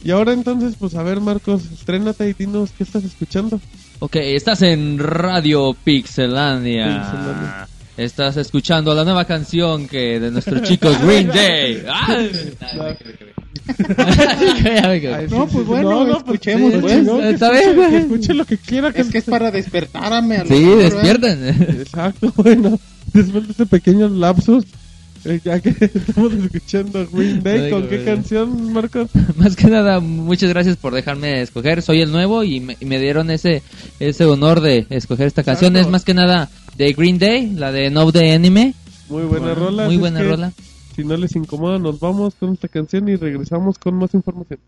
[0.05, 3.61] Y ahora entonces, pues a ver, Marcos, estrénate y dinos qué estás escuchando.
[3.99, 7.03] Ok, estás en Radio Pixelania.
[7.03, 7.69] Pixelania.
[7.97, 11.85] Estás escuchando la nueva canción que de nuestros chicos Green Day.
[11.89, 12.19] ¡Ah!
[14.85, 17.05] Ay, No, pues bueno, escuchemos, sí, pues.
[17.05, 18.21] no, que Está escuche- bien, güey.
[18.21, 18.89] que lo que quiera.
[18.95, 20.37] Es que es para despertarme.
[20.39, 21.49] a lo Sí, despierten.
[21.81, 22.79] Exacto, bueno,
[23.13, 24.65] después de este pequeño lapsus,
[25.25, 29.11] eh, ya que estamos escuchando Green Day, Ay, ¿con qué canción, Marcos?
[29.37, 31.83] Más que nada, muchas gracias por dejarme escoger.
[31.83, 33.63] Soy el nuevo y me, y me dieron ese
[34.01, 35.77] ese honor de escoger esta canción.
[35.77, 38.75] Es más que nada de Green Day, la de No the Anime.
[39.09, 39.87] Muy buena rola.
[39.87, 40.53] Muy buena rola.
[40.95, 44.61] Si no les incomoda, nos vamos con esta canción y regresamos con más información.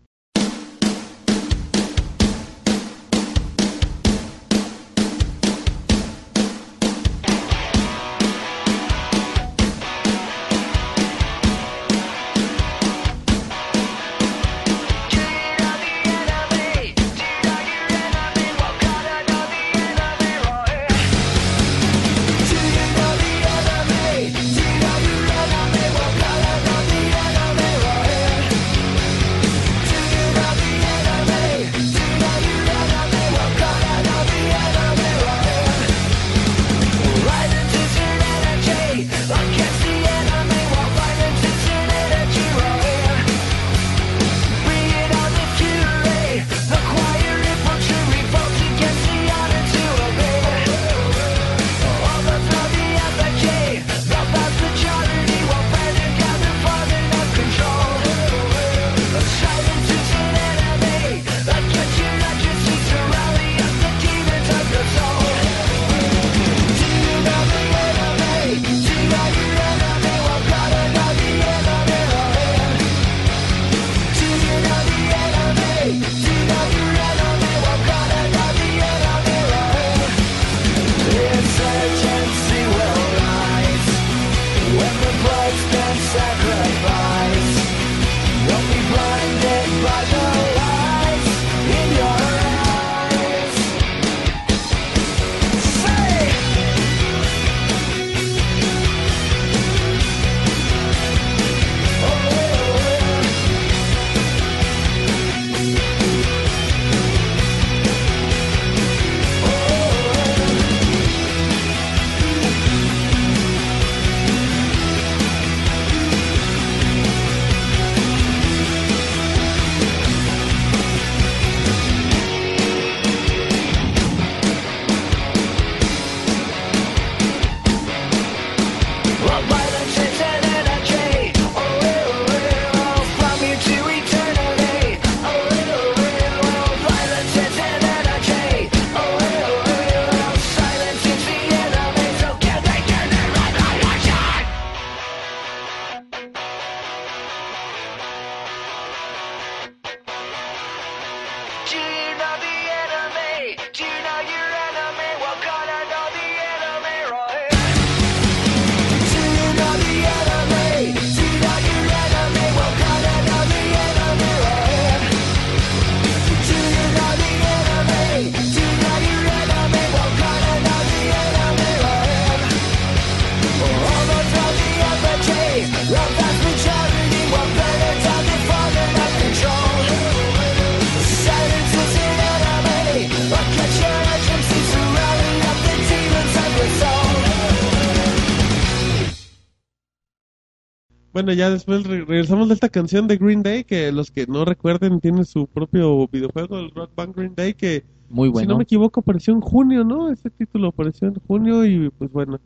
[191.25, 194.45] Bueno, ya después re- regresamos de esta canción de Green Day, que los que no
[194.45, 198.57] recuerden tiene su propio videojuego, el Rock Band Green Day, que Muy si no bueno.
[198.57, 200.11] me equivoco apareció en junio, ¿no?
[200.11, 202.37] Ese título apareció en junio y pues bueno,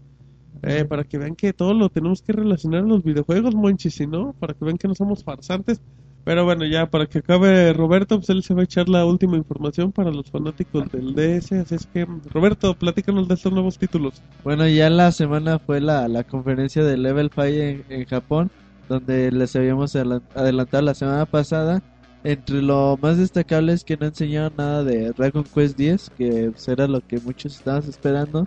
[0.63, 4.07] Eh, para que vean que todo lo tenemos que relacionar a los videojuegos, monchis, si
[4.07, 5.81] no, para que vean que no somos farsantes.
[6.25, 9.37] Pero bueno, ya para que acabe Roberto, pues él se va a echar la última
[9.37, 11.59] información para los fanáticos del DS.
[11.59, 14.23] Así es que, Roberto, platícanos de estos nuevos títulos.
[14.43, 18.51] Bueno, ya la semana fue la, la conferencia de Level 5 en, en Japón,
[18.89, 21.81] donde les habíamos adela- adelantado la semana pasada.
[22.25, 26.85] Entre lo más destacable es que no enseñaron nada de Dragon Quest X, que era
[26.87, 28.45] lo que muchos estábamos esperando.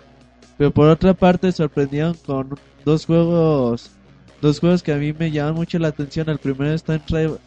[0.59, 2.49] Pero por otra parte sorprendieron con
[2.85, 3.89] dos juegos,
[4.41, 6.29] dos juegos que a mí me llaman mucho la atención.
[6.29, 7.39] El primero es Time, Tra-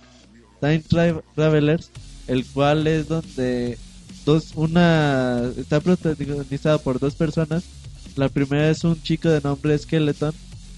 [0.60, 1.93] Time Tra- Travelers,
[2.27, 3.78] el cual es donde
[4.24, 7.64] dos, una está protagonizada por dos personas.
[8.16, 10.32] La primera es un chico de nombre Skeleton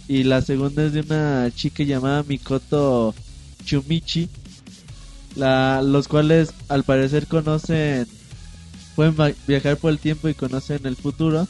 [0.08, 3.14] y la segunda es de una chica llamada Mikoto
[3.64, 4.28] Chumichi,
[5.36, 8.06] la, los cuales al parecer conocen,
[8.96, 9.14] pueden
[9.46, 11.46] viajar por el tiempo y conocen el futuro.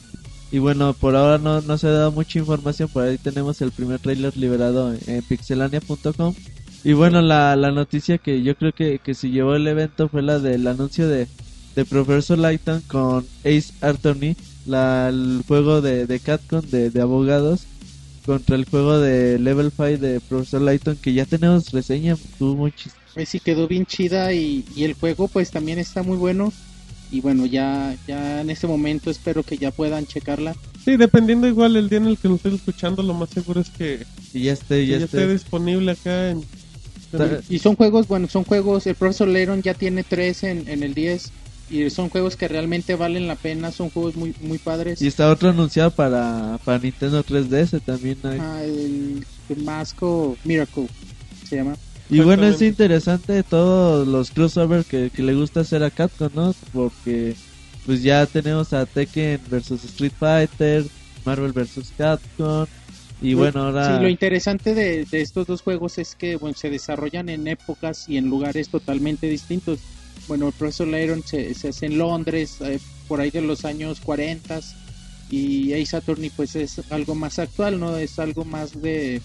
[0.51, 3.71] Y bueno, por ahora no, no se ha dado mucha información, por ahí tenemos el
[3.71, 6.35] primer trailer liberado en pixelania.com.
[6.83, 10.21] Y bueno, la, la noticia que yo creo que, que se llevó el evento fue
[10.21, 11.27] la del anuncio de,
[11.75, 17.65] de Professor Layton con Ace Attorney, la, el juego de, de Capcom de, de abogados
[18.29, 22.69] contra el juego de Level 5 de Professor Layton que ya tenemos reseña, tuvo muy
[22.71, 26.53] chis- Pues sí quedó bien chida y, y el juego pues también está muy bueno.
[27.11, 30.55] Y bueno, ya, ya en este momento espero que ya puedan checarla.
[30.85, 33.69] Sí, dependiendo igual el día en el que nos estén escuchando, lo más seguro es
[33.71, 35.23] que, y ya esté, ya ya esté.
[35.23, 36.43] esté disponible acá en...
[37.49, 40.93] Y son juegos, bueno, son juegos, el profesor Leron ya tiene tres en, en el
[40.93, 41.31] 10
[41.69, 45.01] y son juegos que realmente valen la pena, son juegos muy muy padres.
[45.01, 48.17] Y está otro anunciado para, para Nintendo 3DS también.
[48.23, 48.39] hay.
[48.39, 50.87] Ah, el, el Masco Miracle
[51.47, 51.75] se llama.
[52.09, 56.55] Y bueno, es interesante todos los crossovers que, que le gusta hacer a Capcom, ¿no?
[56.73, 57.35] Porque
[57.85, 60.85] pues ya tenemos a Tekken versus Street Fighter,
[61.23, 62.65] Marvel versus Capcom.
[63.21, 63.97] Y bueno, ahora...
[63.97, 68.07] Sí, lo interesante de, de estos dos juegos es que bueno, se desarrollan en épocas
[68.07, 69.79] y en lugares totalmente distintos.
[70.29, 73.99] Bueno, el profesor Lyron se, se hace en Londres, eh, por ahí de los años
[73.99, 74.59] 40
[75.31, 77.97] y Ace Attorney pues es algo más actual, ¿no?
[77.97, 79.23] Es algo más de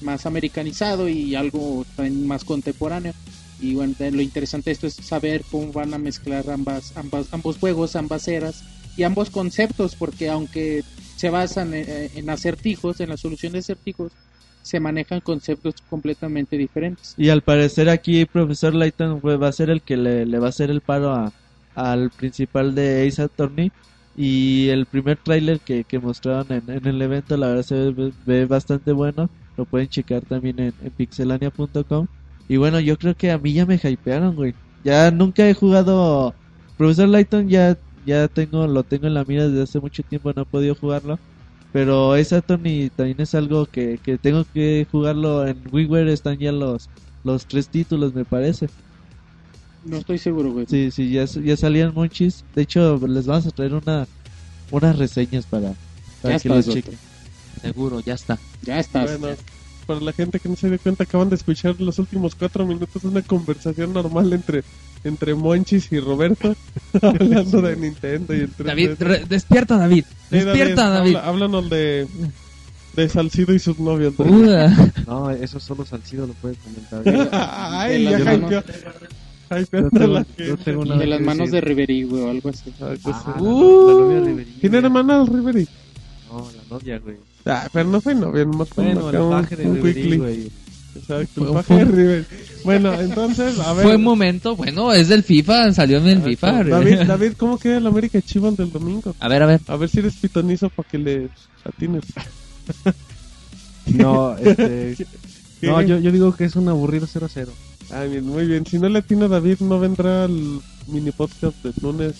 [0.00, 3.12] más americanizado y algo más contemporáneo.
[3.60, 7.58] Y bueno, lo interesante de esto es saber cómo van a mezclar ambas, ambas, ambos
[7.58, 8.62] juegos, ambas eras
[8.96, 10.84] y ambos conceptos, porque aunque
[11.16, 14.12] se basan en, en acertijos, en la solución de acertijos,
[14.64, 17.14] se manejan conceptos completamente diferentes.
[17.18, 20.48] Y al parecer aquí Profesor Layton pues, va a ser el que le, va a
[20.48, 21.32] hacer el paro a,
[21.74, 23.70] al principal de Ace Attorney.
[24.16, 28.92] Y el primer tráiler que, mostraron en, el evento, la verdad se ve, ve bastante
[28.92, 29.28] bueno.
[29.58, 32.06] Lo pueden checar también en, en pixelania.com.
[32.48, 34.54] Y bueno, yo creo que a mí ya me hypearon, güey.
[34.82, 36.34] Ya nunca he jugado
[36.78, 37.76] Profesor Layton, ya,
[38.06, 41.18] ya tengo, lo tengo en la mira desde hace mucho tiempo, no he podido jugarlo.
[41.74, 46.52] Pero Ace Attorney también es algo que, que tengo que jugarlo en WiiWare, están ya
[46.52, 46.88] los,
[47.24, 48.68] los tres títulos, me parece.
[49.84, 50.66] No estoy seguro, güey.
[50.68, 52.44] Sí, sí, ya, ya salían muchos.
[52.54, 54.06] De hecho, les vamos a traer una,
[54.70, 55.74] unas reseñas para,
[56.22, 56.96] para que está, los chequen.
[57.60, 58.38] Seguro, ya está.
[58.62, 59.18] Ya estás.
[59.18, 59.36] Bueno,
[59.84, 63.02] para la gente que no se dio cuenta, acaban de escuchar los últimos cuatro minutos
[63.02, 64.62] una conversación normal entre
[65.04, 66.56] entre Monchis y Roberto,
[67.02, 68.66] hablando de Nintendo y entre...
[68.66, 70.04] David, re- despierta, David.
[70.30, 71.16] Sí, Despierta, David.
[71.16, 72.06] habla- háblanos de,
[72.96, 74.16] de Salcido y sus novios.
[74.16, 74.48] David.
[75.06, 77.02] No, eso solo Salcido lo puede comentar.
[77.32, 81.60] Ay, de ya hypeando Yo la tengo- yo de las manos de.
[81.60, 82.72] Riverí, güey, o algo así.
[82.80, 83.16] Ah, pues.
[83.24, 84.56] Ah, la- Uh, la novia Riverina.
[84.60, 85.68] ¿Quién era hermana del Riverí?
[86.32, 87.16] No, la novia, güey.
[87.44, 90.16] Ah, pero no fue novia, nomás fue Bueno, acá la un- de un Riverí, quickly.
[90.16, 90.50] güey.
[90.96, 92.24] Exacto, el un- paje de Riverí.
[92.64, 93.84] Bueno, entonces, a ver.
[93.84, 96.64] Fue un momento, bueno, es del FIFA, salió en el FIFA.
[96.64, 99.14] David, David, ¿cómo queda el América Chivas del domingo?
[99.20, 99.60] A ver, a ver.
[99.66, 101.28] A ver si eres pitonizo para que le
[101.64, 102.04] atines.
[103.86, 104.94] No, este...
[104.96, 105.06] ¿Qué?
[105.68, 107.48] No, yo, yo digo que es un aburrido 0-0.
[107.90, 108.66] Ah, bien, muy bien.
[108.66, 112.16] Si no le atina David, no vendrá al mini podcast de lunes.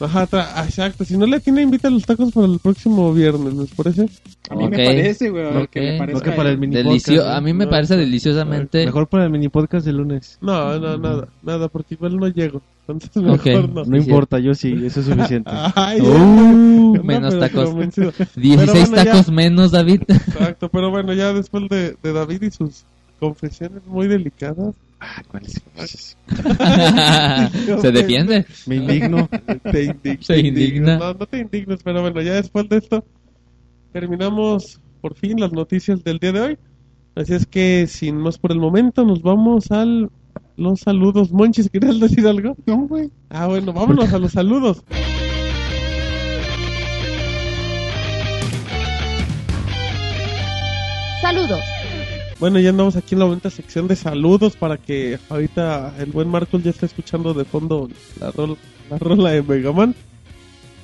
[0.00, 1.04] Ajá, tra- exacto.
[1.04, 4.08] Si no le atina, invita a los tacos para el próximo viernes, ¿les parece?
[4.50, 5.70] A mí me parece, güey, Ok.
[5.70, 6.18] que me parece.
[6.18, 7.36] No que para el mini Delicio podcast.
[7.36, 8.84] a mí me No, parece deliciosamente.
[8.84, 10.38] Mejor para el mini podcast de lunes.
[10.40, 12.60] No, no, nada, nada, porque igual no llego.
[12.86, 13.84] Entonces mejor no.
[13.84, 15.50] No importa, yo sí, eso es suficiente.
[15.74, 17.70] Ay, Uh, menos tacos.
[17.70, 18.12] convencido.
[18.36, 19.04] 16 Pero bueno, ya.
[19.04, 20.02] tacos menos, David.
[20.08, 22.84] Exacto, pero bueno, ya después de, de David y sus
[23.18, 24.74] confesiones muy delicadas.
[25.00, 26.16] Ah, ¿cuál es?
[27.82, 28.46] Se defiende.
[28.66, 29.28] Me indigno.
[29.70, 30.18] te indigna.
[30.22, 30.98] Se indigna.
[30.98, 33.04] No, no te indignes, pero bueno, ya después de esto
[33.92, 36.58] terminamos por fin las noticias del día de hoy.
[37.14, 40.10] Así es que sin más por el momento, nos vamos al
[40.56, 41.32] los saludos.
[41.32, 42.56] Monchis, ¿querías decir algo?
[42.66, 43.10] No, güey.
[43.28, 44.82] Ah, bueno, vámonos a los saludos.
[51.20, 51.73] Saludos.
[52.44, 56.28] Bueno, ya andamos aquí en la bonita sección de saludos para que ahorita el buen
[56.28, 57.88] Marcos ya está escuchando de fondo
[58.20, 58.58] la, rol-
[58.90, 59.94] la rola de Megaman.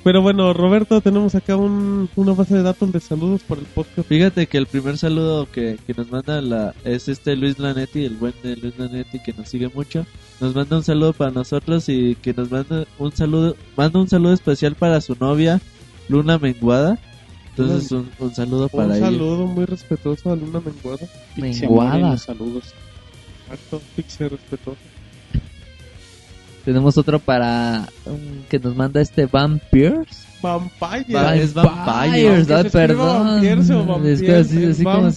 [0.03, 4.07] Pero bueno, Roberto, tenemos acá un- una base de datos de saludos por el podcast.
[4.09, 8.15] Fíjate que el primer saludo que, que nos manda la, es este Luis Lanetti, el
[8.15, 10.07] buen de Luis Lanetti que nos sigue mucho.
[10.39, 14.33] Nos manda un saludo para nosotros y que nos manda un saludo, manda un saludo
[14.33, 15.61] especial para su novia,
[16.09, 16.97] Luna Menguada.
[17.51, 19.05] Entonces un, un saludo para Un ella.
[19.05, 21.07] saludo muy respetuoso a Luna Menguada.
[21.37, 22.11] Menguada.
[22.11, 22.63] los saludos.
[23.45, 24.79] Exacto, Pixie respetuoso.
[26.65, 30.25] Tenemos otro para um, que nos manda este Vampires.
[30.41, 31.15] Vampires.
[31.15, 33.27] Va- es Vampires, escriba perdón.
[33.27, 35.07] Vampires o Es Vampires, que así, es así como.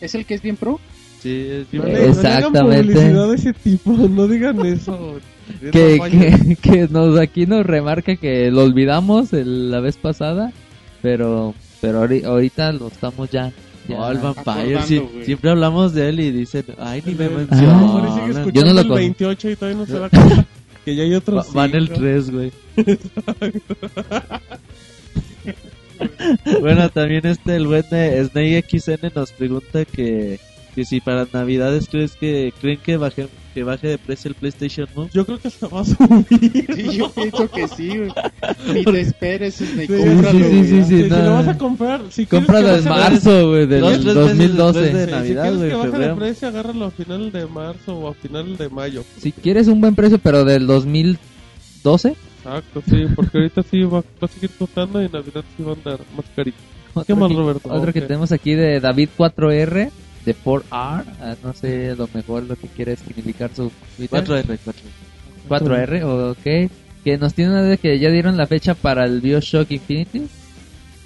[0.00, 0.80] ¿Es el que es bien pro?
[1.20, 2.92] Sí, es No bien- no hagan Exactamente.
[2.94, 5.18] publicidad de ese tipo, no digan eso.
[5.60, 10.52] Es Que, que, que nos aquí nos remarca que lo olvidamos el- la vez pasada,
[11.02, 13.50] pero pero ahori- ahorita lo estamos ya.
[13.88, 13.96] ya.
[13.96, 18.14] No, el Vampire, sí, siempre hablamos de él y dicen, ay, ni me Ah, ahora
[18.34, 20.46] sigue Yo no lo el con- 28 y todavía no se da cuenta
[20.84, 22.00] que ya hay otro Va- Van el cinco.
[22.00, 22.52] 3, güey.
[26.60, 30.38] bueno, también este, el buen de Snake XN nos pregunta que,
[30.74, 34.88] que si para Navidades crees que, creen que baje, que baje de precio el PlayStation
[34.94, 35.10] Move.
[35.12, 36.66] Yo creo que se va a subir.
[36.74, 38.10] Sí, yo pienso que sí, güey.
[38.72, 39.54] Ni te esperes.
[39.54, 41.02] Sí, cómpralo, sí, sí, sí.
[41.02, 44.56] Si, lo vas a comprar, si quieres Cómpralo en marzo, güey, del Dos, tres meses
[44.56, 44.80] 2012.
[44.80, 48.08] después de Navidad, si quieres que baje de precio, agárralo a final de marzo o
[48.08, 49.04] a final de mayo.
[49.18, 52.16] Si quieres un buen precio, pero del 2012.
[52.38, 55.72] Exacto, sí, porque ahorita sí va, va a seguir costando y en Navidad sí va
[55.72, 56.58] a andar más carito.
[57.06, 57.68] ¿Qué más, Roberto?
[57.72, 59.90] Otro que tenemos aquí de David 4R,
[60.24, 60.62] de 4R.
[60.70, 61.02] ah,
[61.42, 64.24] no sé lo mejor lo que quiere significar su Twitter.
[64.24, 64.58] 4R,
[65.48, 65.48] 4R.
[65.48, 66.70] 4R, ok.
[67.04, 70.22] Que nos tiene una de que ya dieron la fecha para el Bioshock Infinity.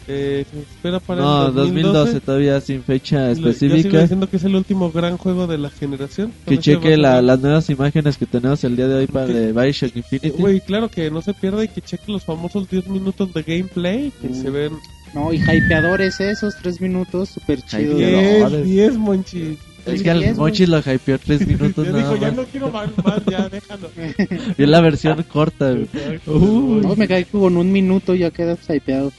[0.07, 2.21] Eh, se espera para No, el 2012 2012.
[2.21, 4.01] todavía sin fecha Lo- Yo sigo específica.
[4.03, 6.31] diciendo que es el último gran juego de la generación.
[6.47, 9.97] Que cheque la- las nuevas imágenes que tenemos el día de hoy para de Bioshock
[9.97, 10.29] Infinity.
[10.31, 14.13] Güey, claro que no se pierda y que cheque los famosos 10 minutos de gameplay
[14.21, 14.35] que Uh.
[14.43, 14.73] se ven
[15.15, 17.61] No, y hypeadores esos, tres minutos, súper.
[17.61, 18.65] Hypeadores.
[18.65, 19.59] 10, 10 monchis.
[19.87, 22.37] es que al Mochi lo hypeó 3 minutos Ya nada dijo, ya más.
[22.37, 23.91] no quiero más, más, ya déjalo.
[24.59, 25.89] Vio la versión corta, güey.
[26.27, 29.13] No, me cae que con un minuto ya quedas hypeado.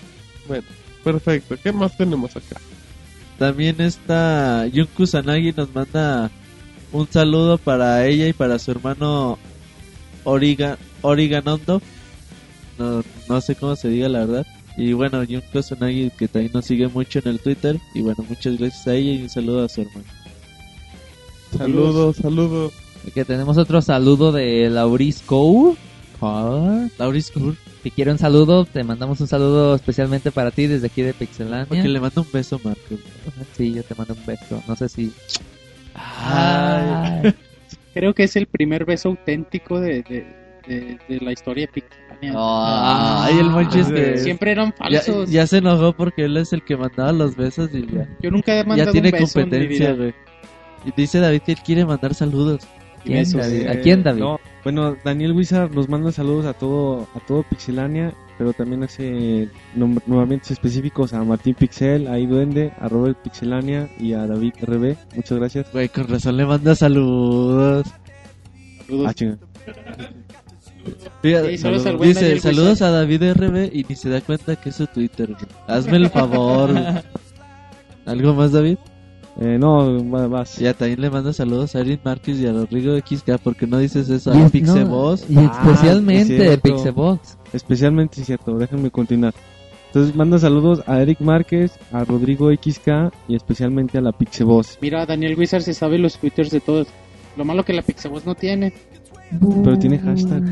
[0.47, 0.63] Bueno,
[1.03, 1.55] perfecto.
[1.63, 2.59] ¿Qué más tenemos acá?
[3.39, 6.31] También está Jun Kusanagi nos manda
[6.91, 9.37] un saludo para ella y para su hermano
[10.23, 11.81] Origa, Origanondo.
[12.77, 14.45] No, no sé cómo se diga la verdad.
[14.77, 17.79] Y bueno, Jun Kusanagi que también nos sigue mucho en el Twitter.
[17.93, 20.05] Y bueno, muchas gracias a ella y un saludo a su hermano.
[21.57, 22.73] Saludos, saludos.
[23.13, 25.77] Que tenemos otro saludo de Lauris Core.
[26.19, 28.65] Core, Lauris Kur, Que quiere un saludo.
[28.65, 31.65] Te mandamos un saludo especialmente para ti desde aquí de Pixelania.
[31.65, 32.95] porque le mando un beso, Marco.
[33.55, 34.61] Sí, yo te mando un beso.
[34.67, 35.13] No sé si.
[35.93, 37.33] Ay.
[37.93, 40.25] Creo que es el primer beso auténtico de, de,
[40.67, 41.69] de, de la historia
[42.19, 43.23] pixelánea.
[43.25, 45.29] Ay, el Monchis que Siempre eran ya, falsos.
[45.31, 48.07] ya se enojó porque él es el que mandaba los besos y ya.
[48.21, 50.13] Yo nunca he mandado ya tiene un beso en mi competencia, güey.
[50.85, 52.61] Y dice David que él quiere mandar saludos.
[53.03, 53.41] ¿Quién, Besos.
[53.41, 53.67] David?
[53.67, 54.19] ¿A quién, David?
[54.21, 59.47] no, bueno, Daniel Wizard nos manda saludos a todo a todo Pixelania, pero también hace
[59.77, 64.95] nom- nuevamente específicos a Martín Pixel, a Duende, a Robert Pixelania y a David RB.
[65.15, 65.71] Muchas gracias.
[65.71, 67.85] Güey, con razón le manda saludos.
[68.87, 69.15] Saludos.
[69.67, 70.07] Ah.
[71.21, 74.69] Fíjate, Sí, saludos dice, Daniel saludos a David RB y ni se da cuenta que
[74.69, 75.27] es su Twitter.
[75.33, 75.45] güey.
[75.67, 76.71] Hazme el favor.
[76.71, 76.83] güey.
[78.05, 78.77] ¿Algo más, David?
[79.41, 80.57] Eh, no, va- vas.
[80.57, 83.37] Ya también le manda saludos a Erin Márquez y a Rodrigo XK.
[83.43, 84.31] ¿Por qué no dices eso?
[84.33, 84.49] Y A no,
[85.27, 86.61] y Ah, especialmente es cierto.
[86.75, 87.37] Pixebox.
[87.51, 89.33] Especialmente, es cierto, déjenme continuar.
[89.87, 94.77] Entonces manda saludos a Eric Márquez, a Rodrigo XK y especialmente a la Pixeboss.
[94.81, 96.87] Mira, Daniel Wizard se sabe los twitters de todos.
[97.37, 98.73] Lo malo que la Pixaboss no tiene.
[99.63, 100.43] Pero tiene hashtag.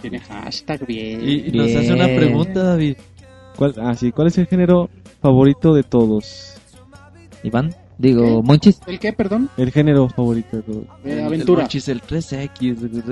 [0.00, 1.20] Tiene hashtag bien.
[1.22, 2.96] Y, y nos hace una pregunta, David.
[3.56, 6.54] ¿Cuál, ah, sí, ¿Cuál es el género favorito de todos?
[7.44, 8.42] Iván, digo.
[8.42, 8.80] Monchis.
[8.86, 9.48] ¿El qué, perdón?
[9.56, 10.84] El género favorito de todos.
[11.04, 11.60] Eh, El- aventura.
[11.60, 12.76] El Monchis, el 3X.
[12.80, 13.02] güey.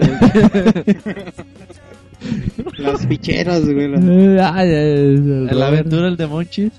[2.78, 3.84] Las ficheras, güey.
[3.94, 6.72] el aventura, el de Monchis.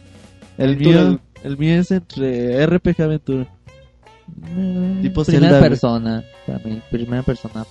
[0.57, 1.03] El Aventura.
[1.05, 3.47] mío, el mío es entre RPG Aventura.
[4.55, 6.23] Eh, Tipo primera Zelda, persona.
[6.45, 7.65] También, primera persona.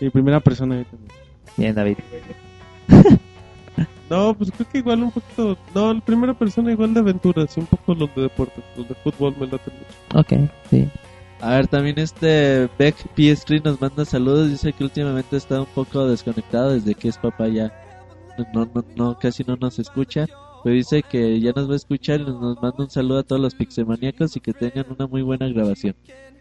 [0.00, 0.76] Y primera persona.
[0.76, 1.12] ahí también.
[1.56, 1.96] Bien, David.
[4.10, 5.56] No, pues creo que igual un poquito.
[5.74, 9.34] No, la primera persona igual de aventuras, un poco los de deportes, los de fútbol
[9.38, 10.18] me late mucho.
[10.18, 10.88] Ok, sí.
[11.40, 14.50] A ver, también este Beck PS3 nos manda saludos.
[14.50, 17.72] Dice que últimamente está un poco desconectado desde que es papá ya.
[18.54, 20.26] No, no, no, casi no nos escucha.
[20.62, 23.40] Pues dice que ya nos va a escuchar y nos manda un saludo a todos
[23.40, 25.94] los pixemaníacos y que tengan una muy buena grabación.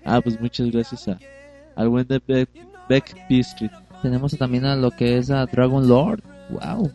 [0.03, 1.19] Ah, pues muchas gracias a,
[1.75, 2.49] al buen de Beck,
[2.89, 3.15] Beck.
[3.29, 3.71] Street.
[4.01, 6.21] Tenemos también a lo que es a Dragon Lord.
[6.49, 6.91] Wow.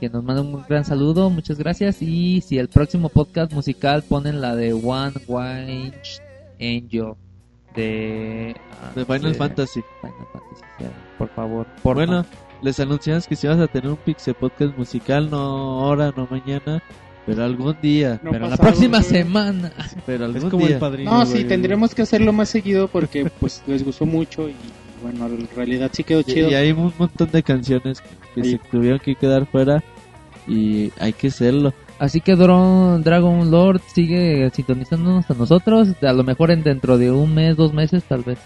[0.00, 1.30] Que nos manda un gran saludo.
[1.30, 2.02] Muchas gracias.
[2.02, 5.94] Y si el próximo podcast musical ponen la de One Winged
[6.60, 7.14] Angel
[7.74, 9.82] de, ah, De Final Fantasy.
[10.00, 10.84] Final Fantasy, sí,
[11.18, 11.66] por favor.
[11.82, 12.24] Por Bueno,
[12.62, 15.38] les anunciamos que si vas a tener un Pixel Podcast musical, no
[15.84, 16.82] ahora, no mañana,
[17.26, 18.18] pero algún día.
[18.22, 19.72] No pero la próxima semana.
[20.06, 20.76] Pero algún Es como día.
[20.76, 21.10] el padrino.
[21.10, 24.54] No, sí, tendremos que hacerlo más seguido porque pues les gustó mucho y
[25.10, 26.50] bueno, en realidad sí quedó Y, chido.
[26.50, 28.02] y hay un montón de canciones
[28.34, 28.50] que Ahí.
[28.52, 29.82] se tuvieron que quedar fuera
[30.46, 31.72] y hay que hacerlo.
[31.98, 35.88] Así que Dragon Lord sigue sintonizándonos a nosotros.
[36.02, 38.38] A lo mejor en dentro de un mes, dos meses, tal vez.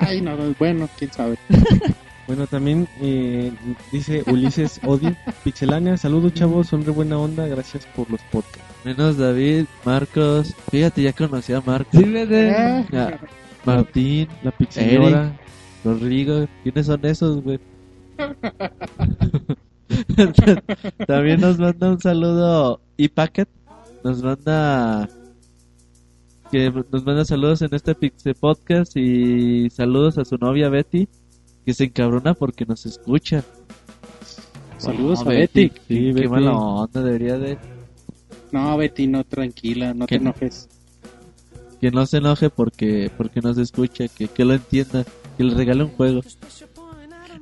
[0.00, 1.36] Ay, no, no, bueno, quién sabe.
[2.26, 3.50] Bueno, también eh,
[3.90, 8.60] dice Ulises Odio, Pixelania, saludos chavos, son de buena onda, gracias por los podcasts.
[8.84, 10.54] Menos David, Marcos.
[10.70, 11.98] Fíjate, ya conocí a Marcos.
[11.98, 12.04] Sí,
[12.92, 13.18] Ya,
[13.64, 15.32] Martín, La Pixelora,
[15.84, 16.46] Rodrigo.
[16.62, 17.58] ¿Quiénes son esos, güey?
[21.06, 23.48] También nos manda un saludo ePacket.
[24.04, 25.08] Nos manda
[26.50, 31.06] que nos manda saludos en este Pixel Podcast y saludos a su novia Betty
[31.66, 33.44] que se encabrona porque nos escucha.
[34.78, 35.68] Saludos No, a Betty.
[35.68, 36.28] Sí, qué Betty.
[36.28, 37.58] mala onda debería de
[38.52, 40.68] No, Betty, no, tranquila, no te enojes.
[41.80, 45.04] que no se enoje porque porque nos escucha, que, que lo entienda,
[45.38, 46.20] que le regale un juego.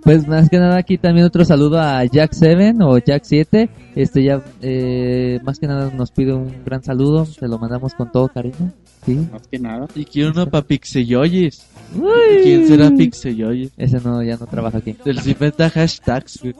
[0.02, 3.68] Pues más que nada aquí también otro saludo a Jack 7 o Jack 7.
[3.96, 7.24] Este ya eh, más que nada nos pide un gran saludo.
[7.24, 8.72] Se lo mandamos con todo cariño.
[9.04, 9.26] Sí.
[9.32, 9.88] Más que nada.
[9.94, 11.66] Y quiero uno para Pixeyoyis.
[11.96, 12.42] Uy.
[12.42, 13.72] ¿Quién será Pixeyoyis?
[13.76, 14.94] Ese no ya no trabaja aquí.
[15.02, 16.54] Se inventa hashtags, güey.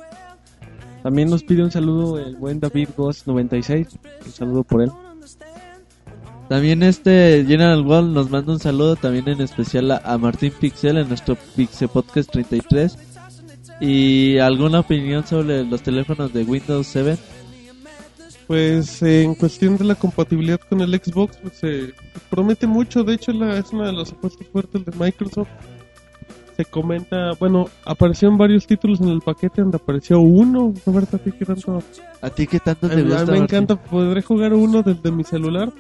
[1.02, 3.86] También nos pide un saludo el buen David Ghost 96,
[4.26, 4.90] un saludo por él.
[6.48, 10.96] También este General Wall nos manda un saludo también en especial a, a Martín Pixel
[10.98, 12.96] en nuestro Pixel Podcast 33
[13.80, 17.18] y alguna opinión sobre los teléfonos de Windows 7
[18.46, 21.92] Pues eh, en cuestión de la compatibilidad con el Xbox, pues eh,
[22.30, 23.02] promete mucho.
[23.02, 25.48] De hecho, la, es una de las apuestas fuertes de Microsoft.
[26.56, 30.72] Se comenta, bueno, aparecieron varios títulos en el paquete donde apareció uno.
[30.86, 31.82] Roberto, ¿a ti qué tanto?
[32.22, 33.42] a ti qué tanto A te mí gusta me Martín?
[33.42, 35.70] encanta, podré jugar uno desde mi celular.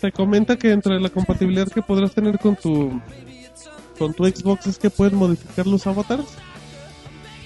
[0.00, 3.00] Se comenta que dentro de la compatibilidad que podrás tener con tu
[3.98, 6.26] con tu Xbox es que puedes modificar los avatars.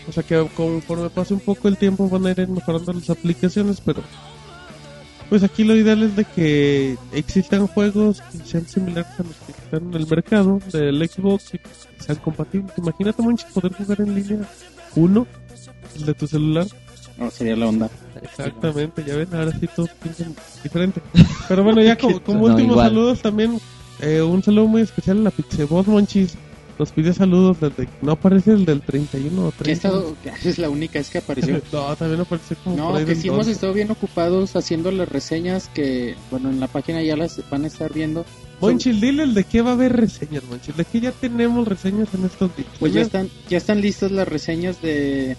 [0.06, 3.80] O sea que conforme pase un poco el tiempo van a ir mejorando las aplicaciones,
[3.80, 4.02] pero
[5.30, 9.52] pues aquí lo ideal es de que existan juegos que sean similares a los que
[9.52, 11.60] están en el mercado del Xbox y
[12.04, 12.72] sean compatibles.
[12.76, 14.40] Imagínate mucho poder jugar en línea
[14.94, 15.26] uno
[16.04, 16.66] de tu celular.
[17.18, 17.90] No, sería la onda.
[18.22, 21.00] Exactamente, ya ven, ahora sí todos piensan diferente.
[21.48, 22.88] Pero bueno, ya como, como No, últimos igual.
[22.88, 23.60] saludos también,
[24.00, 26.34] eh, un saludo muy especial a la Pixebot Monchis.
[26.78, 27.86] Nos pide saludos desde...
[28.00, 29.70] No aparece el del 31 o Que 30.
[29.70, 31.60] he estado, que es la única es que apareció.
[31.72, 33.52] No, también aparece como No, que sí hemos 12.
[33.52, 37.66] estado bien ocupados haciendo las reseñas que, bueno, en la página ya las van a
[37.66, 38.24] estar viendo.
[38.60, 40.76] Monchis, dile el de qué va a haber reseñas, Monchis.
[40.76, 42.68] De que ya tenemos reseñas en estos días.
[42.80, 45.36] Pues ya están, ya están listas las reseñas de,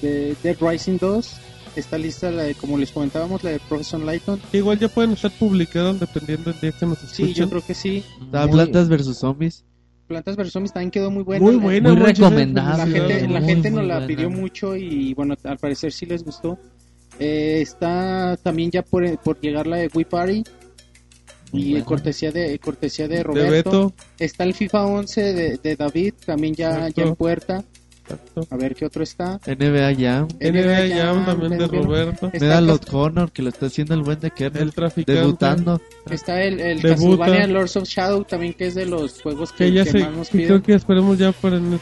[0.00, 1.32] de Dead Rising 2.
[1.76, 4.40] Está lista la de, como les comentábamos, la de Professor Lighton.
[4.50, 7.26] Que Igual ya pueden estar publicadas dependiendo del día que nos escuchen.
[7.28, 8.02] Sí, yo creo que sí.
[8.32, 9.64] Ah, Muy- Plantas versus Zombies.
[10.08, 11.44] Plantas vs Zombies también quedó muy buena.
[11.44, 12.98] Muy La- buena, Muy recomendable.
[12.98, 14.06] La gente, la Muy, gente muy nos la buena.
[14.08, 16.58] pidió mucho y bueno, al parecer sí les gustó.
[17.20, 20.42] Eh, está también ya por, por llegar la de Wii Party
[21.52, 21.84] Muy y buena.
[21.84, 23.50] cortesía de cortesía de De Roberto.
[23.88, 23.92] Beto.
[24.18, 27.62] Está el FIFA 11 de, de David, también ya, ya en puerta.
[28.10, 28.46] Exacto.
[28.50, 29.40] A ver qué otro está.
[29.46, 30.28] NBA Jam.
[30.40, 31.66] NBA Jam Jam, también de.
[31.66, 32.30] Roberto.
[32.40, 34.62] Medal of Honor que lo está haciendo el buen de Kernel.
[34.62, 35.20] El traficante.
[35.20, 35.80] Debutando.
[36.10, 36.82] está el, el.
[36.82, 39.98] Castlevania Lords of Shadow también que es de los juegos que, Que ya que se,
[40.00, 40.48] más nos que piden.
[40.48, 41.74] creo que esperemos ya para en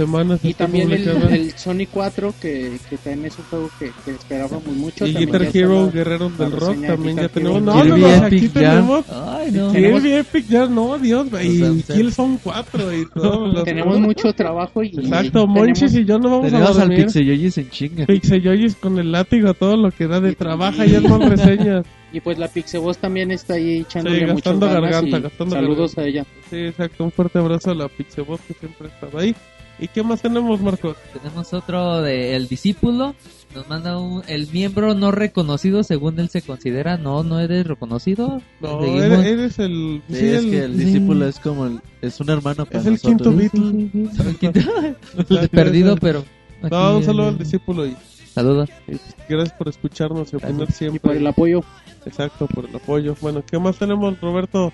[0.00, 0.40] estas semanas.
[0.44, 4.64] Y también el, el Sony 4 que, que también es un juego que, que esperábamos
[4.66, 5.06] mucho.
[5.06, 7.62] Y Guitar ya Hero, la- Guerreros la del Rock, también ya tenemos.
[7.62, 8.52] No, no, Kirby no, Epic aquí Jam.
[8.52, 9.04] tenemos.
[9.10, 9.72] Ay, no.
[9.72, 13.46] Kirby Epic Jam, no, Dios, y Killzone 4 y todo.
[13.52, 17.04] los- Tenemos mucho trabajo y Exacto, Monchis y yo no vamos Tenemos a al dormir.
[17.06, 18.06] Pixeyoyis en chinga.
[18.06, 21.84] Pixeyoyis con el látigo, todo lo que da de trabaja y es más reseñas.
[22.12, 25.54] Y pues la Pixeboss también está ahí echándole Sí, muchas gastando ganas garganta, y gastando
[25.54, 26.26] saludos a ella.
[26.50, 29.32] Sí, exacto, un fuerte abrazo a la Pixebot que siempre ha estado ahí.
[29.80, 30.96] ¿Y qué más tenemos, Marcos?
[31.12, 33.14] Tenemos otro de El Discípulo.
[33.54, 36.98] Nos manda un, el miembro no reconocido según él se considera.
[36.98, 38.42] No, no eres reconocido.
[38.60, 40.02] No, eres, eres el...
[40.08, 42.86] Sí, sí, es el- que el discípulo es como el, es un hermano para Es
[42.86, 43.34] el nosotros.
[43.50, 45.48] quinto Beatle.
[45.48, 46.24] Perdido, pero.
[46.70, 47.96] No, un saludo eh, al discípulo y
[48.34, 48.68] Saludos.
[48.86, 48.92] Y,
[49.28, 51.00] gracias por escucharnos y opinar Y siempre.
[51.00, 51.64] por el apoyo.
[52.06, 53.16] Exacto, por el apoyo.
[53.20, 54.72] Bueno, ¿qué más tenemos, Roberto?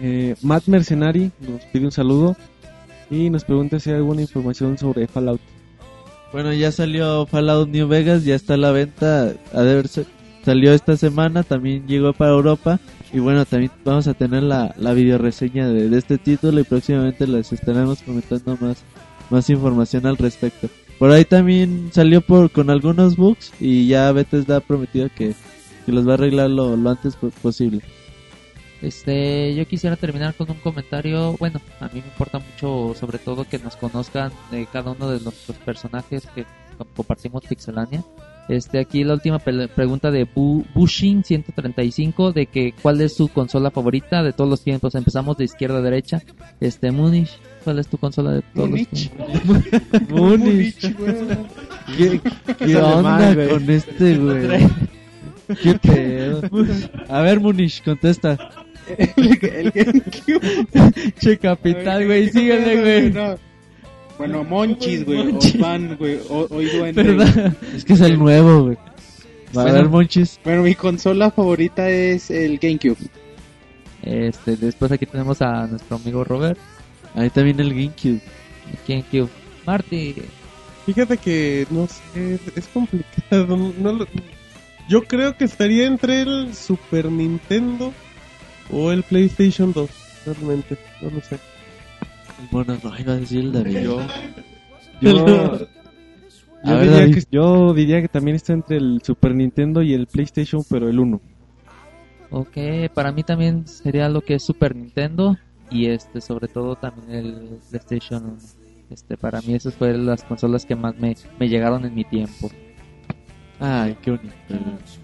[0.00, 2.36] Eh, Matt Mercenari nos pide un saludo
[3.10, 5.40] y nos pregunta si hay alguna información sobre Fallout.
[6.32, 9.26] Bueno, ya salió Fallout New Vegas, ya está a la venta.
[9.26, 9.88] De haber-
[10.44, 12.80] salió esta semana, también llegó para Europa.
[13.12, 17.26] Y bueno, también vamos a tener la, la video reseña de, este título y próximamente
[17.28, 18.78] les estaremos comentando más,
[19.30, 20.68] más información al respecto.
[20.98, 25.34] Por ahí también salió por con algunos bugs y ya Bethesda ha prometido que,
[25.86, 27.82] que los va a arreglar lo, lo antes po- posible.
[28.84, 31.36] Este, yo quisiera terminar con un comentario.
[31.38, 35.20] Bueno, a mí me importa mucho, sobre todo, que nos conozcan de cada uno de
[35.20, 36.44] nuestros personajes que
[36.76, 38.04] co- compartimos Pixelania.
[38.46, 43.70] Este, aquí la última pregunta de Bu- Bushin 135 de que cuál es su consola
[43.70, 44.94] favorita de todos los tiempos.
[44.94, 46.20] Empezamos de izquierda a derecha.
[46.60, 47.30] Este, Munich,
[47.64, 49.10] ¿cuál es tu consola de todos Munich.
[49.16, 49.32] los
[49.72, 50.08] tiempos?
[50.10, 50.94] Munich.
[51.96, 52.20] ¿Qué,
[52.58, 54.68] qué onda con este, güey?
[55.62, 56.42] ¿Qué pedo?
[57.08, 58.38] A ver, Munich, contesta.
[58.98, 61.12] El GameCube.
[61.20, 63.12] Che capital, güey, síguele, güey.
[63.12, 63.36] No.
[64.18, 65.24] Bueno, Monchis, güey.
[65.32, 65.56] Monchis.
[65.98, 66.18] Güey.
[66.28, 67.02] Hoy duende.
[67.04, 67.56] Perdón.
[67.74, 68.76] Es que es el nuevo, güey.
[69.56, 69.72] Va a Bueno.
[69.74, 70.38] ver, Monchis.
[70.44, 72.96] Bueno, mi consola favorita es el GameCube.
[74.02, 76.58] Este, después aquí tenemos a nuestro amigo Robert.
[77.14, 78.20] Ahí también el GameCube.
[78.86, 79.28] GameCube.
[79.66, 80.14] Marty.
[80.86, 83.56] Fíjate que, no sé, es complicado.
[83.78, 84.06] No lo-
[84.88, 87.92] yo creo que estaría entre el Super Nintendo
[88.70, 89.90] o el PlayStation 2,
[90.26, 90.78] realmente.
[91.02, 91.38] No lo sé.
[92.50, 93.82] Bueno, no, iba a decir el David.
[93.84, 94.00] Yo,
[95.00, 95.68] yo,
[96.64, 97.14] A yo ver, diría David.
[97.14, 100.98] que, yo diría que también está entre el Super Nintendo y el PlayStation, pero el
[100.98, 101.20] 1.
[102.30, 102.56] Ok,
[102.94, 105.36] para mí también sería lo que es Super Nintendo
[105.70, 108.36] y este, sobre todo también el PlayStation 1.
[108.90, 112.50] Este, para mí esas fueron las consolas que más me, me llegaron en mi tiempo.
[113.66, 114.34] Ay, qué bonito.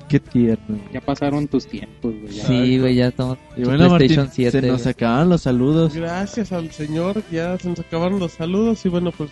[0.08, 0.78] Qué tierno.
[0.92, 2.32] Ya pasaron tus tiempos, güey.
[2.32, 4.60] Sí, güey, ya estamos Y en bueno, PlayStation Martín, 7.
[4.60, 4.90] se nos güey.
[4.90, 5.94] acaban los saludos.
[5.94, 9.30] Gracias al señor, ya se nos acabaron los saludos y bueno, pues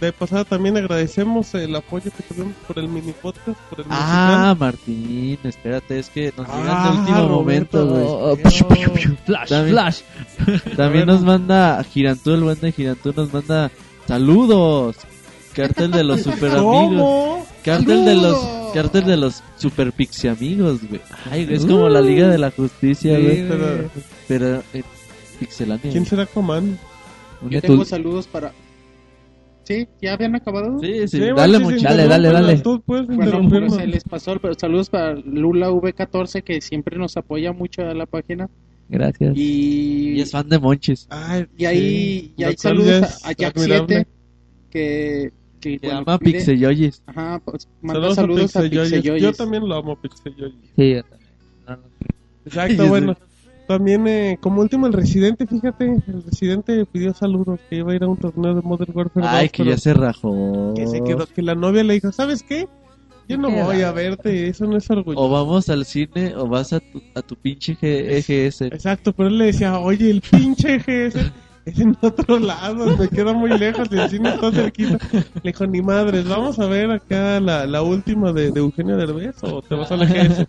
[0.00, 4.54] de pasada también agradecemos el apoyo que tuvimos por el mini podcast, por el Ah,
[4.56, 8.02] Martín, espérate, es que nos llegan Ah, de último momento, güey.
[8.04, 10.00] Oh, oh, flash, También- flash.
[10.76, 13.70] También nos manda Girantú, el buen de Girantú nos manda
[14.06, 14.96] saludos.
[15.54, 17.44] Cartel de los super amigos.
[17.64, 21.00] Cartel de los cartel de los super pixie amigos, güey.
[21.30, 23.48] Ay, güey, es como la Liga de la Justicia, Sí, güey.
[23.48, 23.90] Pero,
[24.28, 24.82] Pero eh,
[25.38, 25.90] pixelania.
[25.90, 26.78] ¿Quién será Coman?
[27.48, 28.52] Yo tengo saludos para.
[29.64, 29.86] ¿Sí?
[30.00, 30.78] ¿Ya habían acabado?
[30.80, 31.82] Sí, sí, Sí, dale mucho.
[31.82, 32.58] Dale, dale, dale.
[32.58, 37.16] Tú puedes Bueno, pero se les pasó, pero saludos para Lula V14 que siempre nos
[37.16, 38.48] apoya mucho a la página.
[38.88, 39.36] Gracias.
[39.36, 41.06] Y, Y es fan de Monchis.
[41.10, 43.86] Ay, y ahí, sí, y ahí saludos a, a Jack admirable.
[43.86, 44.20] 7
[44.70, 46.92] que, que Se bueno, llama pide-.
[47.06, 48.92] Ajá, pues, manda Saludos, saludos, a a Pixeyoyes.
[48.92, 49.22] Pixeyoyes.
[49.22, 50.54] Yo también lo amo, Pixeyoyes.
[50.76, 51.30] Sí, yo también.
[51.68, 51.82] No, no.
[52.44, 53.16] Exacto, bueno.
[53.68, 58.02] También, eh, como último, el Residente, fíjate, el Residente pidió saludos, que iba a ir
[58.02, 60.74] a un torneo de Modern Warfare 2, Ay, que pero ya se rajó.
[60.74, 62.66] que se quedó, que la novia le dijo, ¿sabes qué?
[63.28, 63.94] Yo no Qué voy a raro.
[63.94, 65.20] verte, eso no es orgullo.
[65.20, 68.10] O vamos al cine o vas a tu, a tu pinche G-
[68.48, 68.62] EGS.
[68.62, 71.32] Exacto, pero él le decía, oye, el pinche GS es
[71.66, 74.98] en otro lado, me queda muy lejos, el cine está cerquita.
[75.42, 79.42] Le dijo, ni madres, vamos a ver acá la, la última de, de Eugenio Derbez
[79.42, 80.46] o te vas a la GS.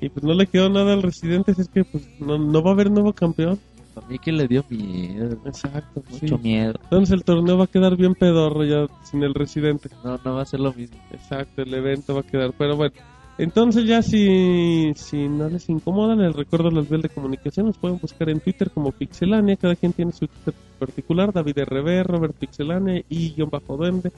[0.00, 2.72] Y pues no le quedó nada al Residente, es que pues no, no va a
[2.72, 3.58] haber nuevo campeón.
[3.96, 5.36] A mí que le dio miedo.
[5.44, 6.42] Exacto, Mucho sí.
[6.42, 6.74] miedo.
[6.84, 9.90] Entonces el torneo va a quedar bien pedorro ya sin el Residente.
[10.04, 10.96] No, no va a ser lo mismo.
[11.10, 12.52] Exacto, el evento va a quedar.
[12.56, 12.94] Pero bueno,
[13.42, 17.66] entonces ya si, si no les incomoda, les recuerdo las vías de comunicación.
[17.66, 19.56] Nos pueden buscar en Twitter como Pixelania.
[19.56, 21.32] Cada quien tiene su Twitter particular.
[21.32, 24.12] David RB, Robert Pixelania y guion bajo duende.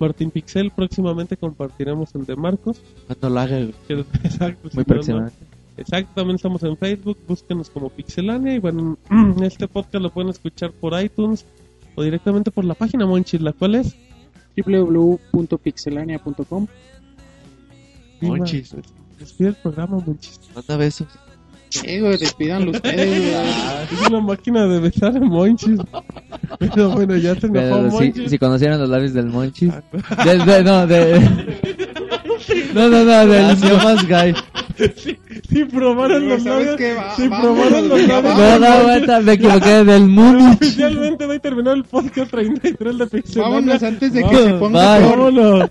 [0.00, 2.80] Martín Pixel, próximamente compartiremos el de Marcos.
[3.06, 3.74] Cuando lo haga, güey.
[3.86, 5.36] que- Exacto, Muy próximamente.
[5.40, 5.46] no.
[5.76, 8.96] Exacto, también estamos en Facebook, búsquenos como Pixelania y bueno,
[9.42, 11.44] este podcast lo pueden escuchar por iTunes
[11.96, 13.96] o directamente por la página Monchis, la cual es
[14.56, 16.66] www.pixelania.com
[18.20, 18.74] Monchis.
[19.18, 20.40] Despide el programa, Monchis.
[20.54, 21.06] Manda besos.
[21.70, 23.34] Sí, güey, despídanlo ustedes.
[23.92, 25.80] Es una máquina de besar a Monchis.
[26.58, 28.30] Pero bueno, ya se enojó Pero si, Monchis.
[28.30, 29.72] si conocieran los labios del Monchis.
[29.72, 31.54] Ah, De- de- no, de.
[32.74, 33.56] No, no, no, del.
[33.82, 34.34] Más gay.
[35.48, 37.16] Si probaron los ¿Sabes labios.
[37.16, 38.36] Si probaron los labios.
[38.38, 40.54] No, no, aguanta, me equivoqué del Múnich.
[40.56, 43.54] Oficialmente va a terminar el podcast 33 de Pixelania.
[43.54, 44.98] Vámonos antes de que se ponga.
[44.98, 45.70] Vámonos.